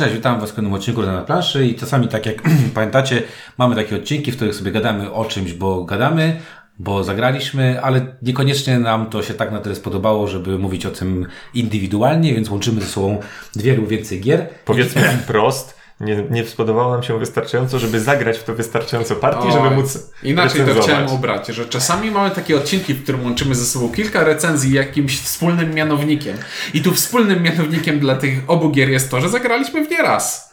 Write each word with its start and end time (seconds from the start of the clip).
Cześć, 0.00 0.14
witam 0.14 0.40
Was 0.40 0.50
w 0.50 0.54
kolejnym 0.54 0.74
odcinku 0.74 1.02
na 1.02 1.22
planszy 1.22 1.66
i 1.66 1.74
czasami 1.74 2.08
tak 2.08 2.26
jak 2.26 2.42
pamiętacie, 2.74 3.22
mamy 3.58 3.74
takie 3.74 3.96
odcinki, 3.96 4.32
w 4.32 4.36
których 4.36 4.54
sobie 4.54 4.72
gadamy 4.72 5.12
o 5.12 5.24
czymś, 5.24 5.52
bo 5.52 5.84
gadamy, 5.84 6.40
bo 6.78 7.04
zagraliśmy, 7.04 7.82
ale 7.82 8.16
niekoniecznie 8.22 8.78
nam 8.78 9.10
to 9.10 9.22
się 9.22 9.34
tak 9.34 9.52
na 9.52 9.58
tyle 9.58 9.74
spodobało, 9.74 10.26
żeby 10.26 10.58
mówić 10.58 10.86
o 10.86 10.90
tym 10.90 11.26
indywidualnie, 11.54 12.34
więc 12.34 12.50
łączymy 12.50 12.80
ze 12.80 12.86
sobą 12.86 13.20
dwie 13.56 13.76
lub 13.76 13.88
więcej 13.88 14.20
gier. 14.20 14.48
Powiedzmy 14.64 15.02
wprost, 15.22 15.79
nie, 16.00 16.24
nie 16.30 16.44
spodobało 16.44 16.92
nam 16.92 17.02
się 17.02 17.18
wystarczająco, 17.18 17.78
żeby 17.78 18.00
zagrać 18.00 18.38
w 18.38 18.44
to 18.44 18.54
wystarczająco 18.54 19.16
partii, 19.16 19.46
Oj, 19.46 19.52
żeby 19.52 19.70
móc 19.70 19.98
Inaczej 20.22 20.60
to 20.60 20.66
recenzować. 20.66 20.90
chciałem 20.90 21.12
ubrać, 21.12 21.46
że 21.46 21.66
czasami 21.66 22.10
mamy 22.10 22.30
takie 22.30 22.56
odcinki, 22.56 22.94
w 22.94 23.02
którym 23.02 23.24
łączymy 23.24 23.54
ze 23.54 23.64
sobą 23.64 23.88
kilka 23.88 24.24
recenzji 24.24 24.72
jakimś 24.72 25.20
wspólnym 25.20 25.74
mianownikiem. 25.74 26.36
I 26.74 26.82
tu 26.82 26.94
wspólnym 26.94 27.42
mianownikiem 27.42 27.98
dla 27.98 28.16
tych 28.16 28.38
obu 28.46 28.70
gier 28.70 28.88
jest 28.88 29.10
to, 29.10 29.20
że 29.20 29.28
zagraliśmy 29.28 29.84
w 29.86 29.90
nie 29.90 30.02
raz. 30.02 30.50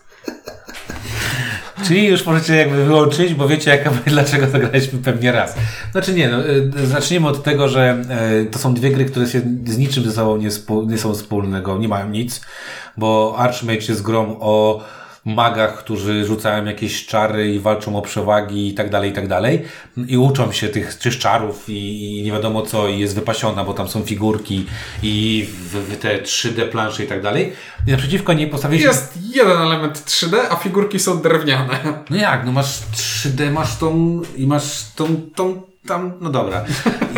Czyli 1.88 2.07
już 2.07 2.25
możecie 2.25 2.55
jakby 2.55 2.86
wyłączyć, 2.86 3.33
bo 3.33 3.47
wiecie 3.47 3.71
jaka, 3.71 3.91
dlaczego 4.07 4.47
zagraliśmy 4.47 5.00
pewnie 5.00 5.32
raz. 5.32 5.55
Znaczy 5.91 6.14
nie, 6.14 6.29
no, 6.29 6.47
y, 6.47 6.88
zaczniemy 6.88 7.27
od 7.27 7.43
tego, 7.43 7.69
że 7.69 8.04
y, 8.41 8.46
to 8.46 8.60
są 8.60 8.74
dwie 8.74 8.91
gry, 8.91 9.05
które 9.05 9.27
się 9.27 9.41
z 9.66 9.77
niczym 9.77 10.04
ze 10.04 10.11
sobą 10.11 10.38
nie, 10.38 10.52
spo, 10.52 10.83
nie 10.83 10.97
są 10.97 11.14
wspólnego, 11.14 11.77
nie 11.77 11.88
mają 11.88 12.10
nic, 12.10 12.41
bo 12.97 13.36
Archmage 13.38 13.86
jest 13.89 14.02
grą 14.02 14.38
o 14.39 14.83
magach, 15.27 15.77
którzy 15.77 16.25
rzucają 16.25 16.65
jakieś 16.65 17.05
czary 17.05 17.54
i 17.54 17.59
walczą 17.59 17.97
o 17.97 18.01
przewagi 18.01 18.68
i 18.68 18.73
tak 18.73 18.89
dalej, 18.89 19.11
i 19.11 19.13
tak 19.13 19.27
dalej. 19.27 19.65
I 20.07 20.18
uczą 20.18 20.51
się 20.51 20.68
tych 20.69 20.97
czy 20.97 21.11
czarów 21.11 21.69
i, 21.69 22.18
i 22.19 22.23
nie 22.23 22.31
wiadomo 22.31 22.61
co 22.61 22.87
i 22.87 22.99
jest 22.99 23.15
wypasiona, 23.15 23.63
bo 23.63 23.73
tam 23.73 23.87
są 23.87 24.04
figurki 24.04 24.65
i 25.04 25.47
w, 25.49 25.75
w 25.75 25.97
te 25.97 26.21
3D 26.21 26.69
plansze 26.69 27.04
i 27.04 27.07
tak 27.07 27.21
dalej. 27.21 27.54
I 27.87 27.91
naprzeciwko 27.91 28.33
niej 28.33 28.47
postawiliśmy... 28.47 28.87
Jest 28.87 29.19
jeden 29.35 29.61
element 29.61 29.97
3D, 29.97 30.37
a 30.49 30.55
figurki 30.55 30.99
są 30.99 31.21
drewniane. 31.21 31.79
No 32.09 32.17
jak, 32.17 32.45
no 32.45 32.52
masz 32.52 32.80
3D, 32.95 33.52
masz 33.52 33.77
tą 33.77 34.21
i 34.35 34.47
masz 34.47 34.83
tą, 34.95 35.07
tą 35.35 35.61
tam, 35.87 36.13
no 36.21 36.30
dobra. 36.30 36.65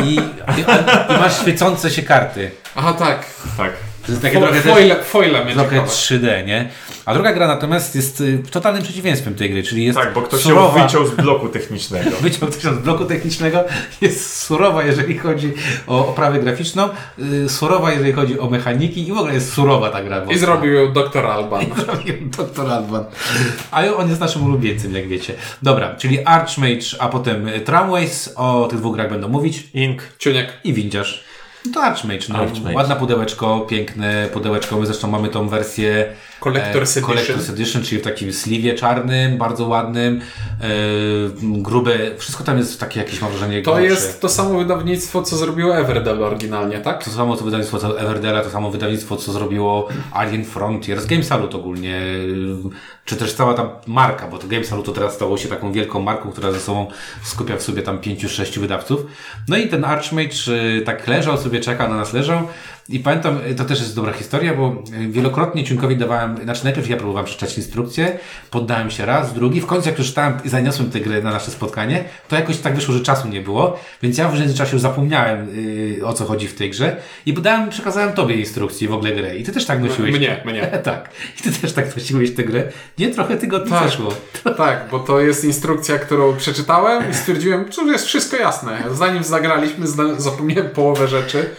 I, 0.04 0.14
i, 0.14 0.60
i 0.60 1.18
masz 1.20 1.40
świecące 1.40 1.90
się 1.90 2.02
karty. 2.02 2.50
Aha, 2.74 2.92
tak. 2.92 3.26
Tak. 3.56 3.89
To 4.06 4.12
jest 4.12 4.22
takie 4.22 4.40
Fo 4.40 4.46
trochę 4.46 4.60
też, 4.62 5.06
foile 5.06 5.44
mnie 5.44 5.54
trochę 5.54 5.70
ciekawe. 5.70 5.88
3D, 5.92 6.46
nie? 6.46 6.68
A 7.06 7.14
druga 7.14 7.32
gra 7.32 7.46
natomiast 7.46 7.94
jest 7.96 8.20
y, 8.20 8.42
totalnym 8.50 8.82
przeciwieństwem 8.82 9.34
tej 9.34 9.50
gry, 9.50 9.62
czyli 9.62 9.84
jest 9.84 9.98
Tak, 9.98 10.14
bo 10.14 10.22
ktoś 10.22 10.40
surowa. 10.40 10.78
ją 10.80 10.86
wyciął 10.86 11.06
z 11.06 11.10
bloku 11.10 11.48
technicznego. 11.48 12.10
Wyciął 12.20 12.48
ktoś 12.48 12.62
z 12.62 12.78
bloku 12.78 13.04
technicznego, 13.04 13.64
jest 14.00 14.36
surowa, 14.42 14.84
jeżeli 14.84 15.18
chodzi 15.18 15.52
o 15.86 16.08
oprawę 16.08 16.38
graficzną, 16.40 16.88
y, 17.44 17.48
surowa, 17.48 17.92
jeżeli 17.92 18.12
chodzi 18.12 18.38
o 18.38 18.50
mechaniki 18.50 19.08
i 19.08 19.12
w 19.12 19.16
ogóle 19.18 19.34
jest 19.34 19.52
surowa 19.52 19.90
ta 19.90 20.02
gra. 20.02 20.24
I 20.30 20.38
zrobił 20.38 20.72
ją 20.72 20.92
Dr. 20.92 21.26
Alban. 21.26 21.64
Zrobił 21.86 22.14
Dr. 22.38 22.70
Alban. 22.70 23.04
A 23.70 23.84
on 23.96 24.08
jest 24.08 24.20
naszym 24.20 24.44
ulubieńcem, 24.44 24.94
jak 24.94 25.08
wiecie. 25.08 25.34
Dobra, 25.62 25.94
czyli 25.96 26.24
Archmage, 26.24 26.86
a 26.98 27.08
potem 27.08 27.46
Tramways. 27.64 28.32
O 28.36 28.66
tych 28.70 28.78
dwóch 28.78 28.94
grach 28.96 29.10
będą 29.10 29.28
mówić. 29.28 29.68
Ink. 29.74 30.02
Ciuniek. 30.18 30.52
I 30.64 30.72
Windziarz. 30.74 31.29
To 31.74 31.82
Archmage, 31.82 32.28
no. 32.28 32.38
Archmage. 32.38 32.76
Ładne 32.76 32.96
pudełeczko, 32.96 33.60
piękne 33.60 34.28
pudełeczko. 34.32 34.76
My 34.76 34.86
zresztą 34.86 35.08
mamy 35.08 35.28
tą 35.28 35.48
wersję 35.48 36.12
Collector's 36.40 36.98
Edition. 36.98 37.04
Collector's 37.04 37.50
Edition, 37.50 37.82
czyli 37.82 38.00
w 38.00 38.04
takim 38.04 38.32
sliwie 38.32 38.74
czarnym, 38.74 39.38
bardzo 39.38 39.66
ładnym, 39.66 40.20
e, 40.60 40.66
grube, 41.40 41.92
wszystko 42.18 42.44
tam 42.44 42.58
jest 42.58 42.80
takie 42.80 43.00
jakieś, 43.00 43.20
mam 43.20 43.30
wrażenie, 43.30 43.62
To 43.62 43.70
grubsze. 43.72 43.90
jest 43.90 44.20
to 44.20 44.28
samo 44.28 44.58
wydawnictwo, 44.58 45.22
co 45.22 45.36
zrobiło 45.36 45.76
Everdell 45.76 46.22
oryginalnie, 46.24 46.78
tak? 46.78 47.04
To 47.04 47.10
samo 47.10 47.36
co 47.36 47.44
wydawnictwo 47.44 47.78
co 47.78 48.00
Everdela, 48.00 48.42
to 48.42 48.50
samo 48.50 48.70
wydawnictwo 48.70 49.16
co 49.16 49.32
zrobiło 49.32 49.88
Alien 50.12 50.44
Frontier, 50.44 51.00
z 51.00 51.06
Game 51.06 51.22
Salute 51.22 51.56
ogólnie, 51.56 52.00
czy 53.04 53.16
też 53.16 53.32
cała 53.32 53.54
ta 53.54 53.68
marka, 53.86 54.28
bo 54.28 54.38
to 54.38 54.46
Game 54.48 54.64
Salute 54.64 54.86
to 54.86 54.92
teraz 54.92 55.14
stało 55.14 55.38
się 55.38 55.48
taką 55.48 55.72
wielką 55.72 56.00
marką, 56.00 56.30
która 56.30 56.52
ze 56.52 56.60
sobą 56.60 56.86
skupia 57.22 57.56
w 57.56 57.62
sobie 57.62 57.82
tam 57.82 57.98
pięciu, 57.98 58.28
sześciu 58.28 58.60
wydawców. 58.60 59.00
No 59.48 59.56
i 59.56 59.68
ten 59.68 59.84
Archmage 59.84 60.36
tak 60.84 61.06
leżał 61.08 61.38
sobie, 61.38 61.60
czekał 61.60 61.88
na 61.90 61.96
nas 61.96 62.12
leżał 62.12 62.48
i 62.90 63.00
pamiętam, 63.00 63.38
y, 63.50 63.54
to 63.54 63.64
też 63.64 63.80
jest 63.80 63.96
dobra 63.96 64.12
historia, 64.12 64.54
bo 64.54 64.82
y, 65.02 65.08
wielokrotnie 65.08 65.64
Ciunkowi 65.64 65.96
dawałem, 65.96 66.36
znaczy 66.44 66.64
najpierw 66.64 66.88
ja 66.88 66.96
próbowałem 66.96 67.26
przeczytać 67.26 67.56
instrukcję, 67.56 68.18
poddałem 68.50 68.90
się 68.90 69.06
raz, 69.06 69.34
drugi, 69.34 69.60
w 69.60 69.66
końcu 69.66 69.88
jak 69.88 69.98
już 69.98 70.06
czytałem 70.06 70.34
i 70.44 70.48
zaniosłem 70.48 70.90
tę 70.90 71.00
grę 71.00 71.22
na 71.22 71.30
nasze 71.30 71.50
spotkanie, 71.50 72.04
to 72.28 72.36
jakoś 72.36 72.56
tak 72.56 72.74
wyszło, 72.74 72.94
że 72.94 73.00
czasu 73.00 73.28
nie 73.28 73.40
było, 73.40 73.80
więc 74.02 74.18
ja 74.18 74.28
w 74.28 74.38
międzyczasie 74.38 74.72
już 74.72 74.82
zapomniałem 74.82 75.48
y, 75.98 76.06
o 76.06 76.12
co 76.12 76.24
chodzi 76.24 76.48
w 76.48 76.54
tej 76.54 76.70
grze 76.70 76.96
i 77.26 77.32
dałem, 77.32 77.70
przekazałem 77.70 78.12
Tobie 78.12 78.34
instrukcję 78.34 78.88
w 78.88 78.92
ogóle 78.92 79.12
grę 79.12 79.36
i 79.36 79.44
Ty 79.44 79.52
też 79.52 79.66
tak 79.66 79.80
nosiłeś. 79.80 80.16
Mnie, 80.16 80.42
mnie. 80.44 80.66
tak. 80.84 81.10
I 81.40 81.42
Ty 81.42 81.52
też 81.52 81.72
tak 81.72 81.96
nosiłeś 81.96 82.34
tę 82.34 82.44
grę. 82.44 82.62
Nie, 82.98 83.10
trochę 83.10 83.36
tygodni 83.36 83.70
Tak. 83.70 83.88
zeszło. 83.88 84.14
Tak, 84.56 84.84
bo 84.90 84.98
to 84.98 85.20
jest 85.20 85.44
instrukcja, 85.44 85.98
którą 85.98 86.36
przeczytałem 86.36 87.10
i 87.10 87.14
stwierdziłem, 87.14 87.64
że 87.72 87.92
jest 87.92 88.06
wszystko 88.06 88.36
jasne. 88.36 88.82
Zanim 88.92 89.24
zagraliśmy, 89.24 89.86
zapomniałem 90.18 90.70
połowę 90.70 91.08
rzeczy. 91.08 91.50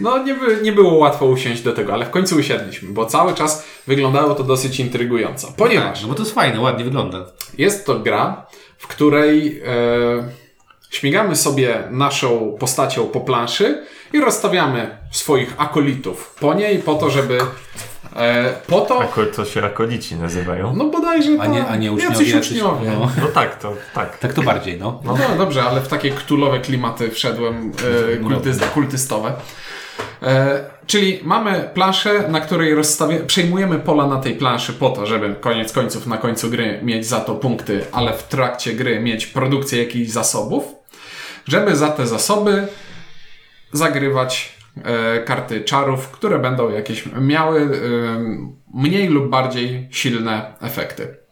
No 0.00 0.22
nie, 0.22 0.34
by, 0.34 0.58
nie 0.62 0.72
było 0.76 0.94
łatwo 0.94 1.26
usiąść 1.26 1.62
do 1.62 1.72
tego, 1.72 1.92
ale 1.94 2.04
w 2.06 2.10
końcu 2.10 2.36
usiedliśmy, 2.36 2.88
bo 2.92 3.06
cały 3.06 3.34
czas 3.34 3.64
wyglądało 3.86 4.34
to 4.34 4.42
dosyć 4.42 4.80
intrygująco. 4.80 5.52
Ponieważ 5.56 6.02
No 6.02 6.08
bo 6.08 6.14
to 6.14 6.22
jest 6.22 6.34
fajne, 6.34 6.60
ładnie 6.60 6.84
wygląda. 6.84 7.26
jest 7.58 7.86
to 7.86 7.98
gra, 7.98 8.46
w 8.78 8.86
której 8.86 9.62
e, 9.66 10.28
śmigamy 10.90 11.36
sobie 11.36 11.82
naszą 11.90 12.56
postacią 12.60 13.06
po 13.06 13.20
planszy 13.20 13.82
i 14.12 14.20
rozstawiamy 14.20 14.98
swoich 15.10 15.54
akolitów 15.58 16.34
po 16.40 16.54
niej 16.54 16.78
po 16.78 16.94
to, 16.94 17.10
żeby 17.10 17.38
e, 18.16 18.52
po 18.66 18.80
to, 18.80 19.00
Ako, 19.00 19.26
to 19.26 19.44
się 19.44 19.64
akolici 19.64 20.14
nazywają. 20.16 20.76
no 20.76 20.84
bodajże 20.84 21.30
A 21.40 21.46
nie, 21.46 21.58
tak, 21.60 21.70
a 21.70 21.76
nie 21.76 21.92
uczniowie. 21.92 22.12
jacyś 22.14 22.32
jacyś- 22.34 22.52
uczniowie. 22.56 22.90
No. 23.00 23.10
No 23.22 23.28
tak, 23.28 23.62
to 23.62 23.72
tak. 23.94 24.18
Tak 24.18 24.32
to 24.34 24.42
bardziej, 24.42 24.78
no. 24.78 25.00
No, 25.04 25.18
no 25.30 25.38
dobrze, 25.38 25.62
ale 25.62 25.80
w 25.80 25.88
takie 25.88 26.10
ktulowe 26.10 26.60
klimaty 26.60 27.10
wszedłem, 27.10 27.72
e, 28.12 28.16
kultyz, 28.16 28.58
kultystowe. 28.74 29.32
E, 30.22 30.64
czyli 30.86 31.20
mamy 31.22 31.70
planszę, 31.74 32.28
na 32.28 32.40
której 32.40 32.74
przejmujemy 33.26 33.78
pola 33.78 34.06
na 34.06 34.20
tej 34.20 34.34
planszy 34.34 34.72
po 34.72 34.90
to, 34.90 35.06
żeby 35.06 35.34
koniec 35.40 35.72
końców 35.72 36.06
na 36.06 36.18
końcu 36.18 36.50
gry 36.50 36.80
mieć 36.82 37.06
za 37.06 37.20
to 37.20 37.34
punkty, 37.34 37.84
ale 37.92 38.12
w 38.12 38.22
trakcie 38.22 38.72
gry 38.72 39.00
mieć 39.00 39.26
produkcję 39.26 39.82
jakichś 39.82 40.10
zasobów, 40.10 40.64
żeby 41.48 41.76
za 41.76 41.88
te 41.88 42.06
zasoby 42.06 42.68
zagrywać 43.72 44.58
e, 44.84 45.20
karty 45.20 45.60
czarów, 45.60 46.08
które 46.08 46.38
będą 46.38 46.70
jakieś 46.70 47.04
miały 47.20 47.60
e, 47.60 47.68
mniej 48.74 49.08
lub 49.08 49.28
bardziej 49.28 49.88
silne 49.90 50.54
efekty. 50.60 51.26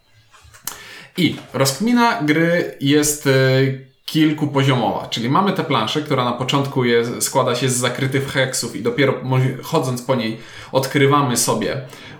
I 1.16 1.36
rozkmina 1.52 2.22
gry 2.22 2.76
jest 2.80 3.26
y, 3.26 3.86
kilkupoziomowa, 4.06 5.06
czyli 5.10 5.30
mamy 5.30 5.52
tę 5.52 5.64
planszę, 5.64 6.02
która 6.02 6.24
na 6.24 6.32
początku 6.32 6.84
jest, 6.84 7.22
składa 7.22 7.54
się 7.54 7.68
z 7.68 7.76
zakrytych 7.76 8.32
heksów 8.32 8.76
i 8.76 8.82
dopiero 8.82 9.14
chodząc 9.62 10.02
po 10.02 10.14
niej 10.14 10.38
odkrywamy 10.72 11.36
sobie 11.36 11.76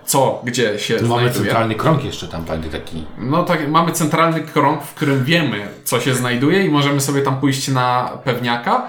co, 0.06 0.40
gdzie 0.44 0.78
się 0.78 0.94
Tu 0.96 1.00
mamy 1.06 1.20
znajduje. 1.22 1.44
centralny 1.44 1.74
krąg 1.74 2.04
jeszcze 2.04 2.28
tam, 2.28 2.44
pamiętaj, 2.44 2.70
taki. 2.80 3.04
No 3.18 3.42
tak, 3.42 3.68
mamy 3.68 3.92
centralny 3.92 4.40
krąg, 4.40 4.82
w 4.82 4.94
którym 4.94 5.24
wiemy, 5.24 5.68
co 5.84 6.00
się 6.00 6.14
znajduje 6.14 6.64
i 6.66 6.68
możemy 6.70 7.00
sobie 7.00 7.22
tam 7.22 7.40
pójść 7.40 7.68
na 7.68 8.18
pewniaka, 8.24 8.88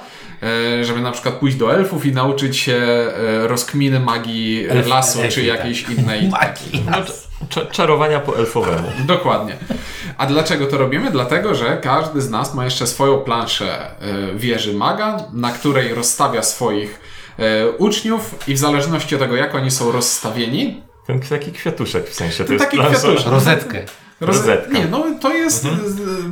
e, 0.80 0.86
żeby 0.86 1.02
na 1.02 1.12
przykład 1.12 1.36
pójść 1.36 1.58
do 1.58 1.74
elfów 1.76 2.06
i 2.06 2.12
nauczyć 2.12 2.58
się 2.58 2.74
e, 2.76 3.48
rozkminy 3.48 4.00
magii 4.00 4.68
Elf- 4.70 4.88
lasu 4.88 5.22
elfy, 5.22 5.32
czy 5.36 5.48
tak. 5.48 5.58
jakiejś 5.58 5.90
innej 5.90 6.30
Magii. 6.42 6.84
No, 6.92 6.98
cza- 7.50 7.72
czarowania 7.72 8.20
po 8.20 8.38
elfowemu. 8.38 8.88
Dokładnie. 9.06 9.58
A 10.18 10.26
dlaczego 10.26 10.66
to 10.68 10.78
robimy? 10.78 11.12
Dlatego, 11.12 11.56
że 11.56 11.78
każdy 11.78 12.22
z 12.22 12.30
nas 12.30 12.54
ma 12.54 12.66
jeszcze 12.66 12.88
swoją 12.88 13.18
planszę 13.18 13.92
y, 14.34 14.36
wieży 14.40 14.74
maga, 14.74 15.18
na 15.34 15.52
której 15.52 15.94
rozstawia 15.94 16.44
swoich 16.44 17.00
y, 17.40 17.72
uczniów 17.78 18.36
i 18.48 18.54
w 18.54 18.58
zależności 18.58 19.16
od 19.16 19.22
tego, 19.22 19.36
jak 19.36 19.56
oni 19.56 19.72
są 19.72 19.92
rozstawieni, 19.92 20.84
Ten 21.08 21.20
taki 21.20 21.52
kwiatuszek 21.52 22.10
w 22.10 22.14
sensie. 22.14 22.46
To 22.46 22.54
jest 22.54 22.66
taki 22.66 22.78
plansza. 22.78 23.00
kwiatuszek. 23.00 23.32
Rozetkę. 23.32 23.86
Rozetka. 24.22 24.74
nie, 24.74 24.86
no 24.86 25.04
to 25.22 25.34
jest 25.34 25.66
y, 25.66 25.70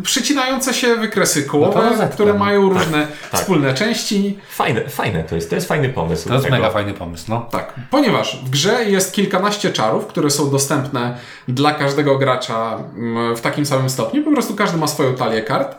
przycinające 0.03 0.73
się 0.73 0.95
wykresy 0.95 1.43
kołowe, 1.43 1.91
No 1.99 2.07
które 2.07 2.33
no. 2.33 2.39
mają 2.39 2.69
różne 2.69 3.07
tak. 3.31 3.41
wspólne 3.41 3.73
części. 3.73 4.37
Fajne, 4.49 4.89
fajne 4.89 5.23
to 5.23 5.35
jest. 5.35 5.49
To 5.49 5.55
jest 5.55 5.67
fajny 5.67 5.89
pomysł. 5.89 6.27
To 6.27 6.33
jest 6.33 6.45
tego. 6.45 6.55
mega 6.57 6.69
fajny 6.71 6.93
pomysł, 6.93 7.25
no. 7.29 7.47
Tak, 7.51 7.73
ponieważ 7.91 8.43
w 8.45 8.49
grze 8.49 8.85
jest 8.85 9.13
kilkanaście 9.13 9.71
czarów, 9.73 10.07
które 10.07 10.29
są 10.29 10.49
dostępne 10.51 11.17
dla 11.47 11.73
każdego 11.73 12.17
gracza 12.17 12.77
mm, 12.95 13.35
w 13.35 13.41
takim 13.41 13.65
samym 13.65 13.89
stopniu. 13.89 14.23
Po 14.23 14.31
prostu 14.31 14.55
każdy 14.55 14.77
ma 14.77 14.87
swoją 14.87 15.15
talię 15.15 15.41
kart. 15.41 15.77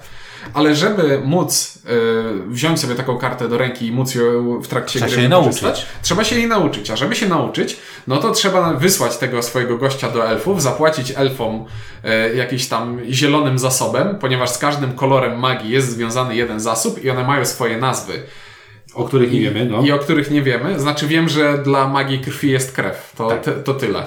Ale 0.55 0.75
żeby 0.75 1.21
móc 1.25 1.79
y, 2.47 2.49
wziąć 2.49 2.81
sobie 2.81 2.95
taką 2.95 3.19
kartę 3.19 3.49
do 3.49 3.59
ręki 3.59 3.87
i 3.87 3.93
móc 3.93 4.15
ją 4.15 4.61
w 4.63 4.69
trakcie 4.69 4.99
Trzeba 4.99 5.13
gry 5.13 5.23
się 5.23 5.29
nauczyć. 5.29 5.87
trzeba 6.03 6.25
się 6.25 6.37
jej 6.37 6.49
nauczyć. 6.49 6.91
A 6.91 6.97
żeby 6.97 7.15
się 7.17 7.29
nauczyć, 7.29 7.77
no 8.07 8.17
to 8.17 8.31
trzeba 8.33 8.73
wysłać 8.75 9.17
tego 9.17 9.43
swojego 9.43 9.79
gościa 9.79 10.11
do 10.11 10.29
elfów, 10.29 10.63
zapłacić 10.63 11.13
elfom 11.17 11.65
y, 12.33 12.37
jakiś 12.37 12.69
tam 12.69 13.01
zielonym 13.11 13.59
zasobem, 13.59 14.19
ponieważ 14.21 14.51
z 14.51 14.59
każdym 14.59 14.93
kolorem 14.93 15.39
magii 15.39 15.71
jest 15.71 15.91
związany 15.91 16.37
jeden 16.37 16.61
zasób 16.61 17.05
i 17.05 17.11
one 17.11 17.25
mają 17.25 17.45
swoje 17.45 17.77
nazwy. 17.79 18.23
O 18.95 19.05
których 19.05 19.33
nie 19.33 19.41
wiemy, 19.41 19.67
no. 19.67 19.83
I 19.83 19.93
o 19.93 19.99
których 19.99 20.31
nie 20.31 20.43
wiemy. 20.43 20.81
Znaczy 20.81 21.07
wiem, 21.07 21.29
że 21.29 21.59
dla 21.59 21.89
magii 21.89 22.19
krwi 22.21 22.51
jest 22.51 22.73
krew. 22.73 23.13
To, 23.17 23.29
Tak. 23.29 23.43
to 23.65 23.75
tyle. 23.75 24.07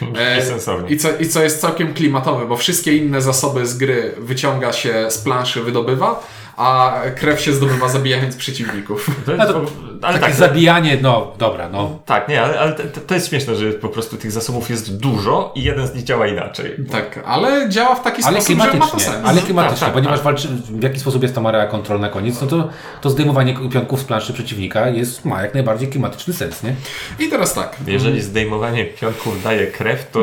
E. 0.18 0.42
I 0.88 0.96
co, 0.96 1.08
I 1.20 1.28
co 1.28 1.42
jest 1.42 1.60
całkiem 1.60 1.94
klimatowe, 1.94 2.46
bo 2.46 2.56
wszystkie 2.56 2.96
inne 2.96 3.22
zasoby 3.22 3.66
z 3.66 3.76
gry 3.76 4.14
wyciąga 4.18 4.72
się 4.72 5.10
z 5.10 5.18
planszy, 5.18 5.62
wydobywa, 5.62 6.26
a 6.56 7.00
krew 7.16 7.40
się 7.40 7.52
zdobywa 7.52 7.88
zabijając 7.88 8.36
przeciwników. 8.36 9.10
To 9.26 9.36
No 9.36 9.46
to 9.46 9.64
ale 10.02 10.18
Takie 10.18 10.26
tak, 10.26 10.34
zabijanie, 10.34 10.98
no 11.02 11.32
dobra, 11.38 11.68
no. 11.68 11.98
tak, 12.06 12.28
nie, 12.28 12.42
ale, 12.42 12.60
ale 12.60 12.72
to, 12.72 13.00
to 13.00 13.14
jest 13.14 13.28
śmieszne, 13.28 13.56
że 13.56 13.70
po 13.70 13.88
prostu 13.88 14.16
tych 14.16 14.32
zasobów 14.32 14.70
jest 14.70 14.96
dużo 14.96 15.52
i 15.54 15.62
jeden 15.62 15.86
z 15.86 15.94
nich 15.94 16.04
działa 16.04 16.26
inaczej. 16.26 16.76
Tak, 16.90 17.20
ale 17.26 17.68
działa 17.68 17.94
w 17.94 18.02
taki 18.02 18.22
Ale 18.24 18.40
sposób, 18.42 18.48
że 18.50 18.56
ma 18.58 18.64
to 18.64 18.70
klimatycznie, 18.70 19.00
sens. 19.12 19.26
ale 19.26 19.40
klimatycznie, 19.42 19.78
Tak, 19.80 19.86
tak, 19.86 19.94
ponieważ 19.94 20.16
tak. 20.18 20.24
walczy, 20.24 20.48
w 20.48 20.82
jaki 20.82 21.00
sposób 21.00 21.22
jest 21.22 21.34
tam 21.34 21.46
area 21.46 21.66
control 21.66 22.00
na 22.00 22.08
koniec, 22.08 22.40
no 22.40 22.46
to, 22.46 22.68
to 23.00 23.10
zdejmowanie 23.10 23.54
pionków 23.72 24.00
z 24.00 24.04
planszy 24.04 24.32
przeciwnika 24.32 24.88
jest, 24.88 25.24
ma 25.24 25.42
jak 25.42 25.54
najbardziej 25.54 25.88
klimatyczny 25.88 26.34
sens, 26.34 26.62
nie? 26.62 26.74
I 27.18 27.28
teraz 27.28 27.54
tak. 27.54 27.76
Jeżeli 27.86 28.22
zdejmowanie 28.22 28.84
pionków 28.84 29.42
daje 29.42 29.66
krew, 29.66 30.10
to 30.10 30.20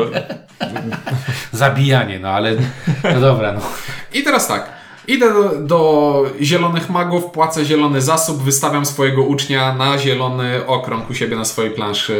Zabijanie, 1.52 2.18
no 2.18 2.28
ale, 2.28 2.52
no 3.14 3.20
dobra, 3.20 3.52
no. 3.52 3.60
I 4.12 4.22
teraz 4.22 4.48
tak. 4.48 4.71
Idę 5.08 5.32
do, 5.32 5.48
do 5.60 6.24
zielonych 6.40 6.90
magów, 6.90 7.24
płacę 7.24 7.64
zielony 7.64 8.00
zasób, 8.00 8.42
wystawiam 8.42 8.86
swojego 8.86 9.22
ucznia 9.22 9.74
na 9.74 9.98
zielony 9.98 10.66
okrąg 10.66 11.10
u 11.10 11.14
siebie 11.14 11.36
na 11.36 11.44
swojej 11.44 11.70
planszy 11.70 12.16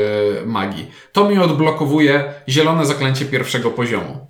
magii. 0.47 0.91
To 1.13 1.29
mi 1.29 1.39
odblokowuje 1.39 2.35
zielone 2.49 2.87
zaklęcie 2.87 3.25
pierwszego 3.25 3.71
poziomu. 3.71 4.27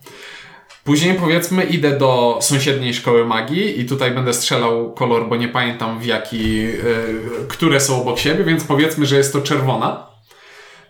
Później 0.85 1.15
powiedzmy 1.15 1.65
idę 1.65 1.99
do 1.99 2.39
sąsiedniej 2.41 2.95
szkoły 2.95 3.25
magii 3.25 3.81
i 3.81 3.87
tutaj 3.87 4.11
będę 4.11 4.33
strzelał 4.33 4.93
kolor, 4.93 5.29
bo 5.29 5.37
nie 5.37 5.49
pamiętam 5.49 6.01
w 6.01 6.07
jaki, 6.07 6.65
y, 6.65 7.49
które 7.49 7.81
są 7.81 8.03
obok 8.03 8.19
siebie, 8.19 8.45
więc 8.45 8.65
powiedzmy, 8.65 9.07
że 9.07 9.17
jest 9.17 9.33
to 9.33 9.41
czerwona. 9.41 10.12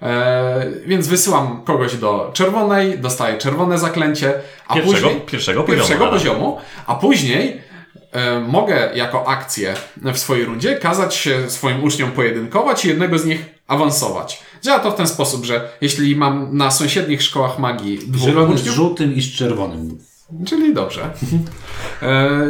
E, 0.03 0.67
więc 0.87 1.09
wysyłam 1.09 1.63
kogoś 1.65 1.97
do 1.97 2.31
czerwonej, 2.35 2.99
dostaję 2.99 3.39
czerwone 3.39 3.79
zaklęcie, 3.79 4.35
a 4.69 4.75
Pierwszego- 4.75 5.09
później 5.09 5.21
pierwszego 5.21 5.63
poziomu 5.63 5.79
pierwszego 5.79 6.09
poziomu, 6.09 6.59
a 6.87 6.95
później 6.95 7.61
e, 8.13 8.41
mogę 8.41 8.91
jako 8.95 9.29
akcję 9.29 9.75
w 10.15 10.19
swojej 10.19 10.45
rundzie 10.45 10.77
kazać 10.77 11.15
się 11.15 11.51
swoim 11.51 11.85
uczniom 11.85 12.11
pojedynkować 12.11 12.85
i 12.85 12.89
jednego 12.89 13.19
z 13.19 13.25
nich 13.25 13.45
awansować. 13.69 14.43
Działa 14.63 14.79
to 14.79 14.91
w 14.91 14.95
ten 14.95 15.07
sposób, 15.09 15.45
że 15.45 15.69
jeśli 15.81 16.17
mam 16.17 16.57
na 16.57 16.71
sąsiednich 16.71 17.23
szkołach 17.23 17.59
magii 17.59 17.99
dwóch 17.99 18.29
Zielony 18.29 18.57
z 18.57 18.61
uczniów, 18.61 18.77
żółtym 18.77 19.15
i 19.15 19.23
z 19.23 19.33
czerwonym. 19.37 19.99
Czyli 20.47 20.75
dobrze. 20.75 21.11
E, 22.03 22.41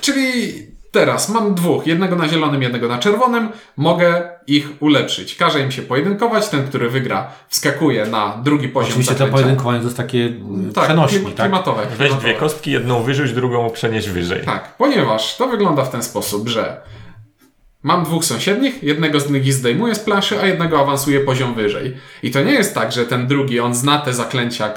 czyli 0.00 0.52
teraz 0.90 1.28
mam 1.28 1.54
dwóch, 1.54 1.86
jednego 1.86 2.16
na 2.16 2.28
zielonym, 2.28 2.62
jednego 2.62 2.88
na 2.88 2.98
czerwonym. 2.98 3.48
Mogę 3.76 4.37
ich 4.48 4.68
ulepszyć. 4.80 5.36
Każę 5.36 5.60
im 5.60 5.70
się 5.72 5.82
pojedynkować. 5.82 6.48
Ten, 6.48 6.66
który 6.66 6.90
wygra, 6.90 7.30
wskakuje 7.48 8.06
na 8.06 8.40
drugi 8.42 8.68
poziom 8.68 8.88
Oczywiście 8.88 9.12
to 9.12 9.18
zaklęcia. 9.18 9.32
pojedynkowanie 9.36 9.78
to 9.78 9.84
jest 9.84 9.96
takie 9.96 10.24
mm, 10.24 10.72
tak, 10.72 10.84
przenośni, 10.84 11.18
klim- 11.18 11.32
tak? 11.32 11.46
klimatowe. 11.46 11.82
weź 11.86 11.96
klimatowe. 11.96 12.20
dwie 12.20 12.34
kostki, 12.34 12.70
jedną 12.70 13.02
wyrzuć, 13.02 13.32
drugą 13.32 13.70
przenieść 13.70 14.08
wyżej. 14.08 14.44
Tak, 14.44 14.76
ponieważ 14.76 15.36
to 15.36 15.48
wygląda 15.48 15.84
w 15.84 15.90
ten 15.90 16.02
sposób, 16.02 16.48
że 16.48 16.80
mam 17.82 18.04
dwóch 18.04 18.24
sąsiednich, 18.24 18.82
jednego 18.82 19.20
z 19.20 19.30
nich 19.30 19.52
zdejmuję 19.54 19.94
z 19.94 20.00
planszy, 20.00 20.40
a 20.40 20.46
jednego 20.46 20.80
awansuje 20.80 21.20
poziom 21.20 21.54
wyżej. 21.54 21.96
I 22.22 22.30
to 22.30 22.42
nie 22.42 22.52
jest 22.52 22.74
tak, 22.74 22.92
że 22.92 23.06
ten 23.06 23.26
drugi, 23.26 23.60
on 23.60 23.74
zna 23.74 23.98
te 23.98 24.14
zaklęcia, 24.14 24.68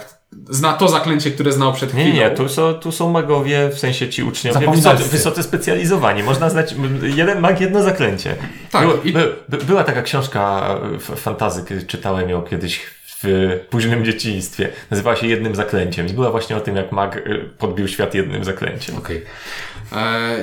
zna 0.49 0.73
to 0.73 0.87
zaklęcie, 0.87 1.31
które 1.31 1.51
znał 1.51 1.73
przed 1.73 1.89
chwilą. 1.89 2.05
nie, 2.05 2.13
nie, 2.13 2.29
tu 2.31 2.49
są, 2.49 2.73
tu 2.73 2.91
są 2.91 3.09
magowie, 3.09 3.69
w 3.69 3.79
sensie 3.79 4.09
ci 4.09 4.23
uczniowie, 4.23 4.59
wysoce, 4.71 5.09
wysoce 5.11 5.43
specjalizowani. 5.43 6.23
Można 6.23 6.49
znać 6.49 6.75
jeden 7.15 7.39
mag, 7.39 7.61
jedno 7.61 7.83
zaklęcie. 7.83 8.35
Tak, 8.71 8.81
Było, 8.87 8.97
i- 9.03 9.11
by, 9.11 9.35
by, 9.49 9.57
była 9.57 9.83
taka 9.83 10.01
książka 10.01 10.61
f- 10.95 11.19
fantazy, 11.19 11.63
kiedy 11.69 11.83
czytałem 11.83 12.29
ją 12.29 12.41
kiedyś 12.41 12.79
w 13.23 13.59
późnym 13.69 14.05
dzieciństwie. 14.05 14.69
Nazywała 14.91 15.15
się 15.15 15.27
Jednym 15.27 15.55
Zaklęciem 15.55 16.07
i 16.07 16.13
była 16.13 16.31
właśnie 16.31 16.55
o 16.57 16.59
tym, 16.61 16.75
jak 16.75 16.91
mag 16.91 17.17
y, 17.17 17.49
podbił 17.57 17.87
świat 17.87 18.13
jednym 18.13 18.43
zaklęciem. 18.43 18.97
Okej. 18.97 19.17
E, 19.17 19.21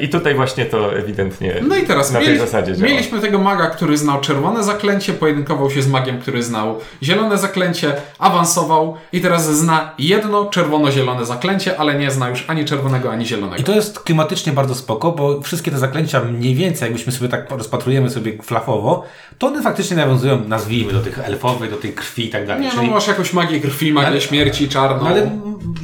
I 0.00 0.08
tutaj 0.08 0.34
właśnie 0.34 0.64
to 0.66 0.96
ewidentnie 0.96 1.54
No 1.68 1.76
i 1.76 1.82
teraz 1.82 2.12
na 2.12 2.18
tej 2.18 2.28
mieli, 2.28 2.40
zasadzie 2.40 2.76
działa. 2.76 2.90
mieliśmy 2.92 3.20
tego 3.20 3.38
maga, 3.38 3.66
który 3.66 3.98
znał 3.98 4.20
czerwone 4.20 4.64
zaklęcie, 4.64 5.12
pojedynkował 5.12 5.70
się 5.70 5.82
z 5.82 5.88
magiem, 5.88 6.18
który 6.20 6.42
znał 6.42 6.78
zielone 7.02 7.38
zaklęcie, 7.38 7.92
awansował 8.18 8.96
i 9.12 9.20
teraz 9.20 9.56
zna 9.56 9.90
jedno 9.98 10.44
czerwono-zielone 10.44 11.26
zaklęcie, 11.26 11.80
ale 11.80 11.94
nie 11.98 12.10
zna 12.10 12.28
już 12.28 12.44
ani 12.48 12.64
czerwonego, 12.64 13.12
ani 13.12 13.26
zielonego. 13.26 13.56
I 13.62 13.64
to 13.64 13.72
jest 13.74 14.00
klimatycznie 14.00 14.52
bardzo 14.52 14.74
spoko, 14.74 15.12
bo 15.12 15.40
wszystkie 15.40 15.70
te 15.70 15.78
zaklęcia 15.78 16.20
mniej 16.24 16.54
więcej, 16.54 16.86
jakbyśmy 16.86 17.12
sobie 17.12 17.28
tak 17.28 17.50
rozpatrujemy 17.50 18.10
sobie 18.10 18.32
flafowo, 18.42 19.04
to 19.38 19.46
one 19.46 19.62
faktycznie 19.62 19.96
nawiązują, 19.96 20.44
nazwijmy, 20.48 20.92
do 20.92 21.00
tych 21.00 21.18
elfowych, 21.18 21.70
do 21.70 21.76
tej 21.76 21.92
krwi 21.92 22.24
i 22.26 22.30
tak 22.30 22.46
dalej. 22.46 22.62
Nie, 22.62 22.68
no 22.68 22.74
Czyli- 22.80 22.90
masz 22.90 23.06
jakąś 23.08 23.32
magię 23.32 23.60
krwi, 23.60 23.92
magię 23.92 24.06
Ale- 24.08 24.20
śmierci, 24.20 24.68
czarną. 24.68 25.04
No 25.04 25.10
ale 25.10 25.30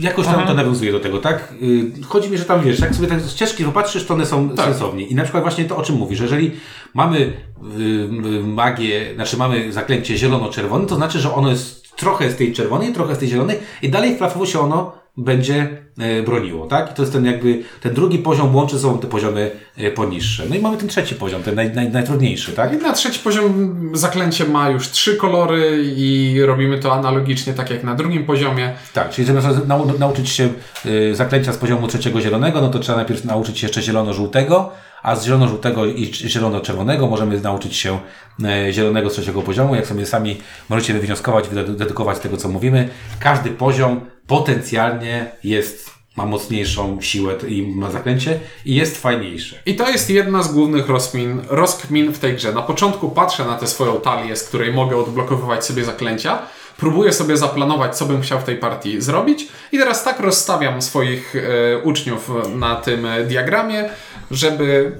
jakoś 0.00 0.26
tam 0.26 0.46
to 0.46 0.54
nawiązuje 0.54 0.92
do 0.92 1.00
tego, 1.00 1.18
tak? 1.18 1.52
Y, 1.62 1.84
Chodzi 2.08 2.30
mi, 2.30 2.38
że 2.38 2.44
tam 2.44 2.62
wiesz, 2.62 2.80
jak 2.80 2.94
sobie 2.94 3.08
tak 3.08 3.20
ścieżki 3.54 3.64
popatrzysz, 3.64 4.06
to 4.06 4.14
one 4.14 4.26
są 4.26 4.50
Tak. 4.50 4.66
sensownie. 4.66 5.06
I 5.06 5.14
na 5.14 5.22
przykład 5.22 5.44
właśnie 5.44 5.64
to, 5.64 5.76
o 5.76 5.82
czym 5.82 5.96
mówisz, 5.96 6.20
jeżeli 6.20 6.50
mamy 6.94 7.18
y, 7.18 7.82
y, 7.82 8.42
magię, 8.42 9.14
znaczy 9.14 9.36
mamy 9.36 9.72
zaklęcie 9.72 10.18
zielono-czerwone, 10.18 10.86
to 10.86 10.94
znaczy, 10.96 11.20
że 11.20 11.34
ono 11.34 11.50
jest 11.50 11.96
trochę 11.96 12.30
z 12.30 12.36
tej 12.36 12.52
czerwonej, 12.52 12.92
trochę 12.92 13.14
z 13.14 13.18
tej 13.18 13.28
zielonej 13.28 13.58
i 13.82 13.88
dalej 13.90 14.16
flafowo 14.16 14.46
się 14.46 14.60
ono 14.60 14.92
będzie 15.16 15.68
e, 15.98 16.22
broniło, 16.22 16.66
tak? 16.66 16.90
I 16.90 16.94
to 16.94 17.02
jest 17.02 17.12
ten 17.12 17.24
jakby, 17.24 17.62
ten 17.80 17.94
drugi 17.94 18.18
poziom 18.18 18.56
łączy 18.56 18.76
ze 18.76 18.82
sobą 18.82 18.98
te 18.98 19.06
poziomy 19.06 19.50
e, 19.76 19.90
poniższe. 19.90 20.42
No 20.50 20.56
i 20.56 20.58
mamy 20.58 20.76
ten 20.76 20.88
trzeci 20.88 21.14
poziom, 21.14 21.42
ten 21.42 21.54
naj, 21.54 21.70
naj, 21.70 21.90
najtrudniejszy, 21.90 22.52
tak? 22.52 22.72
I 22.72 22.76
na 22.76 22.92
trzeci 22.92 23.20
poziom 23.20 23.90
zaklęcie 23.92 24.44
ma 24.44 24.70
już 24.70 24.90
trzy 24.90 25.16
kolory 25.16 25.82
i 25.96 26.36
robimy 26.46 26.78
to 26.78 26.92
analogicznie 26.92 27.52
tak 27.52 27.70
jak 27.70 27.84
na 27.84 27.94
drugim 27.94 28.24
poziomie. 28.24 28.72
Tak, 28.92 29.10
czyli 29.10 29.26
zamiast 29.26 29.66
nau, 29.66 29.98
nauczyć 29.98 30.28
się 30.28 30.48
y, 30.86 31.14
zaklęcia 31.14 31.52
z 31.52 31.56
poziomu 31.56 31.86
trzeciego 31.86 32.20
zielonego, 32.20 32.60
no 32.60 32.68
to 32.68 32.78
trzeba 32.78 32.98
najpierw 32.98 33.24
nauczyć 33.24 33.58
się 33.58 33.66
jeszcze 33.66 33.82
zielono-żółtego, 33.82 34.70
a 35.02 35.16
z 35.16 35.26
zielono-żółtego 35.26 35.86
i 35.86 36.12
zielono-czerwonego 36.12 37.06
możemy 37.06 37.40
nauczyć 37.40 37.76
się 37.76 37.98
e, 38.44 38.72
zielonego 38.72 39.10
z 39.10 39.12
trzeciego 39.12 39.42
poziomu. 39.42 39.74
Jak 39.74 39.86
sobie 39.86 40.06
sami 40.06 40.36
możecie 40.68 40.94
wywnioskować, 40.94 41.48
wydedukować 41.48 42.16
z 42.16 42.20
tego, 42.20 42.36
co 42.36 42.48
mówimy, 42.48 42.88
każdy 43.20 43.50
poziom 43.50 44.00
potencjalnie 44.26 45.30
jest, 45.44 45.90
ma 46.16 46.26
mocniejszą 46.26 47.00
siłę 47.00 47.34
i 47.48 47.62
ma 47.62 47.90
zaklęcie 47.90 48.40
i 48.64 48.74
jest 48.74 49.00
fajniejsze. 49.00 49.56
I 49.66 49.76
to 49.76 49.90
jest 49.90 50.10
jedna 50.10 50.42
z 50.42 50.52
głównych 50.52 50.88
rozkmin, 50.88 51.42
rozkmin 51.48 52.12
w 52.12 52.18
tej 52.18 52.34
grze. 52.34 52.52
Na 52.52 52.62
początku 52.62 53.08
patrzę 53.08 53.44
na 53.44 53.58
tę 53.58 53.66
swoją 53.66 54.00
talię, 54.00 54.36
z 54.36 54.48
której 54.48 54.72
mogę 54.72 54.96
odblokowywać 54.96 55.64
sobie 55.64 55.84
zaklęcia. 55.84 56.38
Próbuję 56.76 57.12
sobie 57.12 57.36
zaplanować, 57.36 57.96
co 57.96 58.06
bym 58.06 58.22
chciał 58.22 58.40
w 58.40 58.44
tej 58.44 58.56
partii 58.56 59.00
zrobić. 59.00 59.48
I 59.72 59.78
teraz 59.78 60.04
tak 60.04 60.20
rozstawiam 60.20 60.82
swoich 60.82 61.36
e, 61.36 61.78
uczniów 61.78 62.30
na 62.54 62.76
tym 62.76 63.06
e, 63.06 63.24
diagramie, 63.24 63.90
żeby 64.30 64.92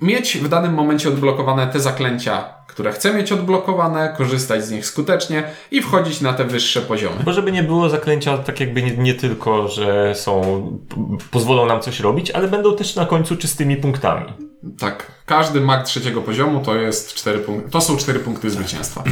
mieć 0.00 0.38
w 0.38 0.48
danym 0.48 0.74
momencie 0.74 1.08
odblokowane 1.08 1.66
te 1.66 1.80
zaklęcia, 1.80 2.55
które 2.76 2.92
chcę 2.92 3.14
mieć 3.14 3.32
odblokowane, 3.32 4.14
korzystać 4.18 4.64
z 4.64 4.70
nich 4.70 4.86
skutecznie 4.86 5.44
i 5.70 5.82
wchodzić 5.82 6.20
na 6.20 6.32
te 6.32 6.44
wyższe 6.44 6.80
poziomy. 6.80 7.16
Bo 7.24 7.32
żeby 7.32 7.52
nie 7.52 7.62
było 7.62 7.88
zaklęcia 7.88 8.38
tak 8.38 8.60
jakby 8.60 8.82
nie, 8.82 8.96
nie 8.96 9.14
tylko, 9.14 9.68
że 9.68 10.14
są, 10.14 10.62
pozwolą 11.30 11.66
nam 11.66 11.80
coś 11.80 12.00
robić, 12.00 12.30
ale 12.30 12.48
będą 12.48 12.76
też 12.76 12.96
na 12.96 13.06
końcu 13.06 13.36
czystymi 13.36 13.76
punktami. 13.76 14.32
Tak, 14.78 15.12
każdy 15.26 15.60
mag 15.60 15.84
trzeciego 15.84 16.22
poziomu 16.22 16.60
to 16.60 16.74
jest 16.74 17.14
cztery 17.14 17.38
punkty. 17.38 17.70
To 17.70 17.80
są 17.80 17.96
cztery 17.96 18.20
punkty 18.20 18.50
zwycięstwa. 18.50 19.04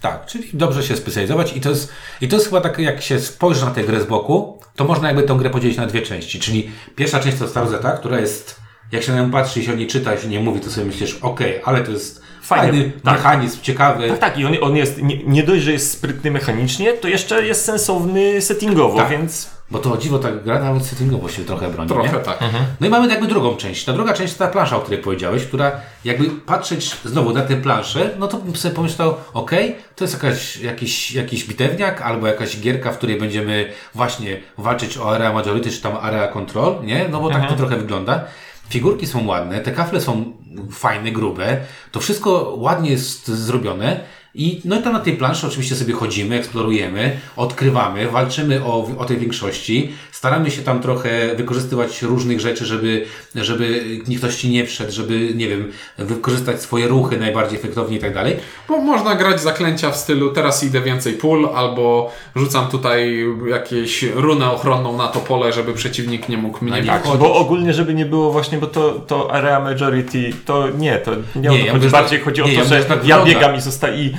Tak, 0.00 0.26
czyli 0.26 0.48
dobrze 0.52 0.82
się 0.82 0.96
specjalizować 0.96 1.56
i 1.56 1.60
to 1.60 1.70
jest, 1.70 1.92
i 2.20 2.28
to 2.28 2.36
jest 2.36 2.48
chyba 2.48 2.60
tak, 2.60 2.78
jak 2.78 3.02
się 3.02 3.20
spojrzy 3.20 3.64
na 3.64 3.70
tę 3.70 3.84
grę 3.84 4.00
z 4.00 4.04
boku, 4.04 4.60
to 4.76 4.84
można 4.84 5.08
jakby 5.08 5.22
tę 5.22 5.34
grę 5.34 5.50
podzielić 5.50 5.76
na 5.76 5.86
dwie 5.86 6.02
części, 6.02 6.40
czyli 6.40 6.70
pierwsza 6.96 7.20
część 7.20 7.38
to 7.38 7.44
jest 7.44 7.54
ta 7.54 7.66
Zeta, 7.66 7.92
która 7.92 8.20
jest, 8.20 8.60
jak 8.92 9.02
się 9.02 9.12
na 9.12 9.22
nią 9.22 9.30
patrzy 9.30 9.60
i 9.60 9.64
się 9.64 9.72
o 9.72 9.74
niej 9.74 9.86
czyta 9.86 10.14
i 10.14 10.20
się 10.20 10.28
nie 10.28 10.40
mówi, 10.40 10.60
to 10.60 10.70
sobie 10.70 10.86
myślisz, 10.86 11.18
okej, 11.22 11.60
ale 11.64 11.80
to 11.80 11.92
jest 11.92 12.25
Fajnie, 12.46 12.72
fajny 12.72 12.92
tak. 13.04 13.14
mechanizm, 13.14 13.62
ciekawy. 13.62 14.08
Tak, 14.08 14.18
tak, 14.18 14.38
i 14.38 14.44
on, 14.46 14.52
on 14.60 14.76
jest, 14.76 15.02
nie, 15.02 15.24
nie 15.24 15.42
dość, 15.42 15.62
że 15.62 15.72
jest 15.72 15.90
sprytny 15.92 16.30
mechanicznie, 16.30 16.92
to 16.92 17.08
jeszcze 17.08 17.46
jest 17.46 17.64
sensowny 17.64 18.40
settingowo, 18.42 18.98
Tak. 18.98 19.08
więc 19.08 19.50
Bo 19.70 19.78
to 19.78 19.92
o 19.92 19.96
dziwo 19.96 20.18
ta 20.18 20.30
gra 20.32 20.58
nawet 20.58 20.84
settingowo 20.86 21.28
się 21.28 21.44
trochę 21.44 21.68
broni, 21.70 21.88
Trochę 21.88 22.12
nie? 22.18 22.24
tak. 22.24 22.38
No 22.80 22.86
i 22.86 22.90
mamy 22.90 23.08
jakby 23.08 23.26
drugą 23.26 23.56
część. 23.56 23.84
Ta 23.84 23.92
druga 23.92 24.12
część 24.14 24.34
to 24.34 24.38
ta 24.44 24.50
plansza, 24.50 24.76
o 24.76 24.80
której 24.80 25.02
powiedziałeś, 25.02 25.44
która 25.44 25.72
jakby 26.04 26.30
patrzeć 26.30 26.96
znowu 27.04 27.32
na 27.32 27.42
tę 27.42 27.56
planszę, 27.56 28.10
no 28.18 28.28
to 28.28 28.36
bym 28.38 28.56
sobie 28.56 28.74
pomyślał, 28.74 29.14
ok, 29.34 29.50
to 29.96 30.04
jest 30.04 30.14
jakaś, 30.14 30.56
jakiś, 30.56 31.12
jakiś 31.12 31.44
bitewniak 31.44 32.02
albo 32.02 32.26
jakaś 32.26 32.60
gierka, 32.60 32.92
w 32.92 32.96
której 32.98 33.18
będziemy 33.20 33.72
właśnie 33.94 34.36
walczyć 34.58 34.98
o 34.98 35.14
area 35.14 35.32
majority 35.32 35.70
czy 35.70 35.80
tam 35.82 35.96
area 35.96 36.28
control, 36.28 36.74
nie? 36.84 37.08
No 37.10 37.20
bo 37.20 37.30
tak 37.30 37.48
to 37.48 37.56
trochę 37.56 37.76
wygląda. 37.76 38.24
Figurki 38.68 39.06
są 39.06 39.26
ładne, 39.26 39.60
te 39.60 39.72
kafle 39.72 40.00
są 40.00 40.32
fajne, 40.70 41.12
grube, 41.12 41.60
to 41.92 42.00
wszystko 42.00 42.54
ładnie 42.58 42.90
jest 42.90 43.28
zrobione 43.28 44.00
I 44.38 44.60
no 44.64 44.76
i 44.80 44.82
tam 44.82 44.92
na 44.92 45.00
tej 45.00 45.12
planszy 45.16 45.46
oczywiście 45.46 45.74
sobie 45.74 45.94
chodzimy, 45.94 46.36
eksplorujemy, 46.36 47.16
odkrywamy, 47.36 48.08
walczymy 48.08 48.64
o, 48.64 48.88
o 48.98 49.04
tej 49.04 49.16
większości, 49.18 49.92
staramy 50.12 50.50
się 50.50 50.62
tam 50.62 50.80
trochę 50.80 51.34
wykorzystywać 51.36 52.02
różnych 52.02 52.40
rzeczy, 52.40 52.66
żeby, 52.66 53.06
żeby 53.34 53.84
nikt 54.08 54.22
ktoś 54.22 54.36
ci 54.36 54.48
nie 54.50 54.66
wszedł, 54.66 54.92
żeby, 54.92 55.30
nie 55.34 55.48
wiem, 55.48 55.72
wykorzystać 55.98 56.60
swoje 56.62 56.88
ruchy 56.88 57.16
najbardziej 57.18 57.58
efektownie 57.58 57.96
i 57.96 58.00
tak 58.00 58.14
dalej. 58.14 58.36
Bo 58.68 58.78
można 58.78 59.14
grać 59.14 59.40
zaklęcia 59.40 59.90
w 59.90 59.96
stylu 59.96 60.30
teraz 60.32 60.64
idę 60.64 60.80
więcej 60.80 61.12
pól, 61.12 61.48
albo 61.54 62.12
rzucam 62.36 62.68
tutaj 62.68 63.24
jakieś 63.50 64.02
runę 64.02 64.50
ochronną 64.50 64.96
na 64.96 65.08
to 65.08 65.20
pole, 65.20 65.52
żeby 65.52 65.72
przeciwnik 65.74 66.28
nie 66.28 66.36
mógł 66.36 66.64
mnie 66.64 66.82
tak, 66.82 67.02
widzieć. 67.02 67.18
Bo 67.18 67.34
ogólnie, 67.34 67.72
żeby 67.74 67.94
nie 67.94 68.06
było 68.06 68.32
właśnie, 68.32 68.58
bo 68.58 68.66
to, 68.66 68.90
to 68.92 69.32
area 69.32 69.60
majority, 69.60 70.30
to 70.44 70.68
nie, 70.78 70.98
to 70.98 71.10
nie, 71.36 71.40
Nie, 71.40 71.48
o 71.50 71.52
to 71.52 71.58
ja 71.58 71.62
chodzi. 71.64 71.72
mówię, 71.74 71.88
że 71.88 71.90
Bardziej 71.90 72.20
chodzi 72.20 72.42
o 72.42 72.46
nie, 72.46 72.52
to, 72.52 72.58
ja 72.58 72.64
że 72.64 72.84
tak 72.84 73.06
ja 73.06 73.24
biegam 73.24 73.56
i, 73.56 73.60
zosta- 73.60 73.94
i 73.94 74.14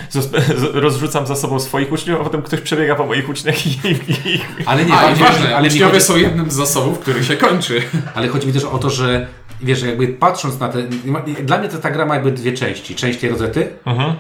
rozrzucam 0.74 1.28
za 1.28 1.36
sobą 1.36 1.60
swoich 1.60 1.92
uczniów, 1.92 2.22
a 2.22 2.24
potem 2.24 2.42
ktoś 2.42 2.62
przebiega 2.62 2.96
po 2.96 3.06
moich 3.06 3.30
uczniach 3.30 3.66
i, 3.68 3.70
i, 3.70 3.92
i 4.36 4.40
Ale 4.66 4.86
nie, 4.86 4.94
A, 4.94 5.16
ważne, 5.16 5.56
ale 5.58 5.68
uczniowie 5.68 5.92
chodzi- 5.94 6.06
są 6.06 6.16
jednym 6.18 6.52
z 6.52 6.54
zasobów, 6.54 7.00
który 7.00 7.24
się 7.24 7.38
kończy. 7.38 7.82
Ale 8.16 8.28
chodzi 8.28 8.48
mi 8.48 8.54
też 8.54 8.64
o 8.64 8.78
to, 8.78 8.90
że 8.90 9.28
wiesz, 9.62 9.82
jakby 9.84 10.08
patrząc 10.08 10.60
na 10.60 10.70
te. 10.70 10.84
Dla 11.44 11.58
mnie 11.58 11.70
to 11.70 11.78
ta 11.78 11.92
gra 11.92 12.06
ma 12.06 12.14
jakby 12.16 12.32
dwie 12.32 12.54
części. 12.54 12.96
Część 12.96 13.20
tej 13.20 13.30
rozety 13.30 13.68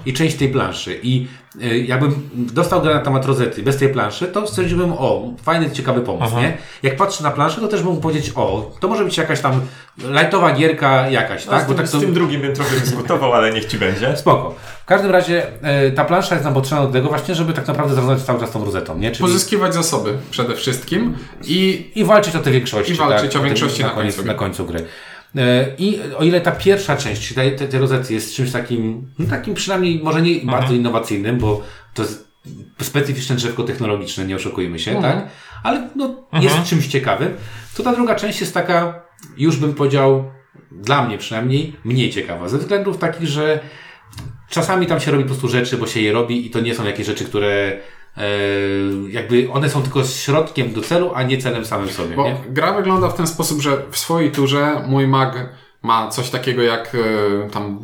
i 0.06 0.13
część 0.13 0.36
tej 0.36 0.50
planszy. 0.50 1.00
I 1.03 1.27
y, 1.63 1.77
jakbym 1.77 2.29
dostał 2.34 2.82
grę 2.82 2.94
na 2.94 3.00
temat 3.01 3.25
rozety 3.25 3.63
bez 3.63 3.77
tej 3.77 3.89
planszy, 3.89 4.27
to 4.27 4.48
stwierdziłbym, 4.48 4.94
o, 4.94 5.34
fajny, 5.44 5.72
ciekawy 5.72 6.01
pomysł, 6.01 6.38
nie? 6.38 6.58
Jak 6.84 6.96
patrzę 6.96 7.24
na 7.24 7.32
planszę, 7.32 7.62
to 7.62 7.67
też 7.67 7.84
mógł 7.84 8.01
powiedzieć, 8.01 8.32
o, 8.36 8.72
to 8.79 8.88
może 8.88 9.03
być 9.06 9.17
jakaś 9.17 9.41
tam 9.41 9.62
lightowa 9.98 10.53
gierka 10.53 11.10
jakaś, 11.10 11.46
No, 11.46 11.51
tak? 11.51 11.63
z, 11.63 11.67
tym, 11.67 11.75
tak 11.77 11.88
z 11.88 11.91
tym 11.91 12.13
drugim 12.13 12.41
bym 12.41 12.53
trochę 12.56 12.79
dyskutował, 12.79 13.34
ale 13.34 13.53
niech 13.53 13.65
ci 13.65 13.77
będzie. 13.77 14.17
Spoko. 14.17 14.56
W 14.82 14.86
każdym 14.86 15.12
razie 15.12 15.62
e, 15.62 15.91
ta 15.91 16.06
plansza 16.06 16.36
jest 16.36 16.46
nam 16.46 16.53
potrzebna 16.53 16.86
do 16.86 16.91
tego 16.94 17.10
właśnie, 17.10 17.36
żeby 17.36 17.53
tak 17.53 17.67
naprawdę 17.67 17.96
zarządzać 17.96 18.22
cały 18.25 18.39
czas 18.39 18.51
tą 18.51 18.65
rozetą, 18.65 18.98
nie? 18.98 19.12
Czyli 19.12 19.22
Pozyskiwać 19.22 19.74
zasoby 19.74 20.17
przede 20.32 20.56
wszystkim 20.56 21.15
i 21.44 21.91
I 21.96 22.03
walczyć 22.06 22.36
o 22.36 22.39
te 22.39 22.51
większości. 22.51 22.94
I 22.94 22.96
walczyć 22.96 23.29
o 23.29 23.34
tym- 23.34 23.44
większości 23.44 23.84
na 23.84 23.89
koniec, 23.89 24.15
końcu 24.15 24.27
na 24.27 24.34
gry. 24.34 24.39
końcu 24.39 24.65
gry. 24.65 24.86
E, 25.36 25.76
I 25.78 26.00
o 26.18 26.24
ile 26.24 26.42
ta 26.42 26.52
pierwsza 26.52 26.98
część, 26.98 27.28
czyli 27.28 27.36
tej, 27.36 27.70
tej, 27.70 27.80
rozety 27.80 28.14
jest 28.14 28.36
czymś 28.36 28.52
takim, 28.52 29.12
no 29.20 29.26
takim 29.30 29.54
przynajmniej 29.54 30.04
może 30.04 30.22
nie 30.22 30.36
bardzo 30.36 30.74
innowacyjnym, 30.74 31.38
bo 31.38 31.64
to 31.94 32.04
jest 32.04 32.28
specyficzne 32.82 33.36
drzewko 33.36 33.64
technologiczne, 33.64 34.26
nie 34.26 34.36
oszukujmy 34.36 34.80
się, 34.80 35.02
tak? 35.02 35.28
Ale 35.64 35.90
no, 35.96 36.16
jest 36.42 36.64
czymś 36.64 36.88
ciekawym. 36.88 37.34
To 37.76 37.84
ta 37.84 37.96
druga 37.96 38.16
część 38.16 38.42
jest 38.42 38.54
taka, 38.54 39.04
już 39.38 39.58
bym 39.58 39.74
powiedział, 39.74 40.32
dla 40.72 41.06
mnie 41.08 41.18
przynajmniej, 41.18 41.76
mniej 41.84 42.10
ciekawa. 42.10 42.50
Ze 42.50 42.58
względów 42.58 42.98
takich, 42.98 43.28
że 43.28 43.60
czasami 44.50 44.88
tam 44.88 45.00
się 45.00 45.12
robi 45.12 45.24
po 45.24 45.30
prostu 45.30 45.48
rzeczy, 45.48 45.78
bo 45.78 45.88
się 45.88 46.02
je 46.02 46.14
robi 46.14 46.48
i 46.48 46.50
to 46.50 46.60
nie 46.60 46.76
są 46.76 46.86
jakieś 46.86 47.08
rzeczy, 47.08 47.26
które 47.26 47.78
jakby 49.10 49.52
one 49.52 49.70
są 49.70 49.82
tylko 49.82 50.04
środkiem 50.04 50.74
do 50.74 50.82
celu, 50.82 51.12
a 51.16 51.24
nie 51.24 51.38
celem 51.38 51.66
samym 51.66 51.90
sobie. 51.90 52.16
Bo 52.16 52.24
nie? 52.24 52.36
gra 52.50 52.74
wygląda 52.74 53.10
w 53.10 53.16
ten 53.16 53.28
sposób, 53.28 53.62
że 53.62 53.84
w 53.92 53.98
swojej 53.98 54.32
turze 54.32 54.84
mój 54.88 55.08
mag 55.08 55.50
ma 55.82 56.08
coś 56.08 56.30
takiego 56.30 56.62
jak 56.62 56.96
e, 56.96 57.50
tam 57.50 57.80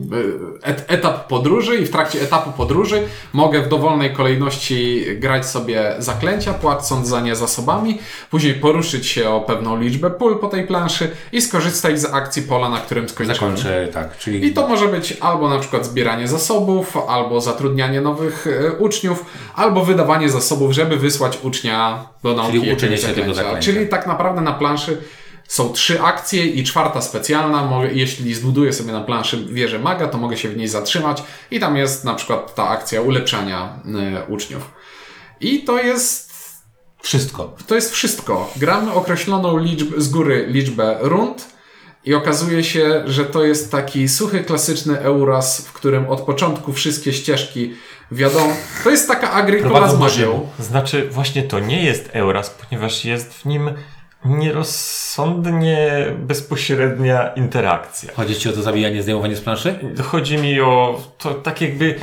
e, 0.64 0.70
et, 0.70 0.86
etap 0.88 1.28
podróży 1.28 1.76
i 1.76 1.86
w 1.86 1.92
trakcie 1.92 2.22
etapu 2.22 2.52
podróży 2.52 3.04
mogę 3.34 3.62
w 3.62 3.68
dowolnej 3.68 4.14
kolejności 4.14 5.06
grać 5.16 5.46
sobie 5.46 5.96
zaklęcia, 6.00 6.54
płacąc 6.54 7.08
za 7.08 7.22
nie 7.22 7.36
zasobami, 7.36 8.00
później 8.32 8.54
poruszyć 8.54 9.08
się 9.08 9.30
o 9.30 9.42
pewną 9.42 9.80
liczbę 9.80 10.12
pól 10.12 10.40
po 10.40 10.48
tej 10.48 10.68
planszy 10.68 11.12
i 11.32 11.42
skorzystać 11.42 12.00
z 12.00 12.06
akcji 12.06 12.42
pola, 12.42 12.70
na 12.70 12.78
którym 12.78 13.10
skończyłem. 13.10 13.36
Zakończę, 13.36 13.88
tak. 13.94 14.18
Czyli 14.18 14.46
I 14.46 14.54
to 14.54 14.68
może 14.68 14.88
być 14.88 15.18
albo 15.20 15.50
na 15.50 15.60
przykład 15.60 15.86
zbieranie 15.86 16.28
zasobów, 16.28 16.98
albo 17.08 17.42
zatrudnianie 17.42 18.02
nowych 18.02 18.48
e, 18.48 18.72
uczniów, 18.72 19.26
albo 19.56 19.86
wydawanie 19.86 20.30
zasobów, 20.30 20.72
żeby 20.72 20.98
wysłać 20.98 21.40
ucznia 21.44 22.06
do 22.24 22.34
nauki 22.34 22.60
Czyli 22.60 22.74
uczenie 22.74 22.98
się 22.98 23.08
tego 23.08 23.34
zaklęcia. 23.34 23.62
Czyli 23.62 23.88
tak 23.88 24.08
naprawdę 24.08 24.42
na 24.42 24.54
planszy 24.54 25.02
są 25.54 25.74
trzy 25.74 26.02
akcje 26.02 26.46
i 26.46 26.64
czwarta 26.64 27.02
specjalna. 27.02 27.64
Mogę, 27.64 27.94
jeśli 27.94 28.34
zbuduję 28.34 28.74
sobie 28.74 28.92
na 28.92 29.02
planszy 29.02 29.46
wieżę 29.46 29.80
maga, 29.80 30.08
to 30.08 30.18
mogę 30.18 30.38
się 30.38 30.50
w 30.50 30.58
niej 30.58 30.68
zatrzymać 30.68 31.24
i 31.52 31.60
tam 31.60 31.78
jest 31.78 32.06
na 32.06 32.14
przykład 32.16 32.56
ta 32.56 32.68
akcja 32.68 33.02
ulepszania 33.02 33.80
e, 33.86 34.26
uczniów. 34.28 34.72
I 35.42 35.64
to 35.64 35.80
jest 35.80 36.34
wszystko. 37.02 37.56
to 37.68 37.76
jest 37.76 37.94
wszystko. 37.94 38.54
Gramy 38.56 38.94
określoną 38.94 39.58
liczbę, 39.58 40.02
z 40.02 40.10
góry 40.10 40.46
liczbę 40.48 40.98
rund 41.02 41.48
i 42.06 42.14
okazuje 42.14 42.64
się, 42.64 43.04
że 43.06 43.26
to 43.26 43.44
jest 43.44 43.72
taki 43.72 44.10
suchy, 44.10 44.44
klasyczny 44.44 45.00
Euras, 45.00 45.66
w 45.68 45.74
którym 45.74 46.10
od 46.10 46.22
początku 46.22 46.74
wszystkie 46.74 47.14
ścieżki 47.14 47.74
wiadomo. 48.12 48.54
To 48.84 48.90
jest 48.90 49.08
taka 49.08 49.32
agricola 49.32 49.72
Prowadzą 49.72 49.98
z 49.98 50.00
magią. 50.00 50.50
Znaczy, 50.60 51.10
właśnie 51.10 51.44
to 51.44 51.60
nie 51.60 51.86
jest 51.86 52.10
Euras, 52.14 52.50
ponieważ 52.50 53.06
jest 53.06 53.34
w 53.34 53.46
nim 53.46 53.72
nierozsądnie 54.26 56.06
bezpośrednia 56.18 57.28
interakcja. 57.28 58.12
Chodzi 58.16 58.36
Ci 58.36 58.50
o 58.50 58.54
to 58.54 58.62
zabijanie, 58.62 59.04
zdejmowanie 59.04 59.36
z 59.36 59.42
planszy? 59.42 59.76
Chodzi 60.04 60.38
mi 60.38 60.62
o 60.62 61.02
to 61.18 61.34
tak 61.34 61.62
jakby 61.62 61.96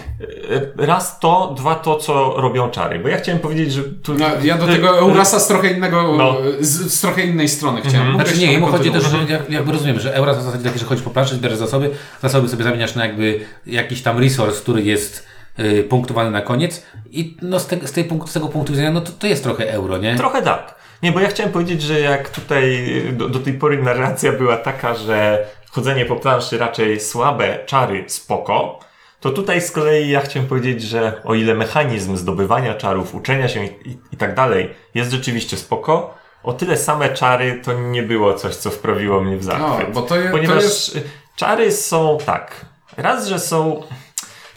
e, 0.78 0.86
raz 0.86 1.20
to, 1.20 1.54
dwa 1.56 1.74
to, 1.74 1.96
co 1.96 2.34
robią 2.36 2.70
czary. 2.70 2.98
Bo 2.98 3.08
ja 3.08 3.16
chciałem 3.16 3.40
powiedzieć, 3.40 3.72
że 3.72 3.82
tu... 4.02 4.14
No, 4.14 4.26
ja 4.42 4.58
do 4.58 4.66
tego 4.66 4.98
Eurasa 4.98 5.40
z 5.40 5.48
trochę 5.48 5.68
innego, 5.72 6.16
No. 6.16 6.36
z, 6.60 6.92
z 6.94 7.00
trochę 7.00 7.22
innej 7.22 7.48
strony 7.48 7.80
chciałem. 7.82 8.10
Mogę 8.10 8.24
Znaczy 8.24 8.40
nie, 8.40 8.58
mu 8.58 8.66
chodzi 8.66 8.90
też, 8.90 9.04
że 9.04 9.16
jak- 9.32 9.50
jakby 9.50 9.72
rozumiem, 9.72 10.00
że 10.00 10.14
euro 10.14 10.34
w 10.34 10.42
zasadzie 10.42 10.64
takie, 10.64 10.78
że 10.78 10.84
chodzisz 10.84 11.04
po 11.04 11.10
planszy, 11.10 11.34
zbierasz 11.34 11.58
zasoby, 11.58 11.90
zasoby 12.22 12.48
sobie 12.48 12.64
zamieniasz 12.64 12.94
na 12.94 13.06
jakby 13.06 13.40
jakiś 13.66 14.02
tam 14.02 14.18
resource, 14.18 14.60
który 14.62 14.82
jest 14.82 15.26
y, 15.58 15.82
punktowany 15.88 16.30
na 16.30 16.40
koniec 16.40 16.82
i 17.10 17.36
no 17.42 17.60
z, 17.60 17.66
te, 17.66 17.86
z, 17.88 17.92
tej 17.92 18.04
punktu, 18.04 18.28
z 18.30 18.32
tego 18.32 18.48
punktu 18.48 18.72
widzenia, 18.72 18.90
no 18.90 19.00
to, 19.00 19.12
to 19.18 19.26
jest 19.26 19.42
trochę 19.42 19.72
euro, 19.72 19.98
nie? 19.98 20.16
Trochę 20.16 20.42
tak. 20.42 20.79
Nie, 21.02 21.12
bo 21.12 21.20
ja 21.20 21.28
chciałem 21.28 21.52
powiedzieć, 21.52 21.82
że 21.82 22.00
jak 22.00 22.28
tutaj 22.30 22.86
do, 23.12 23.28
do 23.28 23.38
tej 23.38 23.54
pory 23.54 23.82
narracja 23.82 24.32
była 24.32 24.56
taka, 24.56 24.94
że 24.94 25.46
chodzenie 25.70 26.04
po 26.06 26.16
planszy 26.16 26.58
raczej 26.58 27.00
słabe, 27.00 27.58
czary 27.66 28.04
spoko, 28.06 28.78
to 29.20 29.30
tutaj 29.30 29.60
z 29.60 29.70
kolei 29.70 30.10
ja 30.10 30.20
chciałem 30.20 30.48
powiedzieć, 30.48 30.82
że 30.82 31.20
o 31.24 31.34
ile 31.34 31.54
mechanizm 31.54 32.16
zdobywania 32.16 32.74
czarów, 32.74 33.14
uczenia 33.14 33.48
się 33.48 33.64
i, 33.64 33.88
i, 33.88 33.98
i 34.12 34.16
tak 34.16 34.34
dalej 34.34 34.70
jest 34.94 35.10
rzeczywiście 35.10 35.56
spoko, 35.56 36.14
o 36.42 36.52
tyle 36.52 36.76
same 36.76 37.08
czary 37.08 37.60
to 37.64 37.72
nie 37.72 38.02
było 38.02 38.34
coś, 38.34 38.56
co 38.56 38.70
wprawiło 38.70 39.20
mnie 39.20 39.36
w 39.36 39.44
zachwyt. 39.44 39.88
No, 39.88 39.94
bo 39.94 40.02
to 40.02 40.16
je- 40.16 40.24
to 40.24 40.30
Ponieważ 40.30 40.62
jest- 40.64 40.98
czary 41.36 41.72
są 41.72 42.18
tak. 42.26 42.66
Raz, 42.96 43.26
że 43.26 43.38
są 43.38 43.82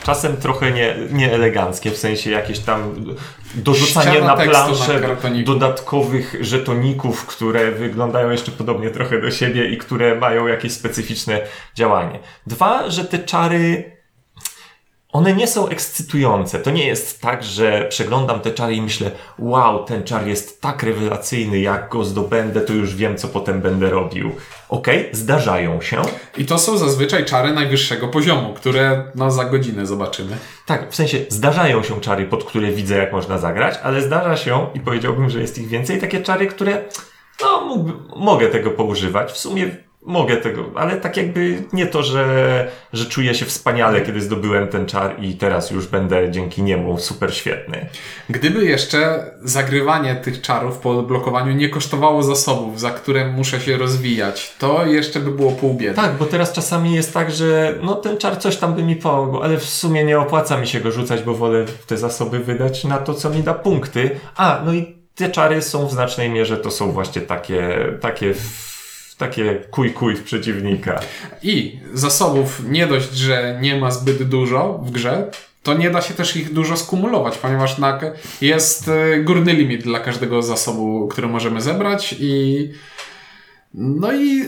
czasem 0.04 0.38
trochę 0.38 0.72
nie, 0.72 0.96
nieeleganckie, 1.12 1.92
w 1.92 1.98
sensie 1.98 2.32
jakieś 2.32 2.60
tam 2.60 3.06
dorzucanie 3.56 4.22
na 4.22 4.36
planszę 4.36 5.18
dodatkowych 5.46 6.36
żetoników, 6.40 7.26
które 7.26 7.72
wyglądają 7.72 8.30
jeszcze 8.30 8.52
podobnie 8.52 8.90
trochę 8.90 9.22
do 9.22 9.32
siebie 9.32 9.70
i 9.70 9.78
które 9.78 10.16
mają 10.16 10.48
jakieś 10.48 10.72
specyficzne 10.72 11.42
działanie. 11.76 12.20
Dwa, 12.48 12.90
że 12.90 13.06
te 13.06 13.20
czary 13.20 13.94
one 15.14 15.34
nie 15.34 15.48
są 15.48 15.68
ekscytujące. 15.68 16.60
To 16.60 16.72
nie 16.72 16.88
jest 16.88 17.22
tak, 17.22 17.44
że 17.44 17.86
przeglądam 17.90 18.40
te 18.40 18.52
czary 18.52 18.76
i 18.76 18.82
myślę, 18.82 19.12
wow, 19.40 19.86
ten 19.86 20.04
czar 20.04 20.28
jest 20.28 20.62
tak 20.62 20.84
rewelacyjny, 20.84 21.60
jak 21.60 21.90
go 21.90 22.06
zdobędę, 22.06 22.62
to 22.62 22.74
już 22.74 22.96
wiem, 22.96 23.18
co 23.18 23.28
potem 23.28 23.62
będę 23.62 23.90
robił. 23.90 24.32
Okej, 24.70 25.10
zdarzają 25.12 25.82
się. 25.82 26.02
I 26.38 26.46
to 26.46 26.60
są 26.60 26.78
zazwyczaj 26.78 27.26
czary 27.26 27.54
najwyższego 27.54 28.08
poziomu, 28.08 28.54
które 28.54 29.04
no, 29.16 29.32
za 29.32 29.46
godzinę 29.46 29.86
zobaczymy. 29.86 30.38
Tak, 30.66 30.92
w 30.92 30.96
sensie 30.96 31.18
zdarzają 31.30 31.84
się 31.84 32.02
czary, 32.02 32.26
pod 32.26 32.44
które 32.44 32.72
widzę, 32.72 32.98
jak 32.98 33.14
można 33.14 33.38
zagrać, 33.38 33.80
ale 33.84 34.02
zdarza 34.02 34.38
się, 34.38 34.68
i 34.74 34.80
powiedziałbym, 34.80 35.30
że 35.30 35.42
jest 35.42 35.58
ich 35.58 35.68
więcej, 35.68 36.02
takie 36.02 36.22
czary, 36.22 36.48
które, 36.48 36.84
no, 37.42 37.76
mogę 38.16 38.48
tego 38.48 38.72
poużywać. 38.72 39.32
W 39.32 39.38
sumie 39.38 39.83
mogę 40.06 40.38
tego, 40.38 40.72
ale 40.76 40.98
tak 40.98 41.18
jakby 41.18 41.64
nie 41.74 41.88
to, 41.88 42.04
że, 42.04 42.68
że 42.94 43.06
czuję 43.06 43.36
się 43.36 43.46
wspaniale, 43.46 44.02
kiedy 44.02 44.22
zdobyłem 44.22 44.68
ten 44.68 44.86
czar 44.86 45.16
i 45.24 45.34
teraz 45.34 45.72
już 45.72 45.88
będę 45.88 46.32
dzięki 46.32 46.64
niemu 46.64 46.98
super 46.98 47.36
świetny. 47.36 47.90
Gdyby 48.30 48.66
jeszcze 48.66 49.32
zagrywanie 49.44 50.16
tych 50.16 50.42
czarów 50.42 50.78
po 50.78 50.90
odblokowaniu 51.00 51.54
nie 51.54 51.70
kosztowało 51.70 52.24
zasobów, 52.24 52.80
za 52.80 52.92
które 52.92 53.28
muszę 53.28 53.60
się 53.60 53.78
rozwijać, 53.78 54.56
to 54.60 54.86
jeszcze 54.86 55.20
by 55.20 55.32
było 55.32 55.52
pół 55.52 55.74
biedy. 55.74 55.96
Tak, 55.96 56.18
bo 56.18 56.26
teraz 56.26 56.52
czasami 56.52 56.96
jest 56.96 57.14
tak, 57.14 57.32
że 57.32 57.76
no 57.82 57.96
ten 57.96 58.18
czar 58.18 58.38
coś 58.38 58.58
tam 58.58 58.74
by 58.74 58.84
mi 58.84 58.96
pomógł, 58.96 59.42
ale 59.42 59.58
w 59.58 59.66
sumie 59.66 60.04
nie 60.04 60.20
opłaca 60.20 60.58
mi 60.58 60.68
się 60.68 60.80
go 60.80 60.92
rzucać, 60.92 61.24
bo 61.24 61.34
wolę 61.34 61.66
te 61.88 61.98
zasoby 61.98 62.40
wydać 62.40 62.84
na 62.84 62.98
to, 62.98 63.14
co 63.14 63.30
mi 63.30 63.44
da 63.44 63.54
punkty. 63.54 64.20
A, 64.36 64.62
no 64.66 64.74
i 64.74 64.96
te 65.16 65.30
czary 65.30 65.62
są 65.62 65.88
w 65.88 65.92
znacznej 65.92 66.30
mierze, 66.30 66.58
to 66.58 66.72
są 66.72 66.92
właśnie 66.92 67.22
takie, 67.22 67.78
takie, 68.02 68.34
takie 69.18 69.56
kuj-kuj 69.72 70.16
w 70.16 70.24
przeciwnika. 70.24 71.00
I 71.44 71.80
zasobów 71.94 72.62
nie 72.70 72.88
dość, 72.88 73.14
że 73.14 73.58
nie 73.62 73.80
ma 73.80 73.92
zbyt 73.92 74.24
dużo 74.24 74.80
w 74.86 74.92
grze, 74.92 75.32
to 75.64 75.74
nie 75.74 75.90
da 75.90 76.02
się 76.02 76.14
też 76.14 76.36
ich 76.36 76.54
dużo 76.54 76.78
skumulować, 76.78 77.38
ponieważ 77.38 77.78
na, 77.78 78.00
jest 78.42 78.88
e, 78.88 79.20
górny 79.20 79.54
limit 79.54 79.84
dla 79.84 80.00
każdego 80.00 80.42
zasobu, 80.42 81.08
który 81.08 81.28
możemy 81.28 81.62
zebrać 81.62 82.16
i 82.20 82.70
no 83.74 84.14
i 84.14 84.48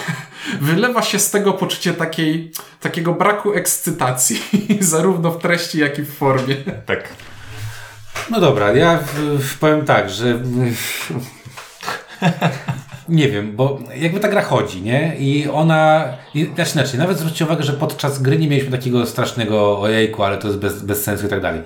wylewa 0.60 1.02
się 1.02 1.18
z 1.18 1.30
tego 1.30 1.52
poczucie 1.52 1.94
takiej, 1.94 2.52
takiego 2.80 3.12
braku 3.12 3.52
ekscytacji, 3.52 4.42
zarówno 4.80 5.30
w 5.30 5.42
treści, 5.42 5.78
jak 5.78 5.98
i 5.98 6.02
w 6.02 6.14
formie. 6.14 6.56
Tak. 6.86 7.08
No 8.30 8.40
dobra, 8.40 8.72
ja 8.72 8.98
w, 8.98 9.14
w, 9.42 9.58
powiem 9.58 9.84
tak, 9.84 10.10
że 10.10 10.42
nie 13.08 13.28
wiem, 13.28 13.56
bo 13.56 13.78
jakby 13.96 14.20
ta 14.20 14.28
gra 14.28 14.42
chodzi, 14.42 14.82
nie? 14.82 15.16
I 15.18 15.48
ona, 15.48 16.04
i, 16.34 16.50
znaczy 16.54 16.72
inaczej, 16.74 16.98
nawet 16.98 17.18
zwróćcie 17.18 17.44
uwagę, 17.44 17.62
że 17.62 17.72
podczas 17.72 18.22
gry 18.22 18.38
nie 18.38 18.48
mieliśmy 18.48 18.70
takiego 18.78 19.06
strasznego 19.06 19.80
ojejku, 19.80 20.22
ale 20.24 20.38
to 20.38 20.48
jest 20.48 20.60
bez, 20.60 20.82
bez 20.82 21.02
sensu 21.04 21.26
i 21.26 21.28
tak 21.28 21.40
dalej. 21.40 21.60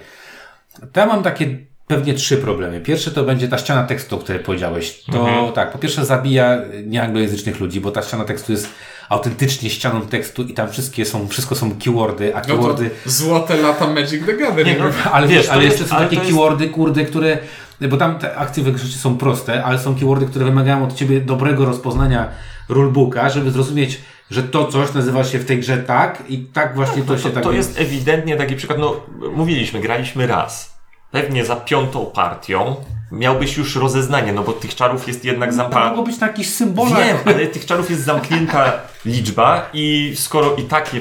Ja 0.96 1.06
mam 1.06 1.22
takie 1.22 1.56
pewnie 1.86 2.14
trzy 2.14 2.36
problemy. 2.36 2.80
Pierwszy 2.80 3.10
to 3.10 3.24
będzie 3.24 3.48
ta 3.48 3.58
ściana 3.58 3.84
tekstu, 3.84 4.16
o 4.16 4.18
której 4.18 4.42
powiedziałeś. 4.42 5.04
To 5.12 5.52
tak, 5.54 5.72
po 5.72 5.78
pierwsze 5.78 6.04
zabija 6.04 6.58
nieanglojęzycznych 6.86 7.60
ludzi, 7.60 7.80
bo 7.80 7.90
ta 7.90 8.02
ściana 8.02 8.24
tekstu 8.24 8.52
jest 8.52 8.68
autentycznie 9.08 9.70
ścianą 9.70 10.00
tekstu 10.00 10.42
i 10.42 10.54
tam 10.54 10.70
wszystkie 10.70 11.04
są, 11.04 11.28
wszystko 11.28 11.54
są 11.54 11.78
keywordy, 11.84 12.34
a 12.36 12.38
No 12.38 12.44
to 12.44 12.48
keywordy... 12.48 12.90
złote 13.06 13.56
lata 13.56 13.86
Magic 13.86 14.26
the 14.26 14.32
Gathering. 14.34 14.78
Nie, 14.78 14.84
no, 14.84 14.90
Ale 15.12 15.28
Wiesz, 15.28 15.48
ale 15.48 15.64
jeszcze 15.64 15.84
są 15.84 15.96
ale 15.96 16.04
takie 16.04 16.16
jest- 16.16 16.26
keywordy, 16.26 16.68
kurde, 16.68 17.04
które. 17.04 17.38
Bo 17.80 17.96
tam 17.96 18.18
te 18.18 18.36
akcje 18.36 18.62
w 18.62 18.66
większości 18.66 18.98
są 18.98 19.16
proste, 19.18 19.64
ale 19.64 19.78
są 19.78 19.94
keywordy, 19.94 20.26
które 20.26 20.44
wymagają 20.44 20.84
od 20.84 20.94
ciebie 20.94 21.20
dobrego 21.20 21.64
rozpoznania 21.64 22.28
rulebooka, 22.68 23.28
żeby 23.28 23.50
zrozumieć, 23.50 24.00
że 24.30 24.42
to 24.42 24.66
coś 24.66 24.92
nazywa 24.94 25.24
się 25.24 25.38
w 25.38 25.44
tej 25.44 25.58
grze 25.58 25.78
tak 25.78 26.22
i 26.28 26.38
tak 26.38 26.74
właśnie 26.74 27.02
to, 27.02 27.18
się 27.18 27.28
To, 27.28 27.30
tak. 27.30 27.42
to 27.42 27.52
jest 27.52 27.80
ewidentnie 27.80 28.36
taki 28.36 28.56
przykład, 28.56 28.78
no 28.78 29.00
mówiliśmy, 29.32 29.80
graliśmy 29.80 30.26
raz. 30.26 30.78
Pewnie 31.10 31.44
za 31.44 31.56
piątą 31.56 32.06
partią 32.06 32.76
miałbyś 33.12 33.56
już 33.56 33.76
rozeznanie, 33.76 34.32
no 34.32 34.42
bo 34.42 34.52
tych 34.52 34.74
czarów 34.74 35.08
jest 35.08 35.24
jednak 35.24 35.50
To 35.50 35.56
zamknięta. 35.56 35.88
mogło 35.88 36.04
być 36.04 36.18
na 36.20 36.26
jakichś 36.26 36.48
symbolach. 36.48 37.04
Wiem, 37.06 37.16
ale 37.26 37.46
tych 37.46 37.66
czarów 37.66 37.90
jest 37.90 38.04
zamknięta 38.04 38.72
liczba 39.04 39.68
i 39.72 40.12
skoro 40.16 40.54
i 40.56 40.62
tak 40.62 40.94
je 40.94 41.00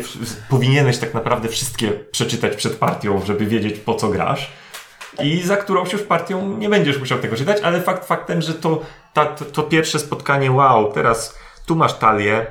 powinieneś 0.50 0.98
tak 0.98 1.13
naprawdę 1.13 1.50
wszystkie 1.50 1.91
przeczytać 1.91 2.55
przed 2.55 2.75
partią, 2.75 3.22
żeby 3.25 3.46
wiedzieć 3.46 3.75
po 3.79 3.96
co 3.96 4.10
grasz 4.10 4.51
i 5.24 5.42
za 5.42 5.58
którąś 5.58 5.94
już 5.94 6.04
partią 6.04 6.58
nie 6.58 6.70
będziesz 6.70 7.00
musiał 7.00 7.20
tego 7.20 7.36
czytać, 7.36 7.62
ale 7.62 7.82
fakt 7.82 8.08
faktem, 8.08 8.42
że 8.42 8.54
to, 8.54 8.82
ta, 9.14 9.26
to, 9.26 9.46
to 9.46 9.64
pierwsze 9.64 10.00
spotkanie, 10.00 10.52
wow, 10.52 10.92
teraz 10.92 11.40
tu 11.66 11.76
masz 11.76 11.94
talię, 11.94 12.46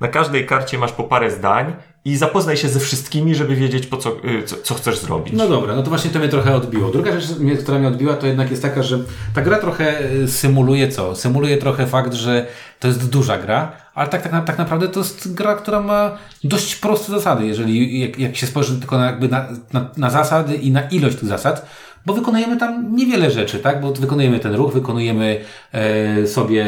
na 0.00 0.08
każdej 0.08 0.46
karcie 0.46 0.78
masz 0.78 0.92
po 0.92 1.04
parę 1.04 1.30
zdań 1.30 1.76
i 2.04 2.16
zapoznaj 2.16 2.56
się 2.56 2.68
ze 2.68 2.80
wszystkimi, 2.80 3.34
żeby 3.34 3.56
wiedzieć 3.56 3.86
po 3.86 3.96
co, 3.96 4.16
y, 4.24 4.42
co, 4.42 4.56
co 4.56 4.74
chcesz 4.74 4.98
zrobić. 4.98 5.34
No 5.34 5.48
dobra, 5.48 5.76
no 5.76 5.82
to 5.82 5.88
właśnie 5.88 6.10
to 6.10 6.18
mnie 6.18 6.28
trochę 6.28 6.54
odbiło. 6.54 6.90
Druga 6.90 7.20
rzecz, 7.20 7.30
która 7.62 7.78
mnie 7.78 7.88
odbiła, 7.88 8.14
to 8.14 8.26
jednak 8.26 8.50
jest 8.50 8.62
taka, 8.62 8.82
że 8.82 8.98
ta 9.34 9.42
gra 9.42 9.58
trochę 9.58 10.12
y, 10.12 10.28
symuluje 10.28 10.88
co? 10.88 11.16
Symuluje 11.16 11.56
trochę 11.56 11.86
fakt, 11.86 12.14
że 12.14 12.46
to 12.80 12.88
jest 12.88 13.10
duża 13.10 13.38
gra, 13.38 13.72
ale 13.94 14.08
tak, 14.08 14.22
tak, 14.22 14.44
tak 14.44 14.58
naprawdę 14.58 14.88
to 14.88 15.00
jest 15.00 15.34
gra, 15.34 15.54
która 15.54 15.80
ma 15.80 16.18
dość 16.44 16.76
proste 16.76 17.12
zasady, 17.12 17.46
jeżeli 17.46 18.00
jak, 18.00 18.18
jak 18.18 18.36
się 18.36 18.46
spojrzy 18.46 18.78
tylko 18.78 18.98
na, 18.98 19.06
jakby 19.06 19.28
na, 19.28 19.48
na, 19.72 19.90
na 19.96 20.10
zasady 20.10 20.54
i 20.54 20.70
na 20.70 20.88
ilość 20.88 21.16
tych 21.16 21.28
zasad, 21.28 21.66
bo 22.06 22.14
wykonujemy 22.14 22.56
tam 22.56 22.96
niewiele 22.96 23.30
rzeczy, 23.30 23.58
tak? 23.58 23.80
Bo 23.80 23.92
wykonujemy 23.92 24.40
ten 24.40 24.54
ruch, 24.54 24.72
wykonujemy 24.72 25.40
e, 25.72 26.26
sobie 26.26 26.66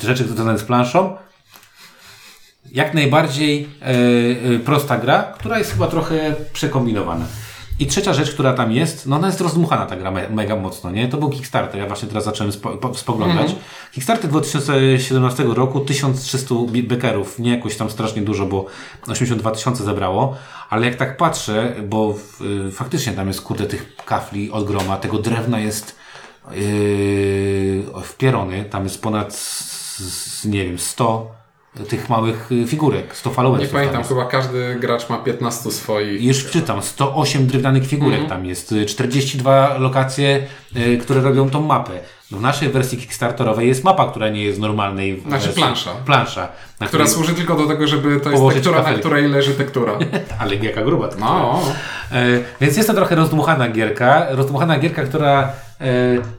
e, 0.00 0.06
rzeczy 0.06 0.24
związane 0.24 0.58
z 0.58 0.64
planszą, 0.64 1.16
jak 2.72 2.94
najbardziej 2.94 3.68
e, 3.82 3.86
e, 4.54 4.58
prosta 4.58 4.98
gra, 4.98 5.22
która 5.22 5.58
jest 5.58 5.72
chyba 5.72 5.86
trochę 5.86 6.34
przekombinowana. 6.52 7.24
I 7.80 7.86
trzecia 7.86 8.12
rzecz, 8.14 8.30
która 8.30 8.52
tam 8.52 8.72
jest, 8.72 9.06
no 9.06 9.16
ona 9.16 9.26
jest 9.26 9.40
rozdmuchana 9.40 9.86
ta 9.86 9.96
gra 9.96 10.10
me, 10.10 10.28
mega 10.28 10.56
mocno, 10.56 10.90
nie? 10.90 11.08
To 11.08 11.16
był 11.16 11.30
Kickstarter, 11.30 11.80
ja 11.80 11.86
właśnie 11.86 12.08
teraz 12.08 12.24
zacząłem 12.24 12.52
spo, 12.52 12.70
po, 12.70 12.94
spoglądać. 12.94 13.50
Kickstarter 13.92 14.30
2017 14.30 15.44
roku, 15.44 15.80
1300 15.80 16.54
bi- 16.72 16.82
bekerów, 16.82 17.38
nie 17.38 17.50
jakoś 17.56 17.76
tam 17.76 17.90
strasznie 17.90 18.22
dużo, 18.22 18.46
bo 18.46 18.66
82 19.08 19.50
tysiące 19.50 19.84
zebrało, 19.84 20.36
ale 20.70 20.86
jak 20.86 20.96
tak 20.96 21.16
patrzę, 21.16 21.74
bo 21.88 22.14
y, 22.68 22.70
faktycznie 22.72 23.12
tam 23.12 23.28
jest 23.28 23.40
kurde 23.42 23.66
tych 23.66 23.96
kafli 24.06 24.50
od 24.50 24.64
groma, 24.66 24.96
tego 24.96 25.18
drewna 25.18 25.60
jest 25.60 25.96
yy, 26.54 27.84
wpierony, 28.02 28.64
tam 28.64 28.84
jest 28.84 29.02
ponad, 29.02 29.28
s- 29.28 30.42
nie 30.44 30.64
wiem, 30.64 30.78
100 30.78 31.37
tych 31.88 32.08
małych 32.08 32.52
y, 32.52 32.66
figurek, 32.66 33.16
100 33.16 33.30
followersów. 33.30 33.68
Nie 33.68 33.72
tam 33.72 33.80
pamiętam, 33.88 34.04
chyba 34.08 34.24
każdy 34.24 34.76
gracz 34.80 35.08
ma 35.08 35.18
15 35.18 35.70
swoich. 35.70 36.22
Już 36.24 36.46
czytam, 36.50 36.82
108 36.82 37.46
drewnianych 37.46 37.86
figurek 37.86 38.20
Mhm. 38.20 38.30
tam 38.30 38.46
jest, 38.46 38.72
y, 38.72 38.86
42 38.86 39.78
lokacje, 39.78 40.46
y, 40.76 40.98
które 40.98 41.20
robią 41.20 41.50
tą 41.50 41.60
mapę. 41.62 41.92
W 42.30 42.40
naszej 42.40 42.68
wersji 42.68 42.98
Kickstarterowej 42.98 43.68
jest 43.68 43.84
mapa, 43.84 44.10
która 44.10 44.28
nie 44.28 44.42
jest 44.44 44.58
normalnej. 44.60 45.20
Znaczy 45.20 45.44
wersji. 45.46 45.62
plansza. 45.62 45.90
Plansza. 46.06 46.48
Na 46.80 46.86
Która 46.86 47.06
służy 47.06 47.34
tylko 47.34 47.54
do 47.56 47.66
tego, 47.66 47.86
żeby 47.86 48.20
to 48.20 48.30
jest 48.30 48.42
tektura, 48.54 48.76
na 48.76 48.82
kafelki. 48.82 49.00
której 49.00 49.28
leży 49.28 49.54
tektura. 49.54 49.92
Ale 50.40 50.54
jaka 50.56 50.82
gruba. 50.84 51.08
No, 51.20 51.60
E, 52.12 52.38
Więc 52.60 52.76
jest 52.76 52.88
to 52.88 52.94
trochę 52.94 53.14
rozdmuchana 53.14 53.68
gierka. 53.68 54.26
Rozdmuchana 54.30 54.78
gierka, 54.78 55.02
która 55.02 55.52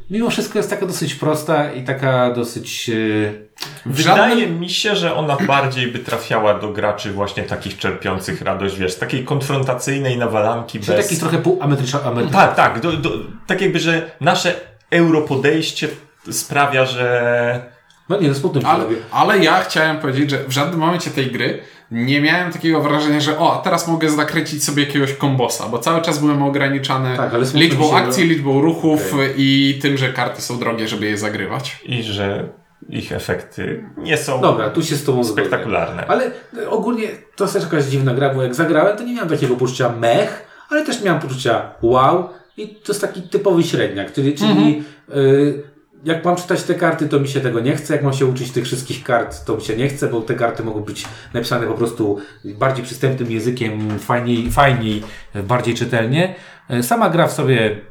mimo 0.09 0.29
wszystko 0.29 0.59
jest 0.59 0.69
taka 0.69 0.85
dosyć 0.85 1.15
prosta 1.15 1.71
i 1.71 1.83
taka 1.83 2.31
dosyć. 2.31 2.89
E, 2.89 3.49
Wydaje 3.85 4.39
żadnym... 4.39 4.59
mi 4.59 4.69
się, 4.69 4.95
że 4.95 5.15
ona 5.15 5.37
bardziej 5.47 5.87
by 5.87 5.99
trafiała 5.99 6.59
do 6.59 6.71
graczy 6.71 7.11
właśnie 7.11 7.43
takich 7.43 7.77
czerpiących 7.77 8.41
radość, 8.41 8.77
wiesz, 8.77 8.95
takiej 8.95 9.25
konfrontacyjnej 9.25 10.17
nawalanki 10.17 10.79
czyli 10.79 10.97
bez... 10.97 11.07
taki 11.07 11.19
trochę 11.19 11.37
pół 11.37 11.57
ameryka, 11.61 12.03
ameryka, 12.03 12.33
Tak, 12.33 12.55
tak. 12.55 12.79
Do, 12.79 12.91
do, 12.93 13.09
tak 13.47 13.61
jakby, 13.61 13.79
że 13.79 14.11
nasze 14.21 14.55
europodejście 14.91 15.87
sprawia, 16.31 16.85
że... 16.85 17.79
No 18.09 18.19
nie, 18.19 18.27
no 18.27 18.35
smutnym 18.35 18.65
ale... 18.65 18.85
ale 19.11 19.39
ja 19.39 19.59
chciałem 19.61 19.97
powiedzieć, 19.97 20.29
że 20.29 20.43
w 20.47 20.51
żadnym 20.51 20.79
momencie 20.79 21.11
tej 21.11 21.31
gry 21.31 21.59
nie 21.91 22.21
miałem 22.21 22.51
takiego 22.51 22.81
wrażenia, 22.81 23.19
że 23.19 23.39
o, 23.39 23.59
a 23.59 23.63
teraz 23.63 23.87
mogę 23.87 24.09
zakręcić 24.09 24.63
sobie 24.63 24.83
jakiegoś 24.83 25.13
kombosa, 25.13 25.69
bo 25.69 25.79
cały 25.79 26.01
czas 26.01 26.19
byłem 26.19 26.43
ograniczany 26.43 27.17
Tak, 27.17 27.31
liczbą 27.53 27.95
akcji, 27.95 28.27
liczbą 28.27 28.61
ruchów 28.61 29.13
i 29.37 29.79
tym, 29.81 29.97
że 29.97 30.13
karty 30.13 30.41
są 30.41 30.59
drogie, 30.59 30.87
żeby 30.87 31.05
je 31.05 31.17
zagrywać. 31.17 31.79
i 31.85 32.03
że 32.03 32.49
ich 32.89 33.11
efekty 33.11 33.83
nie 33.97 34.17
są 34.17 34.41
Dobra, 34.41 34.69
tu 34.69 34.83
się 34.83 34.95
z 34.95 35.03
Tobą 35.03 35.23
spektakularne. 35.23 36.07
Ale 36.07 36.31
ogólnie 36.69 37.07
to 37.35 37.43
jest 37.43 37.53
też 37.53 37.63
jakaś 37.63 37.85
dziwna 37.85 38.13
gra, 38.13 38.33
bo 38.33 38.43
jak 38.43 38.55
zagrałem, 38.55 38.97
to 38.97 39.03
nie 39.03 39.13
miałem 39.13 39.29
takiego 39.29 39.55
poczucia 39.55 39.89
mech, 39.89 40.47
ale 40.69 40.85
też 40.85 41.03
miałem 41.03 41.21
poczucia 41.21 41.71
wow 41.81 42.29
i 42.57 42.67
to 42.67 42.91
jest 42.91 43.01
taki 43.01 43.21
typowy 43.21 43.63
średniak, 43.63 44.13
czyli, 44.13 44.35
czyli 44.35 44.83
y, 45.15 45.63
jak 46.03 46.25
mam 46.25 46.35
czytać 46.35 46.63
te 46.63 46.75
karty, 46.75 47.09
to 47.09 47.19
mi 47.19 47.27
się 47.27 47.41
tego 47.41 47.59
nie 47.59 47.75
chce, 47.75 47.93
jak 47.93 48.03
mam 48.03 48.13
się 48.13 48.25
uczyć 48.25 48.51
tych 48.51 48.65
wszystkich 48.65 49.03
kart, 49.03 49.45
to 49.45 49.55
mi 49.55 49.61
się 49.61 49.77
nie 49.77 49.87
chce, 49.87 50.07
bo 50.07 50.21
te 50.21 50.35
karty 50.35 50.63
mogą 50.63 50.79
być 50.79 51.05
napisane 51.33 51.67
po 51.67 51.73
prostu 51.73 52.19
bardziej 52.45 52.85
przystępnym 52.85 53.31
językiem, 53.31 53.99
fajniej, 53.99 54.51
fajniej 54.51 55.03
bardziej 55.43 55.75
czytelnie. 55.75 56.35
Y, 56.73 56.83
Sama 56.83 57.09
gra 57.09 57.27
w 57.27 57.33
sobie 57.33 57.81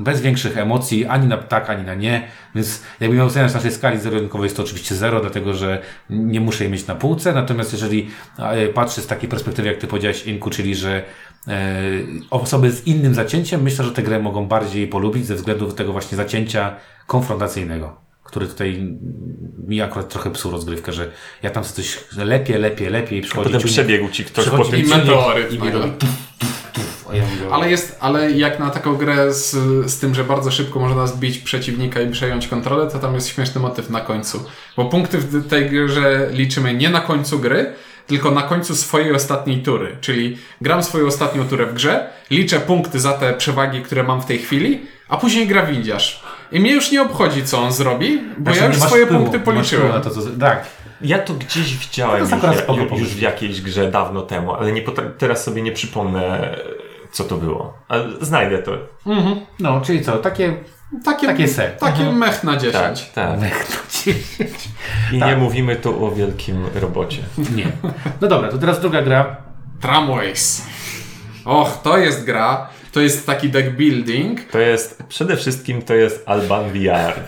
bez 0.00 0.20
większych 0.20 0.58
emocji, 0.58 1.06
ani 1.06 1.26
na 1.26 1.36
tak, 1.36 1.70
ani 1.70 1.84
na 1.84 1.94
nie. 1.94 2.28
Więc 2.54 2.82
jakbym 3.00 3.18
miał 3.18 3.26
oceniać 3.26 3.54
naszej 3.54 3.72
skali 3.72 3.98
zero-jedynkowej 3.98 4.44
jest 4.44 4.56
to 4.56 4.62
oczywiście 4.62 4.94
zero, 4.94 5.20
dlatego 5.20 5.54
że 5.54 5.82
nie 6.10 6.40
muszę 6.40 6.64
jej 6.64 6.72
mieć 6.72 6.86
na 6.86 6.94
półce. 6.94 7.32
Natomiast 7.32 7.72
jeżeli 7.72 8.10
e, 8.38 8.68
patrzę 8.68 9.00
z 9.00 9.06
takiej 9.06 9.28
perspektywy, 9.28 9.68
jak 9.68 9.78
ty 9.78 9.86
powiedziałeś, 9.86 10.26
Inku, 10.26 10.50
czyli 10.50 10.74
że 10.74 11.02
e, 11.48 11.80
osoby 12.30 12.70
z 12.70 12.86
innym 12.86 13.14
zacięciem, 13.14 13.62
myślę, 13.62 13.84
że 13.84 13.92
tę 13.92 14.02
grę 14.02 14.18
mogą 14.18 14.46
bardziej 14.46 14.88
polubić 14.88 15.26
ze 15.26 15.34
względu 15.34 15.66
do 15.66 15.72
tego 15.72 15.92
właśnie 15.92 16.16
zacięcia 16.16 16.76
konfrontacyjnego. 17.06 18.09
Który 18.30 18.46
tutaj 18.46 18.88
mi 19.68 19.82
akurat 19.82 20.08
trochę 20.08 20.30
psuł 20.30 20.52
rozgrywkę, 20.52 20.92
że 20.92 21.10
ja 21.42 21.50
tam 21.50 21.64
coś 21.64 21.98
lepiej, 22.16 22.58
lepiej, 22.58 22.90
lepiej 22.90 23.20
przychodzi. 23.20 23.44
Potem 23.44 23.60
ciunek- 23.60 23.72
przebiegł 23.72 24.08
ci 24.08 24.24
ktoś 24.24 24.48
po 24.48 24.64
tym. 24.64 24.80
I 24.80 24.84
meteoryt 24.84 25.52
i 25.52 25.58
a 27.50 27.54
Ale 27.54 27.70
jest, 27.70 27.96
ale 28.00 28.30
jak 28.30 28.58
na 28.58 28.70
taką 28.70 28.96
grę 28.96 29.34
z, 29.34 29.50
z 29.90 29.98
tym, 29.98 30.14
że 30.14 30.24
bardzo 30.24 30.50
szybko 30.50 30.80
można 30.80 31.06
zbić 31.06 31.38
przeciwnika 31.38 32.00
i 32.00 32.10
przejąć 32.10 32.48
kontrolę, 32.48 32.90
to 32.90 32.98
tam 32.98 33.14
jest 33.14 33.28
śmieszny 33.28 33.60
motyw 33.60 33.90
na 33.90 34.00
końcu. 34.00 34.44
Bo 34.76 34.84
punkty 34.84 35.18
w 35.18 35.48
tej 35.48 35.70
grze 35.70 36.28
liczymy 36.32 36.74
nie 36.74 36.90
na 36.90 37.00
końcu 37.00 37.38
gry, 37.38 37.72
tylko 38.06 38.30
na 38.30 38.42
końcu 38.42 38.76
swojej 38.76 39.12
ostatniej 39.14 39.62
tury. 39.62 39.96
Czyli 40.00 40.36
gram 40.60 40.82
swoją 40.82 41.06
ostatnią 41.06 41.48
turę 41.48 41.66
w 41.66 41.74
grze, 41.74 42.10
liczę 42.30 42.60
punkty 42.60 43.00
za 43.00 43.12
te 43.12 43.34
przewagi, 43.34 43.82
które 43.82 44.02
mam 44.02 44.22
w 44.22 44.26
tej 44.26 44.38
chwili, 44.38 44.80
a 45.08 45.16
później 45.16 45.46
gra 45.46 45.66
windiarz. 45.66 46.22
I 46.52 46.60
mnie 46.60 46.72
już 46.72 46.92
nie 46.92 47.02
obchodzi, 47.02 47.44
co 47.44 47.58
on 47.58 47.72
zrobi, 47.72 48.20
bo 48.38 48.44
Znaczy, 48.44 48.58
ja 48.60 48.66
już 48.66 48.76
swoje 48.76 49.06
wpływu, 49.06 49.24
punkty 49.24 49.40
policzyłem. 49.40 49.88
Na 49.88 50.00
to, 50.00 50.10
co, 50.10 50.20
tak, 50.40 50.66
Ja 51.00 51.18
to 51.18 51.34
gdzieś 51.34 51.76
widziałem 51.76 52.28
To 52.28 52.36
już, 52.46 52.58
spoko 52.58 52.80
już, 52.80 52.90
pomysł. 52.90 53.10
w 53.10 53.20
jakiejś 53.20 53.62
grze 53.62 53.90
dawno 53.90 54.22
temu, 54.22 54.54
ale 54.54 54.72
nie 54.72 54.82
teraz 55.18 55.44
sobie 55.44 55.62
nie 55.62 55.72
przypomnę, 55.72 56.56
co 57.12 57.24
to 57.24 57.36
było. 57.36 57.74
Ale 57.88 58.08
znajdę 58.20 58.58
to. 58.58 58.72
no, 59.60 59.80
czyli 59.80 60.04
co, 60.04 60.16
takie 60.18 60.56
Takie, 61.04 61.26
Takie 61.26 61.48
se. 61.48 61.68
Takie 61.68 62.12
mech 62.12 62.44
na 62.44 62.56
10. 62.56 63.10
Tak, 63.14 63.38
tak. 63.40 63.50
I 65.12 65.18
Tak. 65.20 65.28
nie 65.28 65.36
mówimy 65.36 65.76
tu 65.76 66.04
o 66.06 66.10
wielkim 66.10 66.66
robocie. 66.74 67.22
Nie. 67.56 67.66
No 68.20 68.28
dobra, 68.28 68.48
to 68.48 68.58
teraz 68.58 68.80
druga 68.80 69.02
gra. 69.02 69.36
Tramways. 69.80 70.66
Och, 71.44 71.82
to 71.82 71.98
jest 71.98 72.24
gra. 72.24 72.68
To 72.92 73.00
jest 73.00 73.26
taki 73.26 73.48
deck 73.48 73.70
building. 73.70 74.40
To 74.52 74.58
jest, 74.58 75.02
przede 75.08 75.36
wszystkim 75.36 75.82
to 75.82 75.94
jest 75.94 76.22
Alban 76.26 76.72
Viard. 76.72 77.20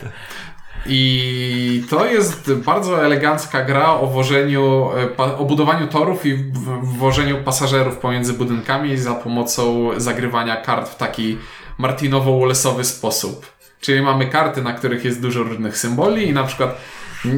I 0.86 1.84
to 1.90 2.06
jest 2.06 2.52
bardzo 2.54 3.04
elegancka 3.04 3.64
gra 3.64 3.90
o 3.94 4.06
wożeniu, 4.06 4.90
e, 5.18 5.36
o 5.38 5.44
budowaniu 5.44 5.86
torów 5.88 6.26
i 6.26 6.34
w- 6.34 6.86
wwożeniu 6.96 7.42
pasażerów 7.44 7.96
pomiędzy 7.96 8.32
budynkami 8.32 8.96
za 8.98 9.14
pomocą 9.14 9.90
zagrywania 9.96 10.56
kart 10.56 10.88
w 10.88 10.96
taki 10.96 11.38
Martinowo-Wallace'owy 11.80 12.84
sposób. 12.84 13.46
Czyli 13.80 14.02
mamy 14.02 14.26
karty, 14.26 14.62
na 14.62 14.72
których 14.72 15.04
jest 15.04 15.20
dużo 15.22 15.42
różnych 15.42 15.78
symboli 15.78 16.28
i 16.28 16.32
na 16.32 16.44
przykład 16.44 16.76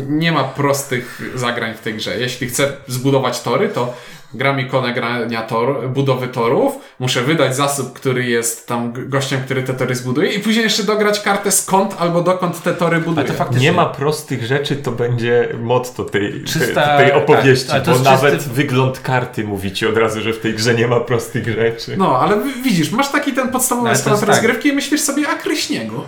nie 0.09 0.33
ma 0.33 0.45
prostych 0.45 1.33
zagrań 1.35 1.75
w 1.75 1.81
tej 1.81 1.95
grze. 1.95 2.21
Jeśli 2.21 2.47
chcę 2.47 2.73
zbudować 2.87 3.43
tory, 3.43 3.69
to 3.69 3.95
gram 4.35 4.61
ikonę 4.61 4.93
grania 4.95 5.43
tor, 5.43 5.89
budowy 5.89 6.29
torów, 6.29 6.73
muszę 6.99 7.23
wydać 7.23 7.57
zasób, 7.57 7.93
który 7.93 8.25
jest 8.25 8.67
tam 8.69 8.93
gościem, 9.09 9.41
który 9.45 9.63
te 9.63 9.75
tory 9.75 9.95
zbuduje 9.95 10.33
i 10.33 10.41
później 10.41 10.63
jeszcze 10.65 10.83
dograć 10.83 11.21
kartę 11.21 11.51
skąd 11.51 11.95
albo 11.99 12.23
dokąd 12.23 12.63
te 12.63 12.75
tory 12.75 12.99
buduje. 13.01 13.27
to 13.27 13.33
faktycznie- 13.35 13.63
Nie 13.67 13.73
ma 13.73 13.87
prostych 13.87 14.45
rzeczy, 14.47 14.77
to 14.77 14.93
będzie 14.93 15.49
motto 15.61 16.05
tej, 16.05 16.45
Czysta- 16.45 16.97
tej 16.99 17.13
opowieści, 17.13 17.67
tak, 17.67 17.75
ale 17.75 17.85
to 17.85 17.93
bo 17.93 17.99
nawet 17.99 18.35
czysty- 18.35 18.51
wygląd 18.51 19.01
karty 19.01 19.45
mówi 19.45 19.73
ci 19.73 19.87
od 19.87 19.97
razu, 19.97 20.21
że 20.21 20.33
w 20.33 20.39
tej 20.41 20.55
grze 20.55 20.75
nie 20.75 20.87
ma 20.89 21.01
prostych 21.01 21.49
rzeczy. 21.49 21.97
No, 21.97 22.19
ale 22.19 22.37
widzisz, 22.65 22.91
masz 22.91 23.09
taki 23.13 23.33
ten 23.33 23.49
podstawowy 23.49 23.97
schemat 23.97 24.07
jest 24.07 24.21
tak. 24.21 24.29
rozgrywki 24.29 24.69
i 24.69 24.73
myślisz 24.73 25.01
sobie, 25.01 25.29
a 25.29 25.35
kryśniegu. 25.35 26.03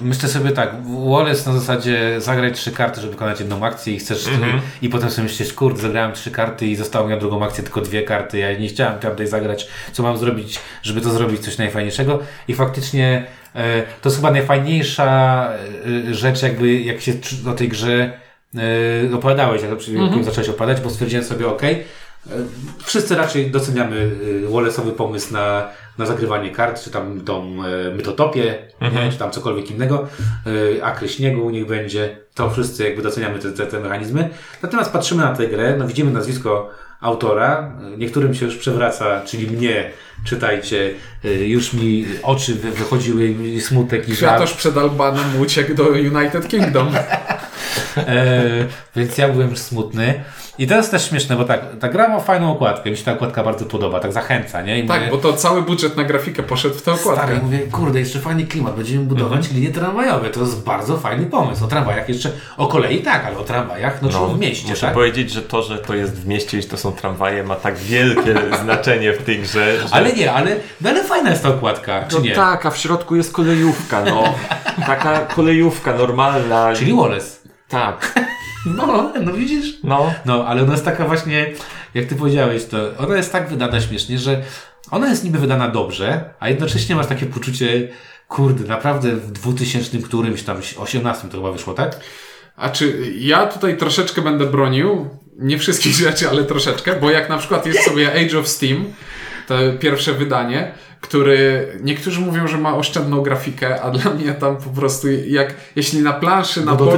Myślę 0.00 0.28
sobie 0.28 0.50
tak, 0.50 0.74
Wallace 1.10 1.50
na 1.50 1.58
zasadzie 1.58 2.20
zagrać 2.20 2.54
trzy 2.54 2.72
karty, 2.72 3.00
żeby 3.00 3.12
wykonać 3.12 3.40
jedną 3.40 3.64
akcję 3.64 3.94
i 3.94 3.98
chcesz 3.98 4.28
i 4.82 4.88
potem 4.88 5.10
sobie 5.10 5.22
myślisz, 5.22 5.52
kurde, 5.52 5.80
zagrałem 5.80 6.12
trzy 6.12 6.30
karty 6.30 6.66
i 6.66 6.76
zostało 6.76 7.06
mi 7.06 7.14
na 7.14 7.20
drugą 7.20 7.44
akcję 7.44 7.64
tylko 7.64 7.80
dwie 7.80 8.02
karty, 8.02 8.38
ja 8.38 8.58
nie 8.58 8.68
chciałem 8.68 8.98
tamtej 8.98 9.26
zagrać, 9.26 9.68
co 9.92 10.02
mam 10.02 10.18
zrobić, 10.18 10.60
żeby 10.82 11.00
to 11.00 11.10
zrobić 11.10 11.40
coś 11.40 11.58
najfajniejszego? 11.58 12.18
I 12.48 12.54
faktycznie 12.54 13.26
e, 13.54 13.82
to 13.82 14.08
jest 14.08 14.16
chyba 14.16 14.30
najfajniejsza 14.30 15.50
e, 16.08 16.14
rzecz 16.14 16.42
jakby, 16.42 16.80
jak 16.80 17.00
się 17.00 17.12
o 17.46 17.52
tej 17.52 17.68
grze 17.68 18.12
e, 18.54 19.14
opowiadałeś, 19.14 19.62
jak 19.62 19.70
mm 19.88 20.24
zacząłeś 20.24 20.48
opowiadać, 20.48 20.82
bo 20.82 20.90
stwierdziłem 20.90 21.24
sobie, 21.24 21.48
ok, 21.48 21.62
wszyscy 22.84 23.16
raczej 23.16 23.50
doceniamy 23.50 23.96
y, 23.96 24.46
Wallace'owy 24.48 24.92
pomysł 24.92 25.32
na, 25.32 25.68
na 25.98 26.06
zagrywanie 26.06 26.50
kart, 26.50 26.82
czy 26.84 26.90
tam 26.90 27.20
tą 27.20 27.56
e, 27.64 27.90
mytotopię, 27.94 28.58
nie, 28.80 29.12
czy 29.12 29.18
tam 29.18 29.30
cokolwiek 29.30 29.70
innego, 29.70 30.08
y, 30.46 30.84
akry 30.84 31.08
śniegu 31.08 31.50
niech 31.50 31.66
będzie, 31.66 32.16
to 32.34 32.50
wszyscy 32.50 32.84
jakby 32.84 33.02
doceniamy 33.02 33.38
te, 33.38 33.50
te, 33.52 33.66
te 33.66 33.80
mechanizmy. 33.80 34.28
Natomiast 34.62 34.92
patrzymy 34.92 35.22
na 35.22 35.36
tę 35.36 35.46
grę, 35.46 35.74
no 35.78 35.86
widzimy 35.86 36.10
nazwisko 36.12 36.70
autora, 37.00 37.72
niektórym 37.98 38.34
się 38.34 38.46
już 38.46 38.56
przewraca, 38.56 39.20
czyli 39.26 39.46
mnie, 39.56 39.90
czytajcie, 40.24 40.90
y, 41.24 41.48
już 41.48 41.72
mi 41.72 42.06
oczy 42.22 42.54
wy- 42.54 42.70
wychodziły 42.70 43.28
i 43.28 43.60
smutek 43.60 44.08
i 44.08 44.14
żal. 44.14 44.28
Kwiatosz 44.36 44.52
przed 44.54 44.76
Albanem 44.78 45.40
uciekł 45.40 45.74
do 45.74 45.84
United 45.88 46.48
Kingdom. 46.48 46.88
E, 48.06 48.42
więc 48.96 49.18
ja 49.18 49.28
byłem 49.28 49.50
już 49.50 49.58
smutny. 49.58 50.14
I 50.58 50.66
to 50.66 50.74
jest 50.76 50.90
też 50.90 51.08
śmieszne, 51.08 51.36
bo 51.36 51.44
tak, 51.44 51.60
ta 51.80 51.88
gra 51.88 52.08
ma 52.08 52.20
fajną 52.20 52.52
okładkę, 52.52 52.90
mi 52.90 52.96
się 52.96 53.04
ta 53.04 53.12
okładka 53.12 53.42
bardzo 53.42 53.64
podoba, 53.64 54.00
tak 54.00 54.12
zachęca, 54.12 54.62
nie? 54.62 54.78
I 54.78 54.86
Tak, 54.86 55.00
mówię, 55.00 55.10
bo 55.12 55.18
to 55.18 55.32
cały 55.32 55.62
budżet 55.62 55.96
na 55.96 56.04
grafikę 56.04 56.42
poszedł 56.42 56.74
w 56.74 56.82
tę 56.82 56.92
okładkę. 56.92 57.22
Stary, 57.26 57.40
mówię, 57.42 57.58
kurde, 57.58 57.98
jeszcze 58.00 58.18
fajny 58.18 58.46
klimat, 58.46 58.76
będziemy 58.76 59.04
budować 59.04 59.38
Mhm. 59.38 59.56
linie 59.56 59.70
tramwajowe, 59.74 60.30
to 60.30 60.40
jest 60.40 60.64
bardzo 60.64 60.96
fajny 60.96 61.26
pomysł. 61.26 61.64
O 61.64 61.68
tramwajach 61.68 62.08
jeszcze, 62.08 62.30
o 62.56 62.66
kolei 62.66 62.98
tak, 63.02 63.24
ale 63.26 63.38
o 63.38 63.42
tramwajach, 63.44 64.02
no, 64.02 64.08
No, 64.12 64.28
czy 64.28 64.34
w 64.34 64.38
mieście, 64.38 64.68
muszę 64.68 64.80
tak? 64.86 64.94
powiedzieć, 64.94 65.30
że 65.30 65.42
to, 65.42 65.62
że 65.62 65.78
to 65.78 65.94
jest 65.94 66.14
w 66.14 66.26
mieście 66.26 66.58
i 66.58 66.62
że 66.62 66.68
to 66.68 66.76
są 66.76 66.92
tramwaje 66.92 67.42
ma 67.42 67.54
tak 67.56 67.76
wielkie 67.76 68.34
znaczenie 68.64 69.12
w 69.12 69.22
tej 69.22 69.38
grze, 69.38 69.78
że... 69.88 69.94
Ale 69.94 70.12
nie, 70.12 70.32
ale, 70.32 70.56
no, 70.80 70.90
ale 70.90 71.04
fajna 71.04 71.30
jest 71.30 71.42
ta 71.42 71.48
okładka, 71.48 72.04
czy 72.08 72.14
no 72.16 72.20
nie? 72.22 72.34
tak, 72.34 72.66
a 72.66 72.70
w 72.70 72.76
środku 72.78 73.16
jest 73.16 73.32
kolejówka, 73.32 74.04
no. 74.04 74.24
Taka 74.86 75.18
kolejówka 75.20 75.92
normalna. 75.96 76.72
Czyli 76.76 76.94
Wallace. 76.96 77.37
Tak, 77.68 78.14
No, 78.76 79.12
no 79.20 79.32
widzisz? 79.32 79.74
no. 79.84 80.14
No, 80.24 80.46
ale 80.46 80.62
ona 80.62 80.72
jest 80.72 80.84
taka 80.84 81.04
właśnie, 81.06 81.52
jak 81.94 82.06
ty 82.06 82.16
powiedziałeś, 82.16 82.64
to 82.64 82.78
ona 82.98 83.16
jest 83.16 83.32
tak 83.32 83.48
wydana 83.48 83.80
śmiesznie, 83.80 84.18
że 84.18 84.42
ona 84.90 85.08
jest 85.08 85.24
niby 85.24 85.38
wydana 85.38 85.68
dobrze, 85.68 86.34
a 86.40 86.48
jednocześnie 86.48 86.96
masz 86.96 87.06
takie 87.06 87.26
poczucie, 87.26 87.88
kurde, 88.28 88.64
naprawdę 88.64 89.16
w 89.16 89.30
2000 89.32 89.98
którymś 89.98 90.42
tam, 90.42 90.60
18 90.78 91.28
to 91.28 91.36
chyba 91.36 91.52
wyszło, 91.52 91.74
tak? 91.74 92.00
A 92.56 92.70
czy 92.70 93.12
ja 93.18 93.46
tutaj 93.46 93.76
troszeczkę 93.76 94.22
będę 94.22 94.46
bronił, 94.46 95.08
nie 95.38 95.58
wszystkich 95.58 95.92
rzeczy, 96.06 96.28
ale 96.28 96.44
troszeczkę, 96.44 97.00
bo 97.00 97.10
jak 97.10 97.28
na 97.28 97.38
przykład 97.38 97.66
jest 97.66 97.84
sobie 97.84 98.26
Age 98.26 98.38
of 98.38 98.48
Steam, 98.48 98.84
to 99.48 99.54
pierwsze 99.80 100.12
wydanie, 100.12 100.72
który 101.00 101.68
niektórzy 101.82 102.20
mówią, 102.20 102.48
że 102.48 102.58
ma 102.58 102.76
oszczędną 102.76 103.22
grafikę, 103.22 103.82
a 103.82 103.90
dla 103.90 104.10
mnie 104.14 104.32
tam 104.32 104.56
po 104.56 104.70
prostu 104.70 105.08
jak 105.26 105.54
jeśli 105.76 106.00
na 106.00 106.12
planszy 106.12 106.64
na 106.64 106.76
polu 106.76 106.92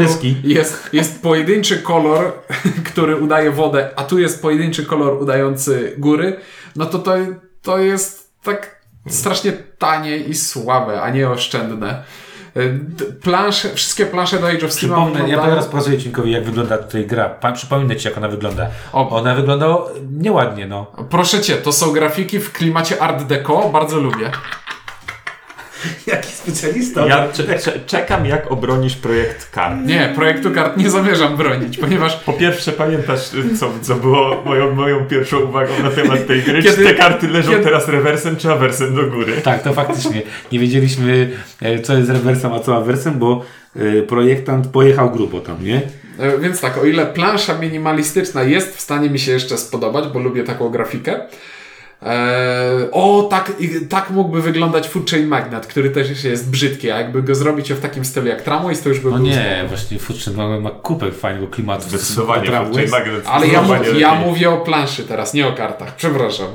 jest, 0.45 0.91
jest 0.93 1.23
pojedynczy 1.23 1.79
kolor, 1.79 2.33
który 2.93 3.17
udaje 3.17 3.51
wodę, 3.51 3.91
a 3.97 4.05
tu 4.05 4.19
jest 4.19 4.43
pojedynczy 4.43 4.87
kolor 4.87 5.23
udający 5.23 5.95
góry, 5.99 6.37
no 6.77 6.87
to 6.87 6.99
to, 6.99 7.17
to 7.63 7.79
jest 7.79 8.33
tak 8.43 8.81
strasznie 9.09 9.53
tanie 9.53 10.17
i 10.17 10.35
słabe, 10.35 11.03
a 11.03 11.11
nie 11.11 11.29
oszczędne. 11.29 12.05
D- 12.55 13.05
Plansze, 13.23 13.75
wszystkie 13.75 14.07
plansze 14.07 14.39
do 14.39 14.47
Age 14.49 14.67
of 14.67 14.73
Steam 14.73 14.93
Przypomnę, 14.93 15.29
ja 15.29 15.39
teraz 15.43 15.67
pokazuję 15.67 15.99
Cinkowi, 15.99 16.31
jak 16.33 16.45
wygląda 16.45 16.79
tutaj 16.79 17.07
gra. 17.07 17.29
Pa, 17.29 17.53
przypomnę 17.53 17.97
Ci, 17.97 18.09
jak 18.09 18.17
ona 18.19 18.29
wygląda. 18.29 18.67
O. 18.93 19.11
Ona 19.11 19.35
wygląda 19.35 19.67
nieładnie, 20.13 20.67
no. 20.67 20.87
Proszę 21.11 21.41
cię, 21.41 21.55
to 21.57 21.73
są 21.73 21.93
grafiki 21.93 22.39
w 22.39 22.53
klimacie 22.53 23.03
Art 23.03 23.23
Deco, 23.23 23.69
bardzo 23.73 23.97
lubię. 24.01 24.31
Jaki 26.07 26.29
specjalista. 26.29 27.07
Ja 27.07 27.29
cze- 27.33 27.59
cze- 27.59 27.81
czekam, 27.87 28.27
jak 28.27 28.53
obronisz 28.53 28.97
projekt 28.97 29.51
kart. 29.51 29.77
Nie, 29.85 30.13
projektu 30.15 30.51
kart 30.51 30.77
nie 30.77 30.91
zamierzam 30.91 31.37
bronić, 31.37 31.79
ponieważ 31.79 32.17
Po 32.17 32.33
pierwsze, 32.33 32.73
pamiętasz, 32.73 33.31
co, 33.61 33.71
co 33.83 33.95
było 33.95 34.43
moją, 34.45 34.75
moją 34.75 35.05
pierwszą 35.05 35.39
uwagą 35.41 35.73
na 35.83 35.91
temat 35.91 36.27
tej 36.27 36.43
gry? 36.43 36.63
Kiedy- 36.63 36.77
czy 36.77 36.85
te 36.85 36.95
karty 36.95 37.29
leżą 37.29 37.51
kiedy- 37.51 37.65
teraz 37.65 37.89
rewersem, 37.89 38.37
czy 38.37 38.51
awersem 38.53 38.95
do 38.95 39.07
góry? 39.07 39.33
Tak, 39.45 39.63
to 39.63 39.73
faktycznie. 39.73 40.23
Nie 40.53 40.59
wiedzieliśmy, 40.59 41.31
e, 41.63 41.79
co 41.79 41.95
jest 41.97 42.11
rewersem, 42.11 42.53
a 42.53 42.61
co 42.61 42.77
awersem, 42.77 43.19
bo 43.19 43.45
e, 43.77 44.03
projektant 44.03 44.67
pojechał 44.67 45.11
grubo 45.11 45.41
tam, 45.41 45.65
nie? 45.65 45.83
E, 46.19 46.39
Więc 46.39 46.61
tak, 46.61 46.79
o 46.79 46.85
ile 46.85 47.07
plansza 47.07 47.59
minimalistyczna 47.59 48.43
jest 48.43 48.77
w 48.77 48.81
stanie 48.81 49.11
mi 49.11 49.19
się 49.19 49.33
jeszcze 49.33 49.59
spodobać, 49.59 50.05
bo 50.13 50.19
lubię 50.19 50.45
taką 50.45 50.69
grafikę. 50.69 51.21
E, 52.03 52.89
o, 52.93 53.23
tak, 53.31 53.53
tak 53.89 54.11
mógłby 54.11 54.43
wyglądać 54.43 54.89
Food 54.89 55.11
Chain 55.11 55.27
Magnet, 55.27 55.67
który 55.67 55.91
też 55.91 56.11
jeszcze 56.11 56.29
jest 56.29 56.51
brzydki, 56.51 56.91
a 56.91 56.99
jakby 56.99 57.23
go 57.23 57.35
zrobić 57.35 57.73
w 57.73 57.81
takim 57.81 58.05
stylu 58.05 58.27
jak 58.27 58.43
Tramways, 58.43 58.83
to 58.83 58.89
już 58.89 59.01
by 59.01 59.11
No 59.11 59.17
był 59.17 59.27
nie, 59.27 59.55
spoko. 59.57 59.69
właśnie 59.69 59.99
Foodchain 59.99 60.37
ma, 60.37 60.61
ma 60.61 60.71
kupę 60.71 61.13
fajnego 61.13 61.47
klimatu. 61.47 61.89
Zdecydowanie. 61.89 62.47
Tramways. 62.47 62.77
Chain 62.77 62.91
Magnet 62.91 63.27
Ale 63.27 63.47
ja, 63.47 63.65
zdecydowanie 63.65 64.01
ja 64.01 64.15
mówię 64.15 64.51
o 64.51 64.59
planszy 64.59 65.05
teraz, 65.05 65.35
nie 65.35 65.49
o 65.49 65.53
kartach. 65.53 65.97
Przepraszam. 65.97 66.49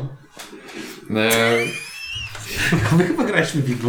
E, 1.16 1.30
My 2.98 3.04
chyba 3.08 3.24
graliśmy 3.24 3.62
w 3.62 3.66
Big 3.66 3.84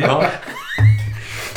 nie? 0.00 0.06
No, 0.06 0.20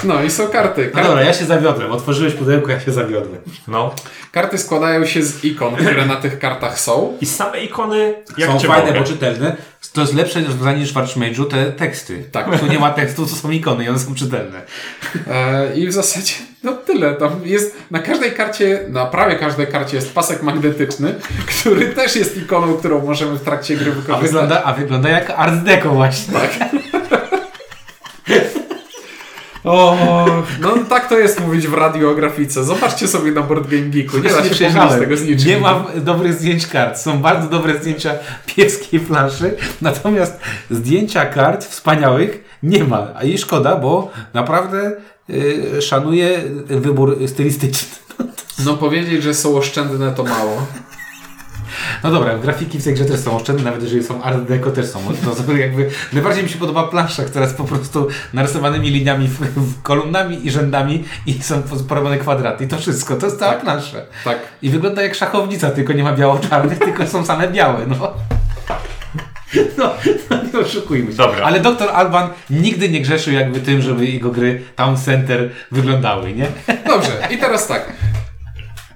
no 0.03 0.23
i 0.23 0.31
są 0.31 0.47
karty. 0.47 0.85
No 0.93 0.95
Kar 0.95 1.07
dobra, 1.07 1.23
ja 1.23 1.33
się 1.33 1.45
zawiodłem. 1.45 1.91
Otworzyłeś 1.91 2.33
pudełko, 2.33 2.71
ja 2.71 2.79
się 2.79 2.91
zawiodłem. 2.91 3.41
no. 3.67 3.95
Karty 4.31 4.57
składają 4.57 5.05
się 5.05 5.23
z 5.23 5.43
ikon, 5.45 5.75
które 5.75 6.05
na 6.05 6.15
tych 6.15 6.39
kartach 6.39 6.79
są. 6.79 7.17
I 7.21 7.25
same 7.25 7.59
ikony, 7.63 8.13
jak 8.37 8.49
są 8.49 8.59
fajne, 8.59 8.87
mogę. 8.87 8.99
bo 8.99 9.05
czytelne. 9.05 9.55
To 9.93 10.01
jest 10.01 10.13
lepsze 10.13 10.39
rozwiązanie 10.39 10.79
niż 10.79 10.93
w 10.93 10.95
Archmage'u 10.95 11.47
te 11.47 11.71
teksty. 11.71 12.23
Tak. 12.31 12.59
Tu 12.59 12.67
nie 12.67 12.79
ma 12.79 12.91
tekstu, 12.91 13.25
to 13.25 13.35
są 13.35 13.51
ikony 13.51 13.83
i 13.85 13.89
one 13.89 13.99
są 13.99 14.15
czytelne. 14.15 14.61
E, 15.27 15.75
I 15.75 15.87
w 15.87 15.93
zasadzie 15.93 16.33
no 16.63 16.71
tyle. 16.73 17.13
Tam 17.13 17.31
jest 17.43 17.75
na 17.91 17.99
każdej 17.99 18.31
karcie, 18.31 18.85
na 18.89 19.05
prawie 19.05 19.35
każdej 19.35 19.67
karcie 19.67 19.95
jest 19.95 20.13
pasek 20.13 20.43
magnetyczny, 20.43 21.15
który 21.47 21.87
też 21.87 22.15
jest 22.15 22.37
ikoną, 22.37 22.73
którą 22.73 23.05
możemy 23.05 23.35
w 23.37 23.41
trakcie 23.41 23.75
gry 23.75 23.91
A 23.91 23.95
wykorzystać. 23.95 24.21
wygląda, 24.21 24.63
a 24.63 24.73
wygląda 24.73 25.09
jak 25.09 25.29
Art 25.29 25.55
Deco 25.55 25.89
właśnie. 25.89 26.33
Tak. 26.33 26.49
O, 29.63 29.97
no 30.61 30.73
tak 30.89 31.09
to 31.09 31.19
jest 31.19 31.39
mówić 31.39 31.67
w 31.67 31.73
radio 31.73 32.11
o 32.11 32.15
grafice. 32.15 32.63
Zobaczcie 32.63 33.07
sobie 33.07 33.31
na 33.31 33.41
Board 33.41 33.67
Game 33.67 33.89
Geeku. 33.89 34.17
Nie 34.17 34.29
da 34.29 34.53
się 34.53 34.99
tego 34.99 35.17
z 35.17 35.23
niczym. 35.23 35.47
Nie 35.47 35.59
mam 35.59 35.83
dobrych 35.95 36.33
zdjęć 36.33 36.67
kart. 36.67 36.97
Są 36.97 37.21
bardzo 37.21 37.49
dobre 37.49 37.79
zdjęcia 37.79 38.13
pieskiej 38.45 38.99
planszy, 38.99 39.55
natomiast 39.81 40.39
zdjęcia 40.71 41.25
kart 41.25 41.65
wspaniałych 41.65 42.43
nie 42.63 42.83
ma. 42.83 43.07
A 43.15 43.23
i 43.23 43.37
szkoda, 43.37 43.75
bo 43.75 44.11
naprawdę 44.33 44.91
y, 45.29 45.81
szanuję 45.81 46.39
wybór 46.65 47.17
stylistyczny. 47.27 47.87
No 48.65 48.77
powiedzieć, 48.77 49.23
że 49.23 49.33
są 49.33 49.57
oszczędne 49.57 50.11
to 50.11 50.23
mało. 50.23 50.67
No 52.03 52.11
dobra, 52.11 52.37
grafiki 52.37 52.79
w 52.79 52.83
tej 52.83 52.93
grze 52.93 53.05
też 53.05 53.19
są 53.19 53.35
oszczędne, 53.35 53.63
nawet 53.63 53.83
jeżeli 53.83 54.03
są 54.03 54.23
art 54.23 54.39
deco 54.43 54.71
też 54.71 54.85
są. 54.85 54.99
To 55.25 55.35
są 55.35 55.55
jakby, 55.55 55.89
najbardziej 56.13 56.43
mi 56.43 56.49
się 56.49 56.57
podoba 56.57 56.83
plansza, 56.87 57.23
która 57.23 57.45
jest 57.45 57.57
po 57.57 57.63
prostu 57.63 58.07
narysowanymi 58.33 58.89
liniami, 58.89 59.27
w, 59.27 59.39
w 59.55 59.81
kolumnami 59.81 60.47
i 60.47 60.51
rzędami 60.51 61.03
i 61.25 61.43
są 61.43 61.61
porobione 61.87 62.17
kwadraty. 62.17 62.63
I 62.63 62.67
to 62.67 62.77
wszystko, 62.77 63.15
to 63.15 63.25
jest 63.25 63.39
cała 63.39 63.51
Tak. 63.51 63.61
plansza. 63.61 63.97
Tak. 64.23 64.37
I 64.61 64.69
wygląda 64.69 65.01
jak 65.01 65.15
szachownica, 65.15 65.69
tylko 65.71 65.93
nie 65.93 66.03
ma 66.03 66.13
biało-czarnych, 66.13 66.79
tylko 66.79 67.07
są 67.07 67.25
same 67.25 67.47
białe, 67.47 67.85
no. 67.87 68.13
No, 69.77 69.93
no 70.29 70.37
nie 70.53 70.59
oszukujmy 70.59 71.11
się. 71.11 71.17
Dobra. 71.17 71.45
Ale 71.45 71.59
doktor 71.59 71.89
Alban 71.89 72.29
nigdy 72.49 72.89
nie 72.89 73.01
grzeszył 73.01 73.33
jakby 73.33 73.59
tym, 73.59 73.81
żeby 73.81 74.05
jego 74.05 74.31
gry 74.31 74.61
Town 74.75 74.97
Center 74.97 75.49
wyglądały, 75.71 76.33
nie? 76.33 76.47
Dobrze, 76.87 77.11
i 77.29 77.37
teraz 77.37 77.67
tak. 77.67 77.93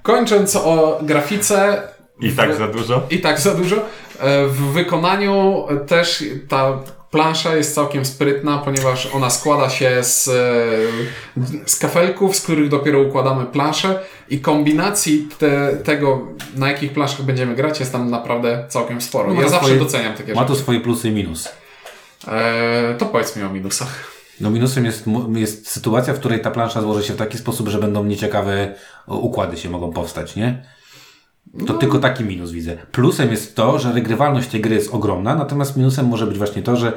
Kończąc 0.02 0.56
o 0.56 0.98
grafice, 1.02 1.82
I 2.20 2.30
tak 2.32 2.54
za 2.54 2.68
dużo? 2.68 3.06
I 3.10 3.18
tak 3.20 3.40
za 3.40 3.54
dużo. 3.54 3.76
E, 4.20 4.46
W 4.46 4.60
wykonaniu 4.72 5.64
też 5.86 6.24
ta 6.48 6.78
plansza 7.10 7.56
jest 7.56 7.74
całkiem 7.74 8.04
sprytna, 8.04 8.58
ponieważ 8.58 9.08
ona 9.14 9.30
składa 9.30 9.70
się 9.70 9.98
z, 10.04 10.28
e, 10.28 10.32
z 11.66 11.76
kafelków, 11.76 12.36
z 12.36 12.40
których 12.40 12.68
dopiero 12.68 13.00
układamy 13.00 13.46
planszę 13.46 14.00
i 14.28 14.40
kombinacji 14.40 15.28
te, 15.38 15.76
tego, 15.76 16.26
na 16.56 16.68
jakich 16.68 16.92
planszach 16.92 17.22
będziemy 17.22 17.54
grać, 17.54 17.80
jest 17.80 17.92
tam 17.92 18.10
naprawdę 18.10 18.64
całkiem 18.68 19.00
sporo. 19.00 19.28
No 19.28 19.34
ma 19.34 19.42
ja 19.42 19.48
zawsze 19.48 19.66
swoje- 19.66 19.80
doceniam 19.80 20.14
takie 20.14 20.34
Ma 20.34 20.40
rzeczy. 20.40 20.52
to 20.54 20.58
swoje 20.58 20.80
plusy 20.80 21.08
i 21.08 21.12
minusy. 21.12 21.48
E, 22.28 22.94
to 22.98 23.06
powiedz 23.06 23.36
mi 23.36 23.42
o 23.42 23.50
minusach. 23.50 24.14
No 24.40 24.50
minusem 24.50 24.84
jest, 24.84 25.04
jest 25.34 25.68
sytuacja, 25.70 26.14
w 26.14 26.18
której 26.18 26.40
ta 26.40 26.50
plansza 26.50 26.80
złoży 26.82 27.02
się 27.04 27.12
w 27.12 27.16
taki 27.16 27.38
sposób, 27.38 27.68
że 27.68 27.78
będą 27.78 28.04
nieciekawe 28.04 28.74
układy 29.06 29.56
się 29.56 29.70
mogą 29.70 29.92
powstać, 29.92 30.36
nie? 30.36 30.66
To 31.66 31.74
tylko 31.74 31.98
taki 31.98 32.24
minus 32.24 32.50
widzę. 32.50 32.76
Plusem 32.92 33.30
jest 33.30 33.56
to, 33.56 33.78
że 33.78 33.92
regrywalność 33.92 34.48
tej 34.48 34.60
gry 34.60 34.74
jest 34.74 34.94
ogromna, 34.94 35.34
natomiast 35.34 35.76
minusem 35.76 36.06
może 36.06 36.26
być 36.26 36.38
właśnie 36.38 36.62
to, 36.62 36.76
że 36.76 36.92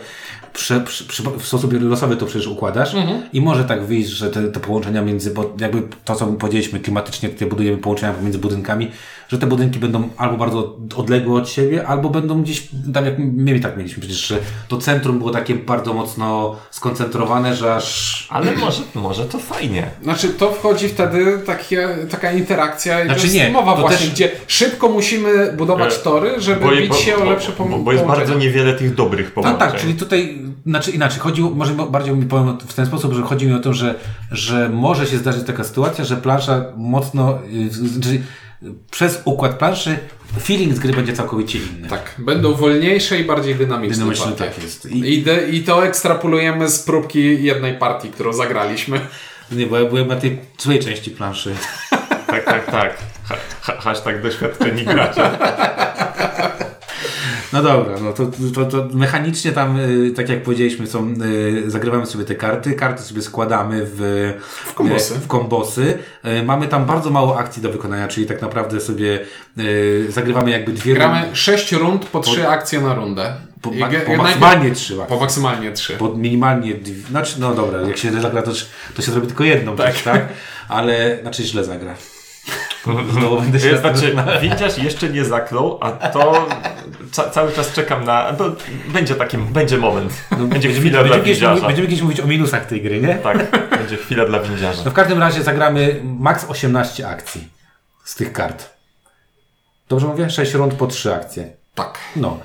prze, 0.54 0.82
przy, 0.82 1.08
przy, 1.08 1.24
w 1.24 1.48
sposób 1.48 1.74
losowy 1.82 2.18
to 2.18 2.26
przecież 2.26 2.48
układasz 2.48 2.96
i 3.34 3.42
może 3.42 3.66
tak 3.66 3.86
wyjść, 3.86 4.10
że 4.10 4.30
te, 4.30 4.44
te 4.48 4.60
połączenia 4.60 5.02
między, 5.02 5.32
bo 5.32 5.56
jakby 5.60 5.84
to, 6.06 6.16
co 6.16 6.28
powiedzieliśmy, 6.28 6.80
klimatycznie 6.80 7.30
tutaj 7.30 7.48
budujemy 7.48 7.78
połączenia 7.78 8.14
pomiędzy 8.14 8.40
budynkami, 8.40 8.92
że 9.30 9.38
te 9.38 9.48
budynki 9.48 9.80
będą 9.80 10.10
albo 10.18 10.38
bardzo 10.38 10.78
odległe 10.96 11.34
od 11.42 11.50
siebie, 11.50 11.88
albo 11.88 12.10
będą 12.10 12.42
gdzieś, 12.42 12.68
tam 12.94 13.06
jak 13.06 13.14
my 13.20 13.60
tak 13.60 13.78
mieliśmy 13.78 14.02
przecież, 14.02 14.28
że 14.28 14.38
to 14.68 14.78
centrum 14.78 15.18
było 15.18 15.32
takie 15.32 15.56
bardzo 15.56 15.94
mocno 15.94 16.56
skoncentrowane, 16.72 17.56
że 17.56 17.76
aż... 17.76 18.28
Ale 18.32 18.56
może, 18.56 18.82
może 18.96 19.26
to 19.26 19.40
fajnie. 19.40 19.88
Znaczy, 20.04 20.30
to 20.30 20.52
wchodzi 20.52 20.90
wtedy 20.90 21.40
takie, 21.46 21.88
taka 22.10 22.32
interakcja 22.32 23.06
Znaczy 23.06 23.30
nie, 23.30 23.50
mowa 23.50 23.76
właśnie, 23.76 23.98
też- 23.98 24.10
gdzie 24.12 24.32
szybko 24.48 24.90
musimy 24.90 25.54
budować 25.58 25.94
E, 25.94 25.98
tory, 25.98 26.42
żeby 26.42 26.66
Bo, 26.66 26.72
bić 26.72 26.88
bo, 26.90 26.96
się 26.96 27.16
o 27.16 27.20
bo, 27.20 27.26
lepsze 27.30 27.52
pom- 27.52 27.70
bo, 27.70 27.78
bo 27.80 27.92
jest 27.92 28.04
połączenia. 28.04 28.28
bardzo 28.28 28.46
niewiele 28.46 28.74
tych 28.74 28.96
dobrych 28.96 29.26
Tak, 29.26 29.34
połączeń. 29.34 29.60
tak, 29.60 29.82
czyli 29.82 29.94
tutaj, 29.94 30.38
znaczy 30.66 30.92
inaczej, 30.92 31.20
chodzi, 31.20 31.44
o- 31.44 31.50
może 31.50 31.74
bardziej 31.74 32.16
mi 32.16 32.26
powiem 32.26 32.58
w 32.68 32.74
ten 32.74 32.86
sposób, 32.86 33.14
że 33.14 33.22
chodzi 33.22 33.48
mi 33.48 33.54
o 33.54 33.60
to, 33.60 33.74
że, 33.74 33.96
że 34.32 34.70
może 34.70 35.08
się 35.08 35.18
zdarzyć 35.18 35.44
taka 35.48 35.64
sytuacja, 35.64 36.06
że 36.06 36.18
plansza 36.18 36.66
mocno, 36.78 37.40
y, 37.54 38.22
przez 38.92 39.22
układ 39.26 39.58
planszy 39.58 39.98
feeling 40.40 40.76
z 40.76 40.80
gry 40.80 40.94
będzie 40.94 41.14
całkowicie 41.14 41.60
inny. 41.60 41.88
Tak, 41.88 42.16
będą 42.18 42.54
wolniejsze 42.54 43.20
i 43.20 43.24
bardziej 43.24 43.56
dynamiczne. 43.56 43.98
Dynamiczne 43.98 44.32
tak 44.32 44.64
jest. 44.64 44.86
I, 44.86 45.14
I, 45.14 45.24
de, 45.24 45.48
I 45.48 45.64
to 45.64 45.86
ekstrapolujemy 45.86 46.70
z 46.70 46.80
próbki 46.80 47.44
jednej 47.44 47.74
partii, 47.74 48.10
którą 48.10 48.34
zagraliśmy. 48.34 49.02
nie, 49.52 49.68
bo 49.68 49.80
ja 49.80 49.86
byłem 49.90 50.08
na 50.08 50.16
tej 50.16 50.40
złej 50.58 50.80
części 50.80 51.12
planszy. 51.12 51.56
Tak, 52.28 52.46
tak, 52.46 52.66
tak. 52.66 52.98
Ha, 53.24 53.36
ha, 53.62 53.74
hashtag 53.80 54.22
doświadczeni 54.22 54.84
gracze. 54.86 55.38
No 57.54 57.64
dobra, 57.64 57.96
no 58.02 58.14
to, 58.14 58.26
to, 58.56 58.66
to 58.66 58.88
mechanicznie 58.94 59.52
tam, 59.52 59.80
y, 59.80 60.12
tak 60.12 60.30
jak 60.30 60.44
powiedzieliśmy, 60.44 60.88
są, 60.88 61.14
y, 61.66 61.72
zagrywamy 61.72 62.06
sobie 62.06 62.26
te 62.26 62.36
karty, 62.36 62.74
karty 62.74 63.04
sobie 63.04 63.22
składamy 63.22 63.82
w, 63.86 64.34
w 64.66 64.74
kombosy. 64.74 65.14
W 65.14 65.28
kombosy. 65.28 65.98
Y, 66.26 66.44
mamy 66.44 66.68
tam 66.68 66.86
bardzo 66.86 67.10
mało 67.10 67.40
akcji 67.40 67.62
do 67.62 67.72
wykonania, 67.72 68.08
czyli 68.08 68.26
tak 68.26 68.42
naprawdę 68.42 68.82
sobie 68.82 69.20
y, 69.58 70.06
zagrywamy 70.10 70.52
jakby 70.52 70.74
dwie 70.74 70.94
Gramy 70.94 71.26
6 71.34 71.72
rund 71.72 72.06
po 72.06 72.20
3 72.20 72.48
akcje 72.48 72.82
na 72.82 72.94
rundę. 72.94 73.34
po, 73.62 73.70
po 73.70 73.76
najpierw- 73.76 74.18
maksymalnie 74.18 74.72
trzy 74.72 74.98
po 75.08 75.20
maksymalnie 75.20 75.72
3. 75.72 75.94
Po 75.94 76.10
minimalnie 76.14 76.74
znaczy, 77.10 77.40
no 77.40 77.56
dobra, 77.56 77.82
jak 77.82 77.98
się 77.98 78.22
zagra, 78.22 78.42
to, 78.42 78.52
to 78.96 79.02
się 79.02 79.12
zrobi 79.12 79.28
tylko 79.28 79.44
jedną, 79.44 79.76
tak, 79.76 80.02
tak? 80.02 80.28
Ale, 80.70 81.18
znaczy 81.22 81.44
źle 81.44 81.64
zagra. 81.64 81.96
Znowu 83.12 83.42
będę 83.42 83.60
się 83.60 83.78
Znaczy, 83.78 84.16
windziarz 84.42 84.78
jeszcze 84.78 85.10
nie 85.10 85.26
zaklął, 85.26 85.78
a 85.82 85.92
to 85.92 86.48
ca 87.12 87.30
cały 87.30 87.52
czas 87.52 87.72
czekam 87.74 88.04
na... 88.06 88.34
To 88.34 88.52
będzie 88.88 89.16
taki, 89.16 89.38
będzie 89.38 89.78
moment. 89.78 90.14
Będzie 90.38 90.70
chwila 90.74 91.04
dla 91.04 91.16
będziemy, 91.18 91.24
kiedyś, 91.26 91.42
mówić- 91.42 91.50
windziarza. 91.50 91.68
będziemy 91.68 91.88
kiedyś 91.88 92.02
mówić 92.04 92.20
o 92.20 92.28
minusach 92.28 92.66
tej 92.66 92.82
gry, 92.82 93.02
nie? 93.02 93.16
Tak, 93.16 93.70
będzie 93.78 93.98
chwila 93.98 94.26
dla 94.26 94.40
windziarza. 94.40 94.82
No 94.86 94.92
w 94.92 94.94
każdym 94.94 95.20
razie 95.20 95.44
zagramy 95.44 96.02
maks 96.04 96.46
18 96.50 97.08
akcji 97.08 97.48
z 98.04 98.16
tych 98.16 98.34
kart. 98.34 98.70
Dobrze 99.90 100.08
mówię? 100.08 100.30
6 100.30 100.54
rund 100.54 100.74
po 100.74 100.88
3 100.88 101.14
akcje. 101.16 101.50
Tak. 101.76 101.98
No. 102.16 102.40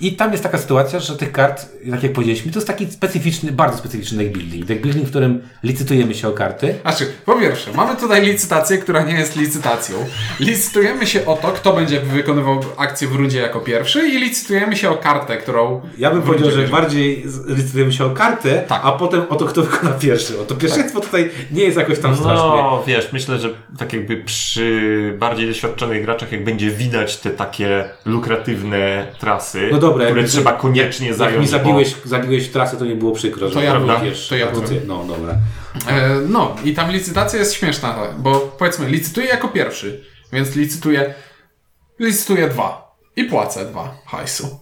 I 0.00 0.12
tam 0.16 0.30
jest 0.32 0.42
taka 0.42 0.58
sytuacja, 0.58 1.00
że 1.00 1.16
tych 1.16 1.32
kart, 1.32 1.66
tak 1.90 2.02
jak 2.02 2.12
powiedzieliśmy, 2.12 2.52
to 2.52 2.58
jest 2.58 2.66
taki 2.66 2.86
specyficzny, 2.90 3.52
bardzo 3.52 3.78
specyficzny 3.78 4.24
deck 4.24 4.32
building. 4.38 4.64
Deck 4.64 4.82
building, 4.82 5.06
w 5.06 5.10
którym 5.10 5.42
licytujemy 5.62 6.14
się 6.14 6.28
o 6.28 6.32
karty. 6.32 6.74
Znaczy, 6.82 7.06
po 7.24 7.34
pierwsze, 7.34 7.72
mamy 7.72 7.96
tutaj 7.96 8.22
licytację, 8.26 8.78
która 8.78 9.02
nie 9.02 9.14
jest 9.14 9.36
licytacją. 9.36 9.96
Licytujemy 10.40 11.06
się 11.06 11.26
o 11.26 11.36
to, 11.36 11.48
kto 11.48 11.72
będzie 11.72 12.00
wykonywał 12.00 12.60
akcję 12.76 13.08
w 13.08 13.14
rundzie 13.14 13.38
jako 13.38 13.60
pierwszy 13.60 14.08
i 14.08 14.18
licytujemy 14.18 14.76
się 14.76 14.90
o 14.90 14.96
kartę, 14.96 15.36
którą... 15.36 15.80
Ja 15.98 16.10
bym 16.10 16.22
powiedział, 16.22 16.50
że 16.50 16.68
bardziej 16.68 17.24
licytujemy 17.48 17.92
się 17.92 18.04
o 18.04 18.10
kartę, 18.10 18.62
Tak. 18.68 18.80
a 18.84 18.92
potem 18.92 19.22
o 19.28 19.36
to, 19.36 19.44
kto 19.44 19.62
wykona 19.62 19.92
pierwszy. 19.92 20.40
O 20.40 20.44
to 20.44 20.54
pierwszeństwo 20.54 21.00
tutaj 21.00 21.30
nie 21.52 21.62
jest 21.62 21.76
jakoś 21.76 21.98
tam 21.98 22.16
strasznie. 22.16 22.48
No, 22.48 22.82
wiesz, 22.86 23.08
myślę, 23.12 23.38
że 23.38 23.50
tak 23.78 23.92
jakby 23.92 24.16
przy 24.16 25.14
bardziej 25.18 25.46
doświadczonych 25.46 26.04
graczach, 26.04 26.32
jak 26.32 26.44
będzie 26.44 26.70
widać 26.70 27.16
te 27.16 27.30
takie 27.30 27.84
lukratywne 28.04 29.06
trasy, 29.18 29.68
No 29.72 29.78
dobra, 29.90 30.04
które 30.06 30.20
jak- 30.22 30.30
trzeba 30.30 30.52
koniecznie 30.52 31.06
Jak 31.08 31.16
zająć. 31.16 31.36
mi 31.36 31.44
bo- 31.44 31.50
zabiłeś, 31.50 31.94
zabiłeś 32.04 32.48
trasę, 32.48 32.76
to 32.76 32.84
nie 32.84 32.94
było 32.94 33.12
przykro. 33.12 33.48
że 33.48 33.54
To 33.54 33.62
ja 33.62 33.80
byłem, 33.80 34.00
to 34.28 34.36
ja 34.36 34.46
byłem. 34.50 34.68
ty- 34.68 34.80
No 34.86 35.04
dobra. 35.04 35.34
E, 35.88 36.10
no, 36.28 36.56
i 36.64 36.74
tam 36.74 36.90
licytacja 36.92 37.38
jest 37.38 37.54
śmieszna, 37.54 37.98
bo 38.18 38.40
powiedzmy, 38.58 38.88
licytuję 38.88 39.26
jako 39.26 39.48
pierwszy, 39.48 40.04
więc 40.32 40.56
licytuję, 40.56 41.14
licytuję 41.98 42.48
dwa 42.48 42.96
i 43.16 43.24
płacę 43.24 43.64
dwa 43.66 43.94
hajsu. 44.06 44.58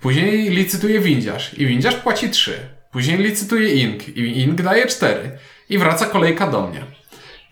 Później 0.00 0.48
licytuje 0.50 1.00
windziarz 1.00 1.54
i 1.58 1.66
windziarz 1.66 1.94
płaci 1.96 2.30
trzy. 2.30 2.52
Później 2.92 3.18
licytuje 3.18 3.74
ink 3.74 4.08
i 4.08 4.40
ink 4.40 4.62
daje 4.62 4.86
cztery. 4.86 5.38
I 5.68 5.78
wraca 5.78 6.06
kolejka 6.06 6.46
do 6.46 6.66
mnie. 6.66 6.84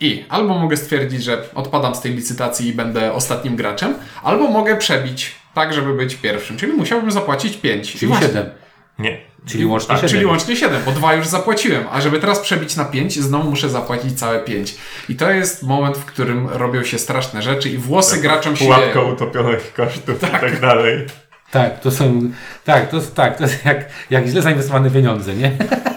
I 0.00 0.24
albo 0.28 0.58
mogę 0.58 0.76
stwierdzić, 0.76 1.24
że 1.24 1.44
odpadam 1.54 1.94
z 1.94 2.00
tej 2.00 2.14
licytacji 2.14 2.68
i 2.68 2.72
będę 2.72 3.12
ostatnim 3.12 3.56
graczem, 3.56 3.94
albo 4.22 4.48
mogę 4.48 4.76
przebić 4.76 5.32
tak, 5.54 5.74
żeby 5.74 5.94
być 5.94 6.14
pierwszym. 6.14 6.56
Czyli 6.56 6.72
musiałbym 6.72 7.10
zapłacić 7.12 7.56
pięć. 7.56 7.94
I 7.94 7.98
Czyli 7.98 8.08
właśnie- 8.08 8.26
7. 8.28 8.50
Nie. 8.98 9.18
Czyli 9.46 9.66
łącznie 9.66 9.88
tak, 9.88 9.96
7. 9.96 10.10
czyli 10.10 10.26
łącznie 10.26 10.56
7, 10.56 10.82
bo 10.84 10.92
dwa 10.92 11.14
już 11.14 11.26
zapłaciłem, 11.26 11.84
a 11.92 12.00
żeby 12.00 12.20
teraz 12.20 12.40
przebić 12.40 12.76
na 12.76 12.84
5, 12.84 13.20
znowu 13.20 13.50
muszę 13.50 13.68
zapłacić 13.70 14.18
całe 14.18 14.38
5. 14.40 14.74
I 15.08 15.16
to 15.16 15.30
jest 15.30 15.62
moment, 15.62 15.96
w 15.96 16.04
którym 16.04 16.48
robią 16.48 16.84
się 16.84 16.98
straszne 16.98 17.42
rzeczy 17.42 17.68
i 17.68 17.78
włosy 17.78 18.20
graczom 18.20 18.56
się 18.56 18.64
Pułapka 18.64 19.00
utopionych 19.02 19.72
kosztów 19.76 20.22
i 20.22 20.26
tak 20.26 20.60
dalej. 20.60 21.06
Tak, 21.50 21.80
to 21.80 21.90
są, 21.90 22.20
tak, 22.64 22.90
to 22.90 22.96
jest, 22.96 23.14
tak, 23.14 23.36
to 23.36 23.42
jest 23.42 23.64
jak, 23.64 23.84
jak 24.10 24.26
źle 24.26 24.42
zainwestowane 24.42 24.90
pieniądze, 24.90 25.34
nie? 25.34 25.50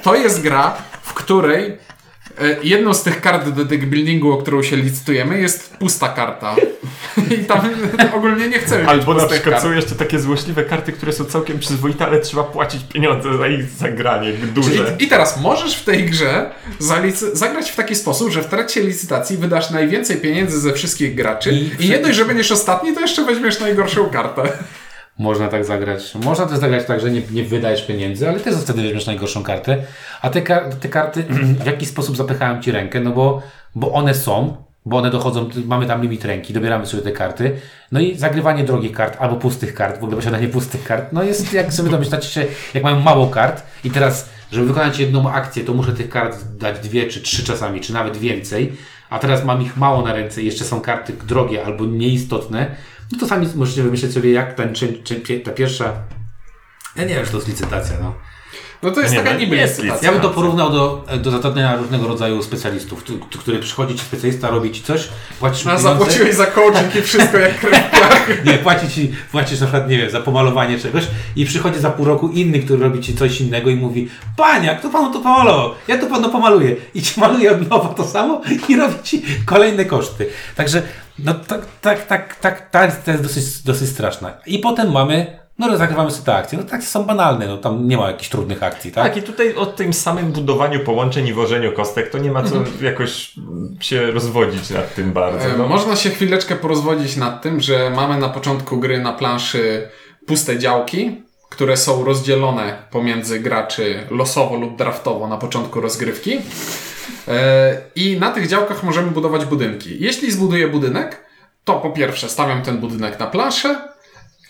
To 0.03 0.15
jest 0.15 0.41
gra, 0.41 0.75
w 1.01 1.13
której 1.13 1.77
jedną 2.63 2.93
z 2.93 3.03
tych 3.03 3.21
kart 3.21 3.49
do 3.49 3.65
deck 3.65 3.85
buildingu, 3.85 4.31
o 4.31 4.37
którą 4.37 4.63
się 4.63 4.75
licytujemy, 4.75 5.41
jest 5.41 5.77
pusta 5.77 6.09
karta. 6.09 6.55
I 7.35 7.37
tam 7.37 7.69
ogólnie 8.15 8.47
nie 8.49 8.59
chcemy 8.59 8.81
mieć 8.81 8.89
Albo 8.89 9.13
na 9.13 9.25
przykład 9.25 9.53
kart. 9.53 9.63
są 9.63 9.71
jeszcze 9.71 9.95
takie 9.95 10.19
złośliwe 10.19 10.63
karty, 10.63 10.91
które 10.91 11.13
są 11.13 11.25
całkiem 11.25 11.59
przyzwoite, 11.59 12.05
ale 12.05 12.19
trzeba 12.21 12.43
płacić 12.43 12.81
pieniądze 12.93 13.37
za 13.37 13.47
ich 13.47 13.63
zagranie 13.69 14.31
duże. 14.33 14.95
I, 14.99 15.03
I 15.03 15.07
teraz 15.07 15.41
możesz 15.41 15.75
w 15.75 15.83
tej 15.83 16.05
grze 16.05 16.51
zagrać 17.33 17.71
w 17.71 17.75
taki 17.75 17.95
sposób, 17.95 18.29
że 18.31 18.41
w 18.43 18.47
trakcie 18.47 18.81
licytacji 18.81 19.37
wydasz 19.37 19.69
najwięcej 19.71 20.17
pieniędzy 20.17 20.59
ze 20.59 20.73
wszystkich 20.73 21.15
graczy 21.15 21.51
I- 21.51 21.85
i, 21.85 21.89
nie 21.89 21.99
dość, 21.99 22.15
że 22.17 22.25
będziesz 22.25 22.51
ostatni, 22.51 22.93
to 22.93 22.99
jeszcze 23.01 23.25
weźmiesz 23.25 23.59
najgorszą 23.59 24.09
kartę. 24.09 24.41
Można 25.19 25.47
tak 25.47 25.65
zagrać. 25.65 26.15
Można 26.15 26.45
też 26.45 26.57
zagrać 26.57 26.85
tak, 26.85 26.99
że 26.99 27.11
nie, 27.11 27.21
nie 27.31 27.43
wydajesz 27.43 27.85
pieniędzy, 27.85 28.29
ale 28.29 28.39
też 28.39 28.55
wtedy 28.55 28.81
weźmiesz 28.81 29.05
najgorszą 29.05 29.43
kartę. 29.43 29.77
A 30.21 30.29
te, 30.29 30.41
te 30.79 30.89
karty 30.89 31.23
w 31.63 31.65
jakiś 31.65 31.89
sposób 31.89 32.17
zapychają 32.17 32.61
ci 32.61 32.71
rękę, 32.71 32.99
no 32.99 33.11
bo, 33.11 33.41
bo 33.75 33.91
one 33.91 34.13
są, 34.13 34.55
bo 34.85 34.97
one 34.97 35.11
dochodzą, 35.11 35.49
mamy 35.65 35.85
tam 35.85 36.01
limit 36.01 36.25
ręki, 36.25 36.53
dobieramy 36.53 36.85
sobie 36.85 37.03
te 37.03 37.11
karty. 37.11 37.55
No 37.91 37.99
i 37.99 38.15
zagrywanie 38.15 38.63
drogich 38.63 38.91
kart 38.91 39.17
albo 39.19 39.35
pustych 39.35 39.73
kart, 39.73 39.99
w 39.99 40.03
ogóle 40.03 40.17
posiadanie 40.17 40.47
pustych 40.47 40.83
kart, 40.83 41.13
no 41.13 41.23
jest, 41.23 41.53
jak 41.53 41.73
sobie 41.73 41.89
domyślacie 41.89 42.29
się, 42.29 42.45
jak 42.73 42.83
mają 42.83 42.99
mało 42.99 43.27
kart 43.27 43.63
i 43.83 43.91
teraz, 43.91 44.29
żeby 44.51 44.67
wykonać 44.67 44.99
jedną 44.99 45.31
akcję, 45.31 45.63
to 45.63 45.73
muszę 45.73 45.93
tych 45.93 46.09
kart 46.09 46.43
dać 46.43 46.79
dwie 46.79 47.07
czy 47.07 47.21
trzy 47.21 47.43
czasami, 47.43 47.81
czy 47.81 47.93
nawet 47.93 48.17
więcej, 48.17 48.73
a 49.09 49.19
teraz 49.19 49.45
mam 49.45 49.61
ich 49.61 49.77
mało 49.77 50.01
na 50.01 50.13
ręce 50.13 50.41
i 50.41 50.45
jeszcze 50.45 50.65
są 50.65 50.81
karty 50.81 51.13
drogie 51.27 51.65
albo 51.65 51.85
nieistotne, 51.85 52.75
no 53.11 53.19
to 53.19 53.27
sami 53.27 53.47
możecie 53.55 53.83
wymyśleć 53.83 54.13
sobie, 54.13 54.31
jak 54.31 54.53
ten, 54.53 54.75
czy, 54.75 55.03
czy, 55.03 55.15
pie- 55.15 55.43
ta 55.43 55.51
pierwsza 55.51 55.93
ja 56.95 57.03
nie 57.03 57.15
wiem, 57.15 57.25
czy 57.25 57.31
to 57.31 57.37
jest 57.37 57.47
licytacja, 57.49 57.97
no. 58.01 58.15
No 58.83 58.91
to 58.91 59.01
jest 59.01 59.13
Nie, 59.13 59.19
taka 59.19 59.33
no, 59.33 59.39
niby 59.39 59.55
jest 59.55 59.77
licytacja. 59.77 60.05
Ja 60.07 60.11
bym 60.13 60.21
to 60.21 60.29
porównał 60.29 60.71
do, 60.71 61.05
do 61.21 61.31
zatrudnienia 61.31 61.75
różnego 61.75 62.07
rodzaju 62.07 62.43
specjalistów, 62.43 63.03
tu- 63.03 63.17
tu- 63.17 63.39
który 63.39 63.59
przychodzi 63.59 63.95
ci 63.95 64.01
specjalista, 64.05 64.49
robi 64.49 64.71
ci 64.71 64.83
coś, 64.83 65.07
płacisz 65.39 65.65
mu 65.65 65.71
A 65.71 65.75
pieniądze. 65.77 65.99
zapłaciłeś 65.99 66.35
za 66.35 66.45
coaching 66.45 66.95
i 66.95 67.01
wszystko 67.01 67.37
jak 67.37 67.57
krew. 67.59 67.79
Nie, 68.45 68.53
płaci 68.53 68.89
ci, 68.89 69.11
płacisz 69.31 69.59
na 69.59 69.67
przykład, 69.67 69.89
nie 69.89 69.97
wiem, 69.97 70.09
za 70.09 70.19
pomalowanie 70.21 70.79
czegoś 70.79 71.03
i 71.35 71.45
przychodzi 71.45 71.79
za 71.79 71.89
pół 71.91 72.05
roku 72.05 72.29
inny, 72.29 72.59
który 72.59 72.83
robi 72.83 72.99
ci 73.01 73.15
coś 73.15 73.41
innego 73.41 73.69
i 73.69 73.75
mówi 73.75 74.09
Panie, 74.37 74.75
kto 74.79 74.89
panu 74.89 75.13
to 75.13 75.19
pomalował? 75.19 75.71
Ja 75.87 75.97
to 75.97 76.05
panu 76.07 76.29
pomaluję. 76.29 76.75
I 76.95 77.01
ci 77.01 77.19
maluje 77.19 77.51
od 77.51 77.69
nowa 77.69 77.87
to 77.93 78.03
samo 78.07 78.41
i 78.69 78.75
robi 78.75 78.95
ci 79.03 79.23
kolejne 79.45 79.85
koszty. 79.85 80.27
Także, 80.55 80.81
no 81.19 81.33
tak, 81.33 81.61
tak, 81.81 82.05
tak, 82.07 82.35
tak, 82.35 82.69
tak 82.69 83.03
to 83.03 83.11
jest 83.11 83.23
dosyć, 83.23 83.61
dosyć 83.63 83.89
straszne. 83.89 84.33
I 84.45 84.59
potem 84.59 84.91
mamy, 84.91 85.39
no 85.59 85.77
zagrywamy 85.77 86.11
sobie 86.11 86.25
te 86.25 86.35
akcje. 86.35 86.57
No 86.57 86.63
tak 86.63 86.83
są 86.83 87.03
banalne, 87.03 87.47
no 87.47 87.57
tam 87.57 87.87
nie 87.87 87.97
ma 87.97 88.07
jakichś 88.07 88.29
trudnych 88.29 88.63
akcji, 88.63 88.91
tak? 88.91 89.03
Tak, 89.03 89.17
i 89.17 89.21
tutaj 89.21 89.55
o 89.55 89.65
tym 89.65 89.93
samym 89.93 90.31
budowaniu 90.31 90.79
połączeń 90.79 91.27
i 91.27 91.33
wożeniu 91.33 91.71
kostek 91.71 92.09
to 92.09 92.17
nie 92.17 92.31
ma 92.31 92.43
co 92.43 92.55
jakoś 92.81 93.33
się 93.79 94.11
rozwodzić 94.11 94.69
nad 94.69 94.95
tym 94.95 95.11
bardzo. 95.13 95.45
E, 95.45 95.57
No. 95.57 95.67
Można 95.67 95.95
się 95.95 96.09
chwileczkę 96.09 96.55
porozwodzić 96.55 97.15
nad 97.15 97.41
tym, 97.41 97.61
że 97.61 97.89
mamy 97.89 98.17
na 98.17 98.29
początku 98.29 98.77
gry 98.77 99.01
na 99.01 99.13
planszy 99.13 99.89
puste 100.27 100.59
działki, 100.59 101.21
które 101.49 101.77
są 101.77 102.05
rozdzielone 102.05 102.77
pomiędzy 102.91 103.39
graczy 103.39 104.03
losowo 104.09 104.55
lub 104.55 104.77
draftowo 104.77 105.27
na 105.27 105.37
początku 105.37 105.81
rozgrywki. 105.81 106.37
E, 107.27 107.81
I 107.95 108.17
na 108.19 108.31
tych 108.31 108.47
działkach 108.47 108.83
możemy 108.83 109.11
budować 109.11 109.45
budynki. 109.45 109.97
Jeśli 109.99 110.31
zbuduję 110.31 110.67
budynek, 110.67 111.25
to 111.63 111.73
po 111.73 111.89
pierwsze 111.89 112.29
stawiam 112.29 112.61
ten 112.61 112.77
budynek 112.77 113.19
na 113.19 113.27
planszę, 113.27 113.87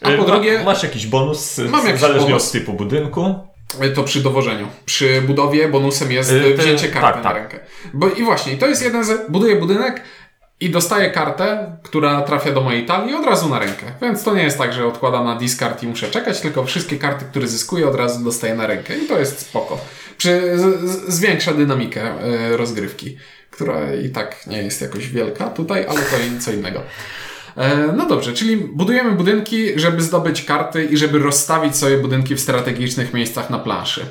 a 0.02 0.10
E, 0.10 0.18
po 0.18 0.24
drugie 0.24 0.64
Masz 0.64 0.84
jakiś 0.84 1.08
bonus, 1.08 1.58
Mam 1.58 1.86
jakiś 1.86 2.02
zależnie 2.02 2.28
bonus. 2.30 2.46
od 2.46 2.52
typu 2.52 2.74
budynku. 2.74 3.36
E, 3.82 3.90
To 3.90 4.04
przy 4.04 4.22
dowożeniu. 4.24 4.68
Przy 4.86 5.22
budowie 5.22 5.68
bonusem 5.68 6.12
jest 6.12 6.32
Y, 6.32 6.36
y, 6.36 6.52
te- 6.58 6.64
wzięcie 6.64 6.88
karty 6.90 7.08
tak, 7.08 7.16
na 7.16 7.24
tak. 7.24 7.36
rękę. 7.36 7.60
Bo 7.94 8.10
i 8.10 8.24
właśnie, 8.24 8.58
to 8.58 8.68
jest 8.68 8.84
jeden 8.84 9.04
z. 9.04 9.32
Buduję 9.32 9.56
budynek 9.56 10.02
i 10.60 10.70
dostaję 10.70 11.12
kartę, 11.12 11.78
która 11.84 12.22
trafia 12.22 12.52
do 12.52 12.62
mojej 12.62 12.86
talii 12.86 13.16
od 13.16 13.26
razu 13.26 13.50
na 13.50 13.60
rękę. 13.60 13.86
Więc 14.02 14.24
to 14.24 14.36
nie 14.36 14.44
jest 14.44 14.58
tak, 14.58 14.74
że 14.74 14.86
odkładam 14.88 15.26
na 15.26 15.36
discard 15.36 15.84
i 15.84 15.88
muszę 15.88 16.10
czekać, 16.12 16.42
tylko 16.42 16.64
wszystkie 16.66 16.98
karty, 16.98 17.26
które 17.26 17.48
zyskuję, 17.48 17.88
od 17.88 17.96
razu 17.96 18.24
dostaję 18.24 18.56
na 18.56 18.68
rękę. 18.68 18.98
I 18.98 19.08
to 19.08 19.20
jest 19.20 19.40
spoko. 19.40 19.78
Przy, 20.18 20.60
z, 20.60 21.14
zwiększa 21.14 21.54
dynamikę 21.54 22.14
rozgrywki, 22.52 23.18
która 23.52 23.94
i 23.94 24.10
tak 24.10 24.48
nie 24.48 24.64
jest 24.64 24.82
jakoś 24.82 25.08
wielka 25.08 25.48
tutaj, 25.50 25.86
ale 25.90 26.00
to 26.02 26.16
co 26.40 26.52
innego. 26.52 26.82
E, 27.58 27.94
No 27.98 28.06
dobrze, 28.06 28.34
czyli 28.34 28.58
budujemy 28.58 29.12
budynki, 29.12 29.80
żeby 29.80 30.02
zdobyć 30.02 30.44
karty 30.44 30.86
i 30.86 30.98
żeby 30.98 31.20
rozstawić 31.20 31.76
sobie 31.76 31.98
budynki 31.98 32.36
w 32.36 32.40
strategicznych 32.40 33.14
miejscach 33.14 33.50
na 33.50 33.60
planszy. 33.60 34.06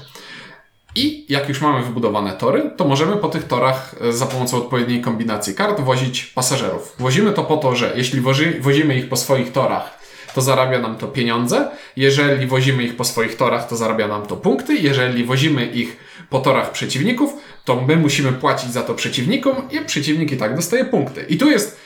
I 0.95 1.27
jak 1.29 1.49
już 1.49 1.61
mamy 1.61 1.85
wybudowane 1.85 2.33
tory, 2.33 2.71
to 2.77 2.85
możemy 2.89 3.17
po 3.17 3.29
tych 3.29 3.45
torach 3.45 3.95
e, 4.01 4.13
za 4.13 4.27
pomocą 4.27 4.57
odpowiedniej 4.57 5.01
kombinacji 5.01 5.55
kart 5.55 5.81
wozić 5.81 6.25
pasażerów. 6.25 6.95
Wozimy 6.99 7.33
to 7.33 7.45
po 7.45 7.57
to, 7.57 7.77
że 7.77 7.93
jeśli 7.97 8.21
wozi, 8.21 8.61
wozimy 8.61 8.99
ich 8.99 9.09
po 9.09 9.17
swoich 9.17 9.53
torach, 9.53 9.99
to 10.35 10.43
zarabia 10.43 10.79
nam 10.79 10.97
to 10.97 11.07
pieniądze. 11.07 11.71
Jeżeli 11.97 12.47
wozimy 12.47 12.83
ich 12.83 12.97
po 12.97 13.05
swoich 13.05 13.37
torach, 13.37 13.69
to 13.69 13.77
zarabia 13.77 14.09
nam 14.09 14.27
to 14.27 14.37
punkty. 14.37 14.75
Jeżeli 14.75 15.25
wozimy 15.25 15.67
ich 15.67 15.97
po 16.31 16.39
torach 16.39 16.73
przeciwników, 16.73 17.33
to 17.65 17.81
my 17.89 17.97
musimy 17.97 18.33
płacić 18.33 18.73
za 18.73 18.83
to 18.83 18.95
przeciwnikom 18.95 19.57
i 19.71 19.81
przeciwnik 19.81 20.33
i 20.33 20.37
tak 20.37 20.57
dostaje 20.57 20.85
punkty. 20.85 21.27
I 21.29 21.37
tu 21.37 21.51
jest 21.51 21.86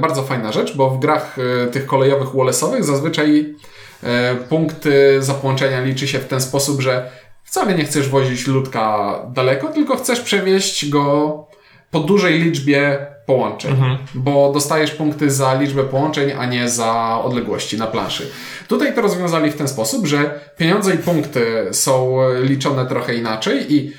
bardzo 0.00 0.22
fajna 0.22 0.52
rzecz, 0.52 0.76
bo 0.76 0.90
w 0.90 1.00
grach 1.00 1.36
e, 1.38 1.66
tych 1.66 1.86
kolejowych 1.86 2.28
Wallace'owych 2.28 2.82
zazwyczaj 2.82 3.54
e, 4.02 4.34
punkty 4.34 5.22
za 5.22 5.34
połączenia 5.34 5.80
liczy 5.80 6.08
się 6.08 6.18
w 6.18 6.28
ten 6.28 6.40
sposób, 6.40 6.80
że 6.80 7.10
wcale 7.44 7.74
nie 7.74 7.84
chcesz 7.84 8.08
wozić 8.08 8.46
ludka 8.46 9.14
daleko, 9.28 9.68
tylko 9.68 9.96
chcesz 9.96 10.20
przewieźć 10.20 10.88
go 10.88 11.46
po 11.90 12.00
dużej 12.00 12.38
liczbie 12.38 13.06
połączeń, 13.26 13.76
bo 14.14 14.52
dostajesz 14.52 14.90
punkty 14.90 15.30
za 15.30 15.54
liczbę 15.54 15.84
połączeń, 15.84 16.32
a 16.38 16.46
nie 16.46 16.68
za 16.68 17.20
odległości 17.24 17.78
na 17.78 17.86
planszy. 17.86 18.30
Tutaj 18.68 18.94
to 18.94 19.00
rozwiązali 19.00 19.50
w 19.50 19.56
ten 19.56 19.68
sposób, 19.68 20.06
że 20.06 20.40
pieniądze 20.56 20.94
i 20.94 20.98
punkty 20.98 21.68
są 21.72 22.18
liczone 22.42 22.86
trochę 22.86 23.14
inaczej 23.14 23.74
i 23.74 23.92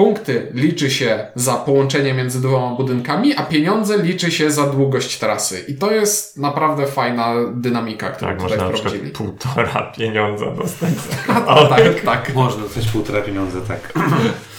punkty 0.00 0.46
liczy 0.54 0.90
się 0.90 1.26
za 1.34 1.54
połączenie 1.54 2.14
między 2.14 2.42
dwoma 2.42 2.76
budynkami, 2.76 3.36
a 3.36 3.42
pieniądze 3.42 3.98
liczy 4.02 4.30
się 4.30 4.50
za 4.50 4.66
długość 4.66 5.18
trasy. 5.18 5.64
I 5.68 5.74
to 5.74 5.92
jest 5.92 6.38
naprawdę 6.38 6.86
fajna 6.86 7.34
dynamika, 7.54 8.10
którą 8.10 8.30
Tak, 8.30 8.42
tutaj 8.42 8.58
można 8.58 8.78
wprowadzili. 8.78 9.10
półtora 9.10 9.92
pieniądza 9.96 10.50
dostać 10.50 10.90
za 11.26 11.34
Tak, 11.76 12.00
tak. 12.04 12.34
Można 12.34 12.62
dostać 12.62 12.86
półtora 12.88 13.20
pieniądze, 13.20 13.60
tak. 13.60 13.92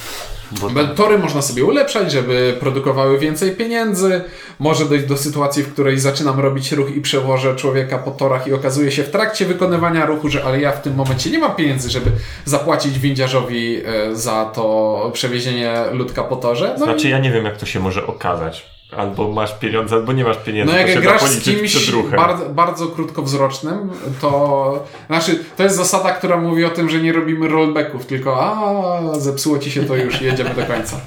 Bo 0.52 0.70
Be- 0.70 0.88
Tory 0.88 1.18
można 1.18 1.42
sobie 1.42 1.66
ulepszać, 1.66 2.12
żeby 2.12 2.58
produkowały 2.60 3.20
więcej 3.20 3.52
pieniędzy. 3.52 4.22
Może 4.60 4.86
dojść 4.86 5.06
do 5.06 5.18
sytuacji, 5.18 5.64
w 5.64 5.74
której 5.74 6.00
zaczynam 6.00 6.40
robić 6.40 6.72
ruch 6.72 6.96
i 6.96 7.02
przewożę 7.02 7.56
człowieka 7.56 7.98
po 7.98 8.12
torach 8.12 8.48
i 8.48 8.54
okazuje 8.54 8.92
się 8.92 9.04
w 9.04 9.10
trakcie 9.10 9.46
wykonywania 9.46 10.06
ruchu, 10.06 10.30
że 10.30 10.44
ale 10.44 10.62
ja 10.62 10.72
w 10.72 10.82
tym 10.82 10.96
momencie 10.96 11.30
nie 11.30 11.40
mam 11.40 11.56
pieniędzy, 11.56 11.90
żeby 11.90 12.12
zapłacić 12.46 13.00
windiarzowi 13.00 13.82
e, 13.86 14.16
za 14.16 14.46
to 14.46 15.10
przewiezienie 15.14 15.74
ludka 15.92 16.24
po 16.24 16.36
torze. 16.36 16.76
No, 16.80 16.86
Znaczy 16.86 17.08
i, 17.08 17.12
ja 17.12 17.20
nie 17.20 17.32
wiem 17.32 17.46
jak 17.46 17.58
to 17.58 17.66
się 17.66 17.80
może 17.80 18.08
okazać. 18.08 18.66
Albo 18.98 19.32
masz 19.32 19.60
pieniądze, 19.60 19.96
albo 19.96 20.14
nie 20.14 20.24
masz 20.24 20.38
pieniędzy. 20.38 20.74
no 20.74 20.80
jak 20.80 20.90
się 20.90 21.02
grasz 21.02 21.22
z 21.22 21.44
kimś 21.44 21.92
bardzo, 22.16 22.50
bardzo 22.50 22.88
krótkowzrocznym, 22.88 23.90
to 24.22 24.86
znaczy 25.08 25.44
to 25.58 25.64
jest 25.64 25.76
zasada, 25.76 26.12
która 26.12 26.38
mówi 26.38 26.66
o 26.66 26.70
tym, 26.70 26.90
że 26.90 27.02
nie 27.02 27.14
robimy 27.14 27.48
rollbacków, 27.48 28.06
tylko 28.06 28.44
a 28.44 29.20
zepsuło 29.20 29.60
ci 29.60 29.72
się 29.72 29.84
to 29.84 29.96
już, 29.96 30.22
jedziemy 30.22 30.50
do 30.50 30.66
końca. 30.66 31.02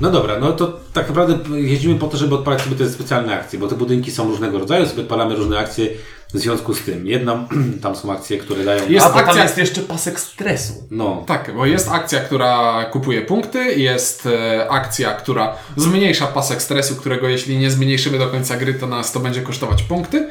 No 0.00 0.10
dobra, 0.10 0.38
no 0.38 0.52
to 0.52 0.80
tak 0.92 1.08
naprawdę 1.08 1.58
jeździmy 1.58 1.94
po 1.98 2.06
to, 2.06 2.16
żeby 2.16 2.34
odpalać 2.34 2.62
sobie 2.62 2.76
te 2.76 2.90
specjalne 2.90 3.40
akcje, 3.40 3.58
bo 3.58 3.68
te 3.68 3.74
budynki 3.74 4.10
są 4.10 4.28
różnego 4.28 4.58
rodzaju, 4.58 4.86
sobie 4.86 5.02
odpalamy 5.02 5.36
różne 5.36 5.58
akcje 5.58 5.88
w 6.34 6.38
związku 6.38 6.74
z 6.74 6.80
tym. 6.82 7.06
Jedna, 7.06 7.48
tam 7.82 7.96
są 7.96 8.12
akcje, 8.12 8.38
które 8.38 8.64
dają... 8.64 8.88
Jest 8.88 9.06
A, 9.06 9.08
bo 9.08 9.14
tam 9.14 9.28
akcja- 9.28 9.42
jest 9.42 9.58
jeszcze 9.58 9.80
pasek 9.80 10.20
stresu. 10.20 10.72
No, 10.90 11.24
Tak, 11.26 11.54
bo 11.56 11.66
jest 11.66 11.88
akcja, 11.88 12.20
która 12.20 12.84
kupuje 12.84 13.22
punkty, 13.22 13.74
jest 13.74 14.26
e, 14.26 14.68
akcja, 14.70 15.12
która 15.14 15.56
zmniejsza 15.76 16.26
pasek 16.26 16.62
stresu, 16.62 16.96
którego 16.96 17.28
jeśli 17.28 17.58
nie 17.58 17.70
zmniejszymy 17.70 18.18
do 18.18 18.26
końca 18.26 18.56
gry, 18.56 18.74
to 18.74 18.86
nas 18.86 19.12
to 19.12 19.20
będzie 19.20 19.42
kosztować 19.42 19.82
punkty. 19.82 20.28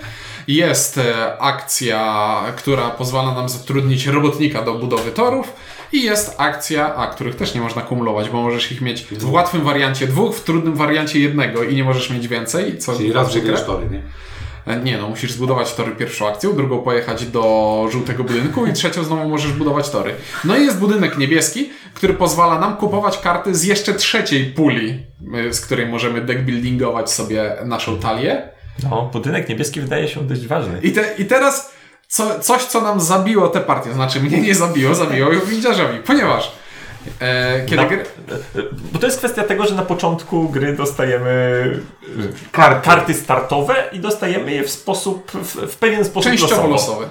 Jest 0.48 0.98
e, 0.98 1.38
akcja, 1.38 2.34
która 2.56 2.90
pozwala 2.90 3.34
nam 3.34 3.50
zatrudnić 3.50 4.08
robotnika 4.08 4.62
do 4.62 4.74
budowy 4.74 5.12
torów. 5.12 5.54
I 5.94 6.04
jest 6.04 6.36
akcja, 6.38 6.96
a 6.96 7.08
których 7.08 7.36
też 7.36 7.56
nie 7.56 7.62
można 7.62 7.82
kumulować, 7.82 8.30
bo 8.30 8.42
możesz 8.42 8.72
ich 8.72 8.82
mieć 8.82 9.04
w 9.04 9.32
łatwym 9.32 9.62
wariancie 9.64 10.08
dwóch, 10.08 10.36
w 10.36 10.44
trudnym 10.44 10.76
wariancie 10.76 11.20
jednego 11.20 11.64
i 11.64 11.76
nie 11.76 11.84
możesz 11.84 12.10
mieć 12.10 12.28
więcej. 12.28 12.78
Co 12.78 12.96
czyli 12.96 13.14
raz 13.14 13.36
budujesz 13.36 13.64
tory, 13.64 13.90
nie? 13.90 14.02
E, 14.68 14.80
Nie, 14.80 14.98
no 14.98 15.10
musisz 15.10 15.32
zbudować 15.32 15.74
tory 15.74 15.92
pierwszą 15.92 16.28
akcją, 16.28 16.54
drugą 16.54 16.80
pojechać 16.80 17.26
do 17.26 17.88
żółtego 17.92 18.24
budynku 18.24 18.66
i 18.66 18.74
trzecią 18.74 19.04
znowu 19.04 19.30
możesz 19.30 19.52
budować 19.52 19.90
tory. 19.90 20.16
No 20.44 20.58
i 20.58 20.62
jest 20.62 20.80
budynek 20.80 21.18
niebieski, 21.18 21.70
który 21.94 22.14
pozwala 22.14 22.60
nam 22.60 22.78
kupować 22.78 23.18
karty 23.18 23.56
z 23.56 23.64
jeszcze 23.64 23.94
trzeciej 23.94 24.46
puli, 24.46 25.04
y, 25.50 25.54
z 25.54 25.62
której 25.62 25.88
możemy 25.88 26.22
deckbuildingować 26.22 27.12
sobie 27.12 27.56
naszą 27.66 28.00
talię. 28.00 28.50
No, 28.84 29.10
budynek 29.14 29.50
niebieski 29.50 29.82
wydaje 29.82 30.08
się 30.08 30.28
dość 30.28 30.48
ważny. 30.48 30.80
I, 30.84 30.92
te, 30.92 31.16
i 31.18 31.26
teraz 31.26 31.74
co, 32.08 32.40
coś, 32.40 32.64
co 32.64 32.82
nam 32.82 33.00
zabiło 33.02 33.48
tę 33.48 33.60
partię, 33.60 33.94
znaczy 33.94 34.20
mnie 34.20 34.42
nie 34.42 34.56
zabiło, 34.56 34.96
zabiło 34.96 35.32
ją 35.34 35.40
windziarzowi, 35.40 36.00
ponieważ 36.00 36.52
e, 37.20 37.66
kiedy 37.66 37.76
Na- 37.82 37.86
gry... 37.88 38.04
Bo 38.94 39.00
to 39.00 39.06
jest 39.06 39.18
kwestia 39.18 39.44
tego, 39.44 39.66
że 39.66 39.76
na 39.76 39.82
początku 39.86 40.50
gry 40.50 40.76
dostajemy 40.76 41.30
y, 42.20 42.52
Karty. 42.52 42.86
karty 42.90 43.14
startowe 43.14 43.76
i 43.92 44.00
dostajemy 44.00 44.52
je 44.52 44.64
w 44.64 44.70
sposób, 44.70 45.32
w, 45.32 45.72
w 45.72 45.76
pewien 45.76 46.06
sposób 46.06 46.32
Częściowo 46.32 46.68
losowo. 46.68 47.02
losowy. 47.02 47.06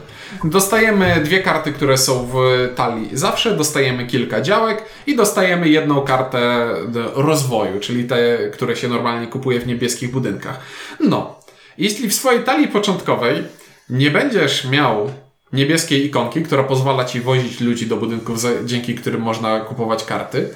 Dostajemy 0.45 1.21
dwie 1.25 1.43
karty, 1.43 1.73
które 1.73 1.99
są 1.99 2.29
w 2.33 2.37
talii 2.77 3.09
zawsze, 3.13 3.57
dostajemy 3.57 4.07
kilka 4.07 4.41
działek 4.41 4.85
i 5.07 5.17
dostajemy 5.17 5.69
jedną 5.69 6.01
kartę 6.01 6.69
rozwoju, 7.15 7.81
czyli 7.81 8.05
te, 8.05 8.39
które 8.53 8.77
się 8.77 8.89
normalnie 8.89 9.27
kupuje 9.27 9.61
w 9.61 9.67
niebieskich 9.67 10.11
budynkach. 10.11 10.61
No, 11.01 11.41
jeśli 11.79 12.09
w 12.09 12.15
swojej 12.15 12.43
talii 12.43 12.69
początkowej 12.69 13.45
nie 13.91 14.11
będziesz 14.11 14.65
miał 14.65 15.11
niebieskiej 15.53 16.07
ikonki, 16.07 16.43
która 16.43 16.63
pozwala 16.63 17.05
ci 17.05 17.21
wozić 17.21 17.61
ludzi 17.61 17.87
do 17.87 17.97
budynków, 17.97 18.39
dzięki 18.65 18.95
którym 18.95 19.21
można 19.21 19.61
kupować 19.61 20.05
karty, 20.05 20.51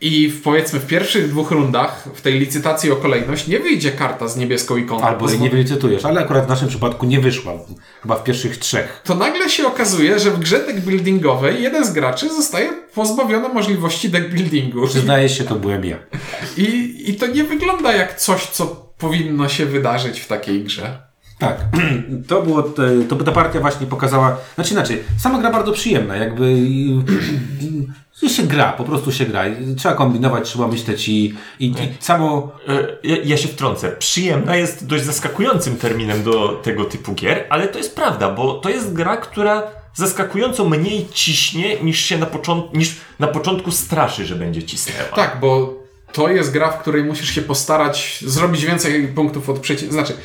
i 0.00 0.28
w, 0.28 0.42
powiedzmy 0.42 0.80
w 0.80 0.86
pierwszych 0.86 1.28
dwóch 1.28 1.50
rundach 1.50 2.08
w 2.14 2.20
tej 2.20 2.38
licytacji 2.38 2.90
o 2.90 2.96
kolejność 2.96 3.46
nie 3.46 3.58
wyjdzie 3.58 3.92
karta 3.92 4.28
z 4.28 4.36
niebieską 4.36 4.76
ikonką. 4.76 5.06
Albo 5.06 5.30
jej 5.30 5.40
nie 5.40 5.50
wylicytujesz, 5.50 6.04
ale 6.04 6.20
akurat 6.20 6.46
w 6.46 6.48
naszym 6.48 6.68
przypadku 6.68 7.06
nie 7.06 7.20
wyszła. 7.20 7.52
Chyba 8.02 8.16
w 8.16 8.24
pierwszych 8.24 8.56
trzech. 8.56 9.02
to 9.04 9.14
nagle 9.14 9.50
się 9.50 9.66
okazuje, 9.66 10.18
że 10.18 10.30
w 10.30 10.38
grze 10.38 10.66
deckbuildingowej 10.66 11.62
jeden 11.62 11.84
z 11.84 11.92
graczy 11.92 12.28
zostaje 12.28 12.72
pozbawiony 12.94 13.48
możliwości 13.48 14.08
deckbuildingu. 14.08 14.86
Przyznaję 14.86 15.28
się, 15.28 15.44
to 15.44 15.54
byłem 15.54 15.84
ja. 15.84 15.96
I, 16.56 16.94
I 17.06 17.14
to 17.14 17.26
nie 17.26 17.44
wygląda 17.44 17.92
jak 17.92 18.16
coś, 18.16 18.46
co 18.46 18.66
powinno 18.98 19.48
się 19.48 19.66
wydarzyć 19.66 20.20
w 20.20 20.26
takiej 20.26 20.64
grze. 20.64 21.05
Tak, 21.38 21.56
to 22.28 22.42
było, 22.42 22.62
to 23.08 23.16
ta 23.16 23.32
partia 23.32 23.60
właśnie 23.60 23.86
pokazała, 23.86 24.36
znaczy 24.54 24.72
inaczej, 24.74 25.02
sama 25.18 25.38
gra 25.38 25.50
bardzo 25.50 25.72
przyjemna, 25.72 26.16
jakby 26.16 26.52
i 26.58 27.00
się 28.28 28.42
gra, 28.42 28.72
po 28.72 28.84
prostu 28.84 29.12
się 29.12 29.26
gra. 29.26 29.44
Trzeba 29.76 29.94
kombinować, 29.94 30.48
trzeba 30.48 30.68
myśleć 30.68 31.08
i, 31.08 31.34
i, 31.60 31.66
i 31.66 31.74
samo, 32.00 32.52
E, 32.68 32.86
Ja, 33.02 33.16
ja 33.24 33.36
się 33.36 33.48
wtrącę. 33.48 33.92
Przyjemna 33.92 34.56
jest 34.56 34.86
dość 34.86 35.04
zaskakującym 35.04 35.76
terminem 35.76 36.22
do 36.22 36.48
tego 36.62 36.84
typu 36.84 37.14
gier, 37.14 37.44
ale 37.48 37.68
to 37.68 37.78
jest 37.78 37.96
prawda, 37.96 38.30
bo 38.30 38.54
to 38.54 38.68
jest 38.68 38.92
gra, 38.92 39.16
która 39.16 39.62
zaskakująco 39.94 40.64
mniej 40.68 41.06
ciśnie 41.12 41.80
niż 41.82 41.98
się 42.00 42.18
na, 42.18 42.26
począt- 42.26 42.74
niż 42.74 42.96
na 43.18 43.26
początku 43.26 43.70
straszy, 43.70 44.26
że 44.26 44.34
będzie 44.34 44.62
cisnęła. 44.62 45.16
Tak, 45.16 45.40
bo 45.40 45.74
to 46.12 46.28
jest 46.28 46.52
gra, 46.52 46.70
w 46.70 46.80
której 46.80 47.04
musisz 47.04 47.30
się 47.30 47.42
postarać 47.42 48.24
zrobić 48.26 48.64
więcej 48.64 49.08
punktów 49.08 49.50
od 49.50 49.58
przeciwnika. 49.58 49.92
Znaczy, 50.04 50.20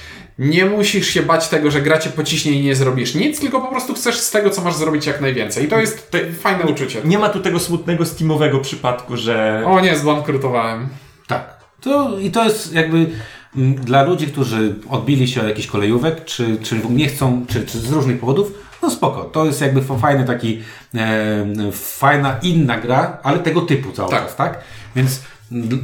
nie 0.49 0.65
musisz 0.65 1.07
się 1.07 1.21
bać 1.21 1.47
tego, 1.49 1.71
że 1.71 1.81
gracie 1.81 2.09
pociśnie 2.09 2.51
i 2.51 2.63
nie 2.63 2.75
zrobisz 2.75 3.15
nic, 3.15 3.39
tylko 3.39 3.61
po 3.61 3.67
prostu 3.67 3.93
chcesz 3.93 4.15
z 4.19 4.31
tego, 4.31 4.49
co 4.49 4.61
masz 4.61 4.75
zrobić 4.75 5.05
jak 5.05 5.21
najwięcej. 5.21 5.65
I 5.65 5.67
to 5.67 5.79
jest 5.79 6.11
fajne 6.39 6.63
uczucie. 6.65 7.01
Nie 7.05 7.19
ma 7.19 7.29
tu 7.29 7.39
tego 7.39 7.59
smutnego 7.59 8.05
steamowego 8.05 8.59
przypadku, 8.59 9.17
że 9.17 9.63
O 9.67 9.79
nie, 9.79 9.97
zbankrutowałem. 9.97 10.89
tak. 11.27 11.61
To, 11.81 12.19
I 12.19 12.31
to 12.31 12.43
jest 12.43 12.73
jakby 12.73 13.09
mm, 13.57 13.75
dla 13.75 14.03
ludzi, 14.03 14.27
którzy 14.27 14.75
odbili 14.89 15.27
się 15.27 15.41
od 15.41 15.47
jakichś 15.47 15.67
kolejówek, 15.67 16.25
czy, 16.25 16.57
czy 16.63 16.81
nie 16.89 17.07
chcą, 17.07 17.45
czy, 17.49 17.65
czy 17.65 17.79
z 17.79 17.91
różnych 17.91 18.19
powodów, 18.19 18.53
no 18.81 18.89
spoko. 18.91 19.23
To 19.23 19.45
jest 19.45 19.61
jakby 19.61 19.81
fa- 19.81 19.97
fajny 19.97 20.25
taki, 20.25 20.61
e, 20.95 21.45
fajna 21.71 22.39
inna 22.41 22.77
gra, 22.79 23.17
ale 23.23 23.39
tego 23.39 23.61
typu 23.61 23.91
cały 23.91 24.09
Tak. 24.09 24.23
czas, 24.25 24.35
tak? 24.35 24.59
Więc 24.95 25.21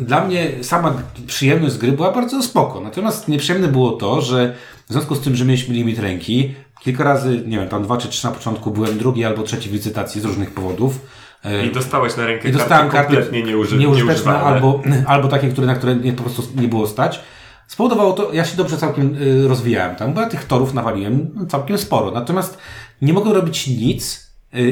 dla 0.01 0.25
mnie 0.25 0.51
sama 0.61 0.93
przyjemność 1.27 1.73
z 1.73 1.77
gry 1.77 1.91
była 1.91 2.11
bardzo 2.11 2.43
spoko. 2.43 2.81
Natomiast 2.81 3.27
nieprzyjemne 3.27 3.67
było 3.67 3.91
to, 3.91 4.21
że 4.21 4.53
w 4.89 4.91
związku 4.93 5.15
z 5.15 5.19
tym, 5.21 5.35
że 5.35 5.45
mieliśmy 5.45 5.75
limit 5.75 5.99
ręki, 5.99 6.53
kilka 6.83 7.03
razy, 7.03 7.43
nie 7.47 7.57
wiem, 7.59 7.67
tam 7.69 7.83
dwa 7.83 7.97
czy 7.97 8.07
trzy 8.07 8.25
na 8.25 8.31
początku 8.31 8.71
byłem 8.71 8.97
drugi 8.97 9.25
albo 9.25 9.43
trzeci 9.43 9.69
w 9.69 9.73
licytacji 9.73 10.21
z 10.21 10.25
różnych 10.25 10.53
powodów. 10.53 10.99
E, 11.43 11.65
i 11.65 11.71
dostałeś 11.71 12.17
na 12.17 12.25
rękę 12.25 12.49
i 12.49 12.51
dostałem 12.51 12.89
karty 12.89 13.15
kompletnie 13.15 13.43
nieuży- 13.43 13.77
nieużyteczne 13.77 14.13
nieużywane. 14.13 14.39
albo, 14.43 14.81
albo 15.07 15.27
takie, 15.27 15.49
które, 15.49 15.67
na 15.67 15.75
które 15.75 15.95
nie, 15.95 16.13
po 16.13 16.23
prostu 16.23 16.43
nie 16.55 16.67
było 16.67 16.87
stać. 16.87 17.19
Spowodowało 17.67 18.13
to, 18.13 18.33
ja 18.33 18.45
się 18.45 18.57
dobrze 18.57 18.77
całkiem 18.77 19.15
y, 19.21 19.47
rozwijałem 19.47 19.95
tam, 19.95 20.13
bo 20.13 20.21
ja 20.21 20.29
tych 20.29 20.45
torów 20.45 20.73
nawaliłem 20.73 21.47
całkiem 21.49 21.77
sporo. 21.77 22.11
Natomiast 22.11 22.57
nie 23.01 23.13
mogłem 23.13 23.35
robić 23.35 23.67
nic 23.67 24.26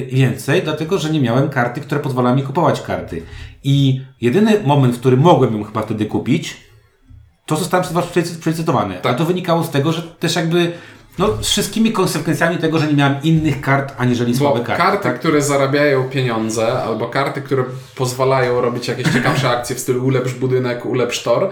więcej, 0.08 0.62
dlatego 0.64 0.98
że 0.98 1.10
nie 1.10 1.22
miałem 1.22 1.50
karty, 1.50 1.82
które 1.82 2.02
pozwalały 2.02 2.36
mi 2.36 2.44
kupować 2.44 2.82
karty. 2.82 3.24
I 3.64 4.02
jedyny 4.22 4.60
moment, 4.66 4.96
w 4.96 5.00
którym 5.00 5.20
mogłem 5.20 5.58
ją 5.58 5.64
chyba 5.64 5.82
wtedy 5.82 6.06
kupić, 6.06 6.58
to 7.46 7.56
zostałem 7.56 7.84
przez 7.84 8.06
przelicy- 8.06 8.40
przelicytowany. 8.40 9.02
A 9.04 9.14
to 9.14 9.26
wynikało 9.26 9.64
z 9.64 9.70
tego, 9.70 9.92
że 9.92 10.02
też 10.02 10.36
jakby 10.36 10.72
no, 11.20 11.28
z 11.42 11.48
wszystkimi 11.50 11.92
konsekwencjami 11.92 12.58
tego, 12.58 12.80
że 12.80 12.88
nie 12.88 12.94
miałem 12.94 13.24
innych 13.24 13.62
kart, 13.62 13.94
aniżeli 13.98 14.32
Bo 14.34 14.38
słabe 14.40 14.60
karty. 14.60 14.84
karty, 14.84 15.04
tak? 15.04 15.20
które 15.20 15.42
zarabiają 15.42 16.04
pieniądze, 16.04 16.74
albo 16.84 17.08
karty, 17.08 17.42
które 17.42 17.64
pozwalają 17.96 18.62
robić 18.62 18.88
jakieś 18.88 19.14
ciekawsze 19.14 19.50
akcje 19.50 19.76
w 19.76 19.80
stylu 19.80 20.06
ulepsz 20.06 20.34
budynek, 20.34 20.86
ulepsz 20.86 21.24
tor, 21.24 21.50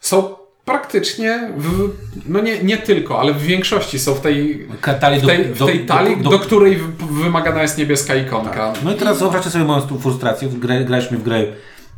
są 0.00 0.34
praktycznie, 0.64 1.50
w, 1.56 1.90
no 2.28 2.40
nie, 2.40 2.62
nie 2.62 2.76
tylko, 2.76 3.20
ale 3.20 3.32
w 3.34 3.42
większości 3.42 3.98
są 3.98 4.14
w 4.14 4.20
tej, 4.20 4.66
talii 5.00 5.18
w 5.18 5.22
do- 5.22 5.28
tej, 5.28 5.44
w 5.44 5.58
do- 5.58 5.66
tej 5.66 5.80
do- 5.80 5.86
talii, 5.94 6.16
do- 6.16 6.30
do, 6.30 6.38
której 6.38 6.76
w- 6.76 6.96
wymagana 7.22 7.62
jest 7.62 7.78
niebieska 7.78 8.14
ikonka. 8.14 8.72
No 8.84 8.92
i 8.92 8.96
teraz 8.96 9.18
wyobraźcie 9.18 9.50
sobie 9.50 9.64
moją 9.64 9.80
frustrację. 9.80 10.48
W 10.48 10.58
grę, 10.58 10.84
graliśmy 10.84 11.18
w 11.18 11.22
grę, 11.22 11.44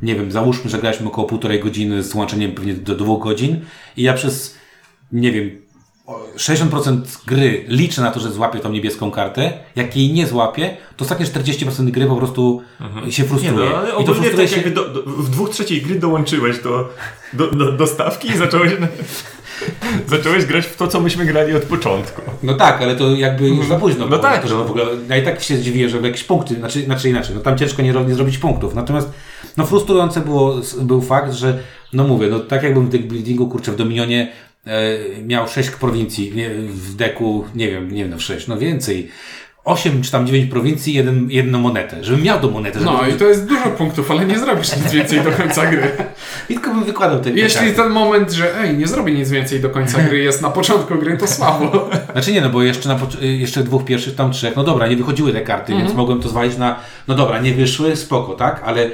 nie 0.03 0.15
wiem, 0.15 0.33
załóżmy, 0.33 0.71
że 0.71 0.79
graliśmy 0.79 1.07
około 1.07 1.27
półtorej 1.27 1.61
godziny 1.61 2.03
z 2.03 2.15
łączeniem 2.15 2.53
pewnie 2.53 2.75
do 2.75 2.95
dwóch 2.95 3.23
godzin 3.23 3.61
i 3.97 4.03
ja 4.03 4.13
przez, 4.15 4.55
nie 5.13 5.33
wiem, 5.33 5.51
60% 6.07 7.01
gry 7.27 7.65
liczę 7.69 8.03
na 8.03 8.11
to, 8.11 8.21
że 8.21 8.33
złapię 8.33 8.61
tą 8.61 8.73
niebieską 8.73 9.11
kartę. 9.11 9.53
Jak 9.77 9.97
jej 9.97 10.13
nie 10.13 10.27
złapię, 10.27 10.77
to 10.97 11.05
ostatnie 11.05 11.27
40% 11.27 11.91
gry 11.91 12.07
po 12.07 12.17
prostu 12.17 12.63
się 13.11 13.23
Nie, 13.23 13.29
frustruje. 13.29 13.71
no, 13.71 13.77
ale 13.77 13.89
I 13.89 13.93
to 13.93 13.99
ogólnie 13.99 14.31
frustruje 14.31 14.49
tak 14.49 14.57
jakby 14.57 14.71
do, 14.71 14.89
do, 14.89 15.03
w 15.03 15.31
dwóch 15.31 15.51
trzeciej 15.51 15.83
gry 15.83 15.99
dołączyłeś 15.99 16.63
do, 16.63 16.89
do, 17.33 17.51
do, 17.51 17.73
do 17.73 17.87
stawki 17.87 18.29
i 18.29 18.37
zacząłeś, 18.37 18.73
zacząłeś 20.07 20.45
grać 20.45 20.67
w 20.67 20.77
to, 20.77 20.89
co 20.89 21.01
myśmy 21.01 21.25
grali 21.25 21.53
od 21.53 21.63
początku. 21.63 22.23
No 22.43 22.55
tak, 22.55 22.83
ale 22.83 22.97
to 22.97 23.11
jakby 23.11 23.49
już 23.49 23.67
za 23.67 23.79
późno. 23.79 24.07
No 24.07 24.19
tak. 24.19 24.43
To, 24.43 24.49
że 24.49 24.55
w 24.55 24.61
ogóle, 24.61 24.85
ja 25.09 25.17
i 25.17 25.25
tak 25.25 25.43
się 25.43 25.57
zdziwiłem, 25.57 25.91
że 25.91 25.99
jakieś 25.99 26.25
punkty, 26.25 26.55
znaczy, 26.55 26.85
znaczy 26.85 27.09
inaczej, 27.09 27.35
no 27.35 27.41
tam 27.41 27.59
ciężko 27.59 27.83
nie, 27.83 27.93
nie 27.93 28.15
zrobić 28.15 28.39
punktów. 28.39 28.75
Natomiast 28.75 29.11
no 29.57 29.67
frustrujące 29.67 30.21
było, 30.21 30.55
był 30.83 31.01
fakt, 31.01 31.33
że 31.33 31.59
no 31.93 32.05
mówię, 32.05 32.29
no 32.29 32.41
tak 32.41 32.63
jakbym 32.63 32.87
w 32.87 32.91
tym 32.91 33.03
buildingu, 33.03 33.49
kurczę, 33.49 33.73
w 33.73 33.77
Dominionie 33.77 34.33
miał 35.25 35.49
sześć 35.49 35.71
prowincji, 35.71 36.33
w 36.69 36.95
deku, 36.95 37.45
nie 37.55 37.71
wiem, 37.71 37.91
nie 37.95 38.03
wiem, 38.03 38.11
no 38.11 38.19
sześć, 38.21 38.47
no 38.47 38.59
więcej. 38.59 39.09
Osiem 39.65 40.03
czy 40.03 40.11
tam 40.13 40.27
dziewięć 40.27 40.51
prowincji, 40.51 40.95
jeden, 40.95 41.31
jedną 41.31 41.59
monetę. 41.61 42.05
Żebym 42.05 42.23
miał 42.23 42.41
tą 42.41 42.51
monetę. 42.51 42.79
Żeby 42.79 42.91
No 42.91 43.07
i 43.09 43.13
to 43.13 43.25
jest 43.25 43.47
dużo 43.47 43.71
punktów, 43.71 44.11
ale 44.11 44.25
nie 44.27 44.39
zrobisz 44.39 44.77
nic 44.77 44.93
więcej 44.93 45.21
do 45.21 45.31
końca 45.33 45.67
gry. 45.67 45.83
I 46.51 46.55
tylko 46.55 46.71
bym 46.75 46.85
wykładał 46.85 47.21
te, 47.21 47.31
Jeśli 47.31 47.61
karty. 47.61 47.75
ten 47.75 47.91
moment, 47.93 48.33
że 48.33 48.61
ej, 48.61 48.77
nie 48.77 48.87
zrobię 48.87 49.13
nic 49.13 49.31
więcej 49.31 49.61
do 49.61 49.71
końca 49.71 50.03
gry 50.03 50.19
jest 50.19 50.43
na 50.43 50.51
początku 50.51 50.95
gry, 50.99 51.17
to 51.17 51.27
słabo. 51.27 51.91
Znaczy 52.13 52.33
nie, 52.33 52.41
no 52.41 52.51
bo 52.51 52.63
jeszcze, 52.63 52.89
na, 52.89 52.99
y, 53.23 53.27
jeszcze 53.27 53.63
dwóch 53.63 53.85
pierwszych, 53.85 54.15
tam 54.15 54.33
trzech, 54.33 54.57
no 54.57 54.65
dobra, 54.65 54.87
nie 54.89 54.97
wychodziły 54.97 55.33
te 55.33 55.41
karty, 55.41 55.73
Mhm. 55.73 55.87
więc 55.87 55.97
mogłem 55.99 56.21
to 56.21 56.29
zwalić 56.29 56.57
na, 56.57 56.81
no 57.09 57.15
dobra, 57.15 57.41
nie 57.41 57.55
wyszły, 57.55 57.97
spoko, 57.97 58.35
tak? 58.35 58.63
Ale, 58.65 58.91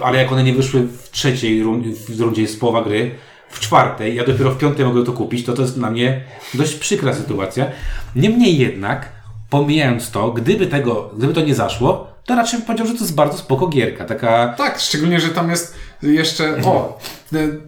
ale 0.00 0.18
jak 0.18 0.32
one 0.32 0.44
nie 0.44 0.52
wyszły 0.52 0.80
w 1.02 1.10
trzeciej 1.10 1.62
run- 1.64 1.94
w 2.08 2.20
rundzie 2.20 2.42
jest 2.42 2.60
połowa 2.60 2.82
gry, 2.82 3.10
w 3.50 3.60
czwartej, 3.60 4.14
ja 4.16 4.24
dopiero 4.24 4.50
w 4.50 4.58
piątej 4.58 4.84
mogę 4.86 5.04
to 5.04 5.12
kupić, 5.12 5.46
to 5.46 5.52
to 5.52 5.62
jest 5.62 5.78
dla 5.78 5.90
mnie 5.90 6.20
dość 6.54 6.74
przykra 6.74 7.14
sytuacja. 7.14 7.66
Niemniej 8.16 8.58
jednak, 8.58 9.08
pomijając 9.50 10.10
to, 10.10 10.30
gdyby 10.30 10.66
tego, 10.66 11.10
gdyby 11.16 11.34
to 11.34 11.40
nie 11.40 11.54
zaszło, 11.54 12.10
to 12.24 12.34
raczej 12.36 12.58
bym 12.58 12.66
powiedział, 12.66 12.86
że 12.86 12.92
to 12.92 12.98
jest 13.00 13.14
bardzo 13.14 13.38
spoko 13.38 13.66
gierka, 13.68 14.04
taka... 14.04 14.54
Tak, 14.58 14.78
szczególnie, 14.80 15.20
że 15.20 15.28
tam 15.28 15.50
jest 15.50 15.74
jeszcze, 16.02 16.56
o, 16.64 16.98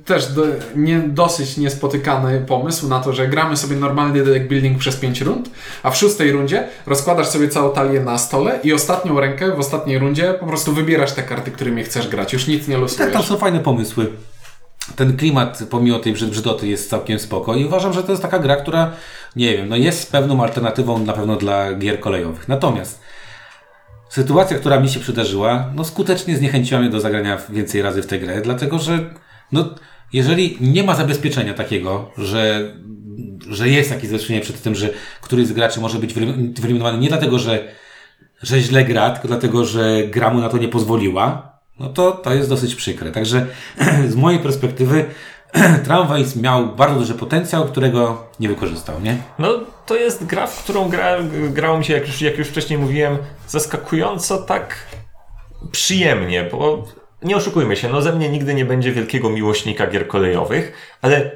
też 0.05 0.27
do, 0.33 0.43
nie, 0.77 0.99
dosyć 0.99 1.57
niespotykany 1.57 2.45
pomysł 2.49 2.89
na 2.89 3.01
to, 3.01 3.13
że 3.13 3.29
gramy 3.29 3.57
sobie 3.57 3.77
normalny 3.77 4.25
deck 4.25 4.47
building 4.47 4.79
przez 4.79 4.97
5 4.97 5.21
rund, 5.21 5.51
a 5.83 5.91
w 5.91 5.97
szóstej 5.97 6.33
rundzie 6.33 6.69
rozkładasz 6.87 7.29
sobie 7.29 7.49
całą 7.49 7.73
talię 7.73 8.01
na 8.01 8.19
stole 8.19 8.59
i 8.65 8.73
ostatnią 8.73 9.21
rękę 9.21 9.57
w 9.57 9.59
ostatniej 9.59 9.99
rundzie 9.99 10.35
po 10.41 10.47
prostu 10.47 10.73
wybierasz 10.73 11.13
te 11.13 11.23
karty, 11.23 11.51
którymi 11.51 11.83
chcesz 11.85 12.09
grać. 12.09 12.33
Już 12.33 12.47
nic 12.47 12.69
nie 12.69 12.75
Tak, 12.75 12.83
losujesz. 12.83 13.13
tam 13.13 13.23
są 13.23 13.37
fajne 13.37 13.61
pomysły. 13.61 14.13
Ten 14.97 15.17
klimat, 15.17 15.63
pomimo 15.71 15.99
tej 15.99 16.15
brzyd- 16.15 16.31
brzydoty, 16.31 16.69
jest 16.69 16.91
całkiem 16.91 17.19
spoko 17.19 17.55
i 17.55 17.65
uważam, 17.65 17.93
że 17.93 18.03
to 18.03 18.13
jest 18.13 18.23
taka 18.23 18.39
gra, 18.39 18.57
która, 18.57 18.91
nie 19.37 19.57
wiem, 19.57 19.69
no 19.69 19.77
jest 19.77 20.13
pewną 20.13 20.43
alternatywą 20.43 20.99
na 20.99 21.13
pewno 21.13 21.37
dla 21.37 21.75
gier 21.75 22.01
kolejowych. 22.01 22.49
Natomiast 22.49 23.01
sytuacja, 24.09 24.59
która 24.59 24.81
mi 24.81 24.89
się 24.89 25.01
przydarzyła, 25.01 25.71
no 25.75 25.85
skutecznie 25.85 26.37
zniechęciła 26.37 26.81
mnie 26.81 26.91
do 26.91 27.01
zagrania 27.01 27.39
więcej 27.49 27.83
razy 27.83 28.03
w 28.03 28.07
tę 28.07 28.19
grę, 28.19 28.41
dlatego 28.41 28.79
że, 28.79 29.11
no, 29.53 29.75
jeżeli 30.13 30.57
nie 30.61 30.83
ma 30.83 30.95
zabezpieczenia 30.95 31.55
takiego, 31.55 32.11
że, 32.19 32.73
że 33.49 33.69
jest 33.69 33.91
jakieś 33.91 34.11
zabezpieczenie 34.11 34.41
przed 34.41 34.63
tym, 34.63 34.75
że 34.75 34.91
któryś 35.21 35.47
z 35.47 35.53
graczy 35.53 35.81
może 35.81 35.99
być 35.99 36.15
wyelim- 36.15 36.61
wyeliminowany 36.61 36.99
nie 36.99 37.09
dlatego, 37.09 37.39
że 37.39 37.69
że 38.43 38.61
źle 38.61 38.85
gra, 38.85 39.11
tylko 39.11 39.29
dlatego, 39.29 39.65
że 39.65 40.03
gra 40.07 40.31
mu 40.31 40.41
na 40.41 40.49
to 40.49 40.59
nie 40.59 40.69
pozwoliła, 40.69 41.52
no 41.81 41.89
to 41.89 42.13
to 42.13 42.35
jest 42.35 42.49
dosyć 42.49 42.75
przykre. 42.75 43.13
Także 43.13 43.47
z 44.09 44.15
mojej 44.15 44.41
perspektywy 44.41 45.05
Tramways 45.85 46.37
miał 46.37 46.67
bardzo 46.67 46.99
duży 46.99 47.15
potencjał, 47.15 47.65
którego 47.65 48.27
nie 48.41 48.49
wykorzystał, 48.49 49.01
nie? 49.01 49.17
No, 49.39 49.61
to 49.87 49.97
jest 49.97 50.27
gra, 50.27 50.47
w 50.47 50.65
którą 50.65 50.89
gra, 50.89 51.17
grało 51.51 51.79
mi 51.79 51.85
się, 51.85 51.95
jak 51.95 52.07
już, 52.07 52.23
jak 52.23 52.39
już 52.39 52.49
wcześniej 52.49 52.79
mówiłem, 52.79 53.19
zaskakująco 53.49 54.39
tak 54.39 54.77
przyjemnie, 55.73 56.49
bo 56.53 56.85
nie 57.23 57.37
oszukujmy 57.37 57.77
się, 57.77 57.89
no 57.89 58.03
ze 58.03 58.13
mnie 58.13 58.29
nigdy 58.29 58.55
nie 58.55 58.65
będzie 58.65 58.93
wielkiego 58.93 59.31
miłośnika 59.31 59.87
gier 59.87 60.09
kolejowych, 60.09 60.73
ale 61.03 61.31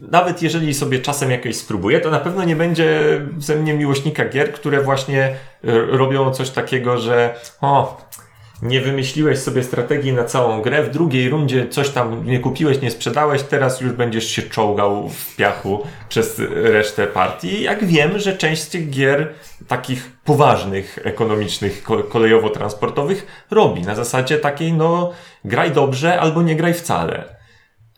nawet 0.00 0.42
jeżeli 0.42 0.74
sobie 0.74 0.98
czasem 0.98 1.30
jakieś 1.30 1.56
spróbuję, 1.56 2.00
to 2.00 2.10
na 2.10 2.20
pewno 2.20 2.44
nie 2.44 2.56
będzie 2.56 3.00
ze 3.38 3.56
mnie 3.56 3.74
miłośnika 3.74 4.24
gier, 4.24 4.52
które 4.52 4.82
właśnie 4.82 5.22
e, 5.24 5.36
robią 5.72 6.30
coś 6.30 6.50
takiego, 6.50 6.98
że 6.98 7.34
o, 7.60 8.00
nie 8.62 8.80
wymyśliłeś 8.80 9.38
sobie 9.38 9.64
strategii 9.64 10.12
na 10.12 10.24
całą 10.24 10.62
grę, 10.62 10.82
w 10.82 10.90
drugiej 10.90 11.28
rundzie 11.28 11.68
coś 11.68 11.88
tam 11.90 12.26
nie 12.26 12.38
kupiłeś, 12.40 12.80
nie 12.80 12.90
sprzedałeś, 12.90 13.42
teraz 13.42 13.80
już 13.80 13.92
będziesz 13.92 14.26
się 14.30 14.42
czołgał 14.42 15.08
w 15.08 15.36
piachu 15.36 15.82
przez 16.08 16.40
resztę 16.50 17.06
partii. 17.06 17.62
Jak 17.62 17.84
wiem, 17.84 18.18
że 18.18 18.36
część 18.36 18.62
z 18.62 18.68
tych 18.68 18.90
gier 18.90 19.28
takich 19.68 20.10
poważnych, 20.24 20.98
ekonomicznych, 21.04 21.82
ko- 21.82 22.02
kolejowo-transportowych 22.04 23.26
robi 23.50 23.82
na 23.82 23.94
zasadzie 23.94 24.38
takiej, 24.38 24.72
no, 24.72 25.12
graj 25.44 25.70
dobrze 25.70 26.20
albo 26.20 26.42
nie 26.42 26.56
graj 26.56 26.74
wcale. 26.74 27.39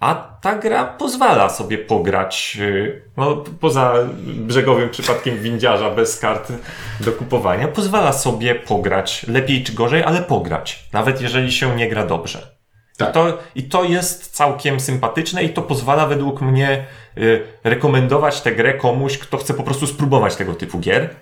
A 0.02 0.14
ta 0.40 0.54
gra 0.54 0.84
pozwala 0.84 1.50
sobie 1.50 1.78
pograć, 1.78 2.56
yy, 2.56 3.02
no, 3.16 3.44
poza 3.60 3.94
brzegowym 4.24 4.90
przypadkiem 4.90 5.38
windziarza 5.38 5.90
bez 5.90 6.18
kart 6.18 6.52
do 7.00 7.12
kupowania, 7.12 7.68
pozwala 7.68 8.12
sobie 8.12 8.54
pograć 8.54 9.26
lepiej 9.28 9.64
czy 9.64 9.72
gorzej, 9.72 10.02
ale 10.02 10.22
pograć. 10.22 10.88
Nawet 10.92 11.20
jeżeli 11.20 11.52
się 11.52 11.76
nie 11.76 11.88
gra 11.88 12.06
dobrze. 12.06 12.56
Tak. 12.96 13.12
To, 13.12 13.38
I 13.54 13.62
to 13.62 13.84
jest 13.84 14.36
całkiem 14.36 14.80
sympatyczne 14.80 15.44
i 15.44 15.48
to 15.48 15.62
pozwala 15.62 16.06
według 16.06 16.40
mnie 16.40 16.86
y, 17.18 17.42
rekomendować 17.64 18.40
tę 18.40 18.52
grę 18.52 18.74
komuś, 18.74 19.18
kto 19.18 19.36
chce 19.36 19.54
po 19.54 19.62
prostu 19.62 19.86
spróbować 19.86 20.36
tego 20.36 20.54
typu 20.54 20.78
gier, 20.78 21.16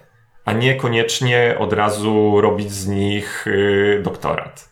a 0.45 0.53
nie 0.53 0.75
koniecznie 0.75 1.57
od 1.59 1.73
razu 1.73 2.41
robić 2.41 2.73
z 2.73 2.87
nich 2.89 3.47
y, 3.47 4.01
doktorat. 4.05 4.69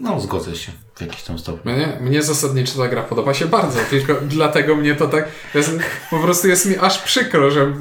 No, 0.00 0.20
zgodzę 0.20 0.56
się 0.56 0.85
w 0.96 1.00
jakiś 1.00 1.22
tam 1.22 1.38
stopniu. 1.38 1.72
Mnie, 1.72 1.98
mnie 2.00 2.22
zasadniczo 2.22 2.78
ta 2.78 2.88
gra 2.88 3.02
podoba 3.02 3.34
się 3.34 3.46
bardzo, 3.46 3.78
tylko 3.90 4.14
dlatego 4.36 4.76
mnie 4.76 4.94
to 4.94 5.08
tak, 5.08 5.28
jest, 5.54 5.70
po 6.10 6.18
prostu 6.18 6.48
jest 6.48 6.66
mi 6.66 6.76
aż 6.76 6.98
przykro, 6.98 7.50
że 7.50 7.72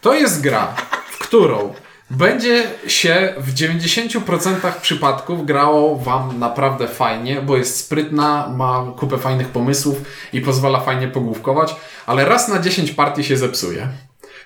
to 0.00 0.14
jest 0.14 0.40
gra, 0.40 0.76
w 1.10 1.18
którą 1.18 1.74
będzie 2.10 2.70
się 2.86 3.34
w 3.38 3.54
90% 3.54 4.72
przypadków 4.80 5.46
grało 5.46 5.96
wam 5.96 6.38
naprawdę 6.38 6.88
fajnie, 6.88 7.42
bo 7.42 7.56
jest 7.56 7.76
sprytna, 7.76 8.48
ma 8.56 8.92
kupę 8.98 9.18
fajnych 9.18 9.48
pomysłów 9.48 9.98
i 10.32 10.40
pozwala 10.40 10.80
fajnie 10.80 11.08
pogłówkować, 11.08 11.76
ale 12.06 12.24
raz 12.24 12.48
na 12.48 12.58
10 12.58 12.90
partii 12.92 13.24
się 13.24 13.36
zepsuje. 13.36 13.88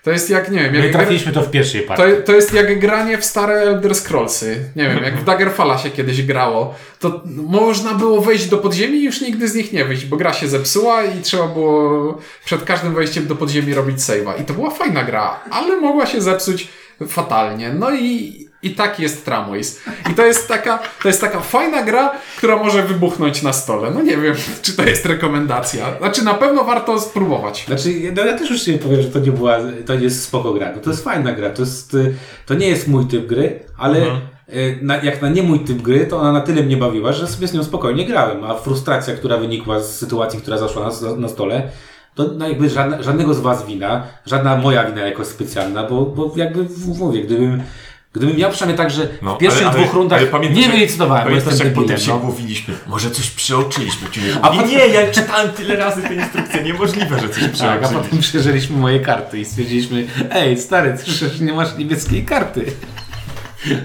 To 0.05 0.11
jest 0.11 0.31
jak, 0.31 0.51
nie 0.51 0.59
wiem, 0.63 0.73
My 0.73 0.79
jak 0.79 0.87
gra- 0.91 0.99
trafiliśmy 0.99 1.33
to 1.33 1.43
w 1.43 1.51
pierwszej 1.51 1.81
partii. 1.83 2.03
to, 2.17 2.23
to 2.23 2.33
jest 2.33 2.53
jak 2.55 2.79
granie 2.79 3.19
w 3.19 3.25
stare 3.25 3.55
Elder 3.55 3.95
Scrollsy. 3.95 4.57
Nie 4.77 4.89
wiem, 4.89 5.05
jak 5.05 5.17
w 5.21 5.25
Daggerfalla 5.31 5.79
się 5.79 5.91
kiedyś 5.91 6.23
grało, 6.23 6.75
to 7.01 7.23
można 7.27 7.95
było 7.95 8.21
wejść 8.21 8.47
do 8.47 8.59
podziemi 8.59 8.99
i 8.99 9.05
już 9.05 9.21
nigdy 9.21 9.49
z 9.49 9.55
nich 9.55 9.73
nie 9.73 9.85
wyjść, 9.85 10.05
bo 10.07 10.17
gra 10.17 10.33
się 10.33 10.49
zepsuła 10.49 11.05
i 11.05 11.21
trzeba 11.23 11.47
było 11.47 12.19
przed 12.45 12.65
każdym 12.65 12.95
wejściem 12.95 13.27
do 13.27 13.37
podziemi 13.37 13.75
robić 13.75 13.99
save'a. 13.99 14.41
I 14.43 14.45
to 14.45 14.55
była 14.55 14.71
fajna 14.71 15.03
gra, 15.05 15.41
ale 15.51 15.77
mogła 15.81 16.07
się 16.07 16.21
zepsuć 16.21 16.69
fatalnie. 17.09 17.73
No 17.73 17.95
i, 17.95 18.44
i 18.65 18.75
tak 18.75 19.01
jest 19.01 19.25
Tramways. 19.25 19.81
I 20.11 20.15
to 20.15 20.27
jest 20.27 20.49
taka, 20.49 20.79
to 21.03 21.09
jest 21.09 21.21
taka 21.21 21.41
fajna 21.41 21.83
gra, 21.83 22.13
która 22.39 22.57
może 22.57 22.83
wybuchnąć 22.83 23.43
na 23.43 23.53
stole. 23.53 23.91
No 23.91 24.03
nie 24.03 24.17
wiem, 24.17 24.35
czy 24.63 24.77
to 24.77 24.83
jest 24.83 25.07
rekomendacja. 25.07 25.99
Znaczy 25.99 26.25
na 26.25 26.35
pewno 26.35 26.65
warto 26.65 27.01
spróbować. 27.01 27.65
Znaczy, 27.67 28.13
no 28.17 28.25
ja 28.25 28.39
też 28.39 28.51
już 28.51 28.67
nie 28.67 28.79
powiem, 28.79 29.03
że 29.03 29.09
to 29.09 29.19
nie 29.19 29.33
była, 29.33 29.59
to 29.87 29.95
nie 29.95 30.05
jest 30.05 30.23
spoko 30.23 30.53
gra. 30.53 30.73
No 30.77 30.83
to 30.83 30.91
jest 30.91 31.05
fajna 31.05 31.33
gra. 31.33 31.51
To, 31.51 31.63
jest, 31.63 31.95
y, 31.95 32.15
to 32.47 32.55
nie 32.55 32.69
jest 32.69 32.89
mój 32.89 33.07
typ 33.07 33.27
gry, 33.27 33.61
ale 33.79 34.07
y, 34.55 34.79
na, 34.83 34.97
jak 34.97 35.23
na 35.23 35.29
nie 35.29 35.43
mój 35.43 35.61
typ 35.61 35.83
gry, 35.83 36.07
to 36.07 36.21
ona 36.21 36.33
na 36.33 36.41
tyle 36.41 36.63
mnie 36.63 36.77
bawiła, 36.77 37.13
że 37.13 37.27
sobie 37.27 37.49
z 37.49 37.55
nią 37.55 37.65
spokojnie 37.65 38.07
grałem. 38.07 38.45
A 38.45 38.55
frustracja, 38.55 39.15
która 39.15 39.37
wynikła 39.37 39.81
z 39.81 39.99
sytuacji, 39.99 40.41
która 40.41 40.59
zaszła 40.59 40.91
na, 41.03 41.17
na 41.17 41.29
stole, 41.29 41.71
to 42.15 42.25
no 42.39 42.49
jakby 42.49 42.71
żadna, 42.71 43.03
żadnego 43.03 43.35
z 43.35 43.41
was 43.41 43.67
wina, 43.67 44.03
żadna 44.27 44.57
moja 44.57 44.85
wina 44.85 45.01
jakoś 45.07 45.27
specjalna, 45.27 45.89
bo, 45.89 46.03
bo 46.07 46.33
jakby 46.37 46.67
mówię, 46.99 47.23
gdybym, 47.23 47.63
gdybym 48.15 48.37
miał 48.37 48.51
przynajmniej 48.51 48.79
tak, 48.79 48.91
że 48.91 49.09
w 49.23 49.39
pierwszych 49.39 49.69
dwóch 49.69 49.93
rundach 49.95 50.21
nie 50.55 50.69
wylicytowałem, 50.69 51.25
bo 51.25 51.29
pamiętasz, 51.31 51.53
jestem 51.53 51.69
potem 51.71 51.83
debilem. 51.89 52.01
się 52.07 52.11
No. 52.13 52.19
mówiliśmy, 52.19 52.75
może 52.87 53.11
coś 53.11 53.31
przeoczyliśmy. 53.31 54.09
A 54.43 54.49
A 54.49 54.51
potem- 54.51 54.69
nie, 54.71 54.87
ja 54.87 55.11
czytałem 55.13 55.53
tyle 55.53 55.77
razy 55.77 56.03
tę 56.03 56.15
instrukcję, 56.15 56.63
niemożliwe, 56.63 57.21
że 57.21 57.29
coś 57.29 57.43
Tak, 57.43 57.51
a 57.51 57.53
przeoczyliśmy. 57.53 57.97
potem 58.03 58.19
przeżyliśmy 58.19 58.77
moje 58.77 59.01
karty 59.01 59.39
i 59.41 59.45
stwierdziliśmy, 59.45 60.07
ej 60.31 60.59
stary, 60.59 60.99
ty 60.99 61.05
przecież 61.13 61.41
nie 61.41 61.53
masz 61.53 61.77
niebieskiej 61.79 62.25
karty. 62.25 62.65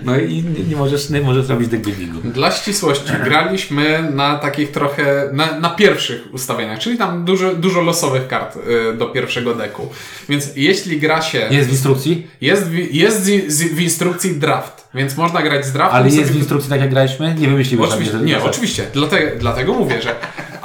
No 0.04 0.18
i 0.20 0.44
nie, 0.44 0.64
nie 0.70 0.76
możesz, 0.76 1.10
nie 1.10 1.22
możesz 1.22 1.50
robić 1.50 1.68
deck 1.68 1.84
buildingu. 1.84 2.20
Dla 2.30 2.52
ścisłości 2.52 3.12
graliśmy 3.24 4.12
na 4.14 4.38
takich 4.38 4.72
trochę, 4.72 5.30
na, 5.34 5.60
na 5.60 5.70
pierwszych 5.70 6.34
ustawieniach, 6.34 6.80
czyli 6.80 6.98
tam 6.98 7.26
dużo, 7.26 7.56
dużo 7.56 7.82
losowych 7.82 8.28
kart 8.28 8.56
y, 8.56 8.98
do 8.98 9.06
pierwszego 9.06 9.56
deku. 9.56 9.90
Więc 10.30 10.50
jeśli 10.56 11.00
gra 11.00 11.22
się, 11.22 11.48
Jest 11.52 11.70
w 11.70 11.72
instrukcji, 11.72 12.28
jest, 12.42 12.64
w, 12.70 12.94
jest 12.96 13.24
z, 13.24 13.52
z, 13.54 13.64
w 13.64 13.80
instrukcji 13.82 14.36
draft, 14.36 14.88
więc 14.94 15.18
można 15.18 15.42
grać 15.42 15.66
z 15.66 15.72
draftem. 15.72 15.96
ale 15.98 16.06
jest 16.06 16.18
sobie- 16.18 16.30
w 16.30 16.36
instrukcji 16.36 16.70
tak 16.70 16.80
jak 16.82 16.90
graliśmy? 16.90 17.36
Nie 17.40 17.48
wymyśliłeś 17.48 17.90
Oczywiście, 17.90 18.18
nie, 18.18 18.44
oczywiście. 18.44 18.86
Dlatego, 18.94 19.32
dlatego 19.40 19.74
mówię, 19.74 20.02
że. 20.02 20.16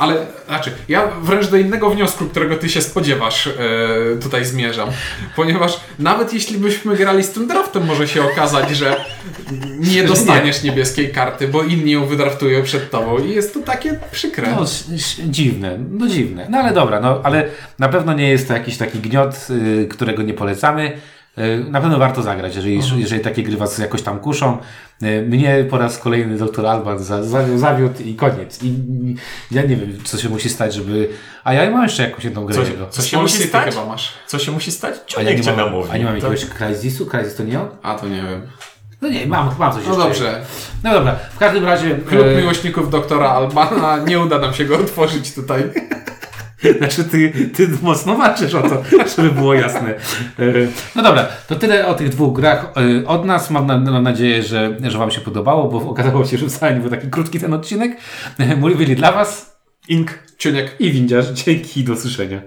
Ale 0.05 0.27
znaczy, 0.47 0.73
ja 0.89 1.09
wręcz 1.23 1.47
do 1.47 1.57
innego 1.57 1.91
wniosku, 1.91 2.25
którego 2.25 2.57
ty 2.57 2.69
się 2.69 2.83
spodziewasz, 2.83 3.47
e, 3.47 3.53
tutaj 4.23 4.45
zmierzam. 4.45 4.89
Ponieważ 5.37 5.81
nawet 5.99 6.33
jeśli 6.33 6.59
byśmy 6.59 6.97
grali 6.97 7.25
z 7.25 7.31
tym 7.31 7.47
draftem, 7.47 7.87
może 7.87 8.09
się 8.09 8.25
okazać, 8.25 8.71
że 8.71 8.97
nie 9.81 10.05
dostaniesz 10.05 10.63
niebieskiej 10.63 11.11
karty, 11.13 11.49
bo 11.49 11.63
inni 11.63 11.93
ją 11.93 12.07
wydraftują 12.07 12.63
przed 12.63 12.91
tobą 12.91 13.19
i 13.19 13.31
jest 13.31 13.55
to 13.55 13.61
takie 13.61 14.01
przykre. 14.13 14.49
No, 14.51 14.65
dziwne, 15.25 15.79
no 15.91 16.09
dziwne. 16.09 16.47
No 16.51 16.59
ale 16.59 16.73
dobra, 16.73 17.01
no 17.01 17.21
ale 17.23 17.49
na 17.79 17.89
pewno 17.89 18.13
nie 18.13 18.31
jest 18.31 18.49
to 18.49 18.55
jakiś 18.55 18.77
taki 18.77 18.99
gniot, 18.99 19.47
y, 19.51 19.89
którego 19.91 20.23
nie 20.23 20.35
polecamy. 20.35 20.93
Y, 21.39 21.65
na 21.71 21.81
pewno 21.81 21.99
warto 21.99 22.23
zagrać, 22.23 22.57
jeżeli, 22.57 22.81
jeżeli 22.97 23.23
takie 23.23 23.43
gry 23.43 23.57
was 23.57 23.79
jakoś 23.79 24.03
tam 24.03 24.19
kuszą. 24.19 24.59
Y, 25.03 25.23
mnie 25.29 25.65
po 25.71 25.79
raz 25.79 25.99
kolejny 25.99 26.39
doktor 26.39 26.67
Alban 26.67 26.99
za, 26.99 27.23
za, 27.23 27.59
zawiódł 27.59 28.03
i 28.03 28.15
koniec. 28.15 28.63
I, 28.63 28.75
ja 29.51 29.63
nie 29.63 29.77
wiem, 29.77 29.99
co 30.05 30.19
się 30.19 30.29
musi 30.29 30.49
stać, 30.51 30.75
żeby... 30.75 31.09
A 31.45 31.55
ja 31.55 31.71
mam 31.71 31.83
jeszcze 31.83 32.03
jakąś 32.03 32.25
jedną 32.25 32.45
grę 32.45 32.57
Co, 32.57 32.63
jego. 32.63 32.87
co 32.91 33.03
się 33.03 33.19
musi 33.23 33.43
stać? 33.43 33.75
chyba 33.75 33.87
masz. 33.87 34.13
Co 34.27 34.39
się 34.39 34.53
musi 34.53 34.73
stać? 34.73 34.95
A 35.19 35.23
ja 35.23 35.33
nie 35.33 35.41
cię 35.41 35.51
mam, 35.51 35.57
namówi. 35.67 35.91
a 35.93 35.97
nie 35.97 36.05
mam 36.05 36.21
To- 36.21 36.33
jakiegoś 36.33 36.55
Crysisu? 36.59 37.07
Crysis 37.07 37.35
to 37.35 37.43
nie 37.45 37.61
on? 37.61 37.69
A 37.83 37.95
to 37.95 38.09
nie 38.09 38.23
wiem. 38.23 38.43
No 39.01 39.09
nie, 39.09 39.27
mam, 39.27 39.51
mam 39.59 39.73
coś 39.73 39.83
No 39.87 39.91
jeszcze. 39.93 40.05
dobrze. 40.25 40.41
No 40.85 40.93
dobra, 40.93 41.15
w 41.35 41.39
każdym 41.39 41.65
razie... 41.65 41.95
Klub 41.95 42.27
e, 42.27 42.37
miłośników 42.37 42.91
doktora 42.91 43.31
Albana, 43.31 43.97
nie 43.99 44.21
uda 44.21 44.39
nam 44.39 44.55
się 44.55 44.65
go 44.65 44.77
otworzyć 44.79 45.35
tutaj. 45.35 45.63
Znaczy 46.79 47.05
ty, 47.05 47.33
ty 47.55 47.69
mocno 47.83 48.17
walczysz 48.17 48.55
o 48.55 48.63
to, 48.63 48.83
żeby 49.17 49.31
było 49.31 49.55
jasne. 49.55 49.95
E, 50.39 50.45
No 50.97 51.03
dobra, 51.03 51.29
to 51.49 51.57
tyle 51.57 51.87
o 51.87 51.95
tych 51.95 52.09
dwóch 52.09 52.37
grach 52.37 52.73
e, 52.77 53.07
od 53.07 53.25
nas. 53.25 53.51
Mam, 53.51 53.67
na, 53.67 53.79
mam 53.79 54.03
nadzieję, 54.03 54.43
że, 54.43 54.77
że 54.83 54.99
Wam 54.99 55.11
się 55.11 55.21
podobało, 55.21 55.69
bo 55.69 55.91
okazało 55.91 56.25
się, 56.25 56.39
że 56.39 56.47
wcale 56.47 56.75
nie 56.75 56.81
był 56.81 56.91
taki 56.91 57.11
krótki 57.11 57.41
ten 57.41 57.55
odcinek. 57.55 57.97
Mówili 58.57 58.97
dla 58.97 59.13
Was 59.13 59.57
Ink. 59.89 60.25
Ciuniek. 60.39 60.81
i 60.81 60.91
Windziarz. 60.91 61.27
Dzięki 61.29 61.81
i 61.81 61.85
do 61.85 61.93
usłyszenia. 61.93 62.41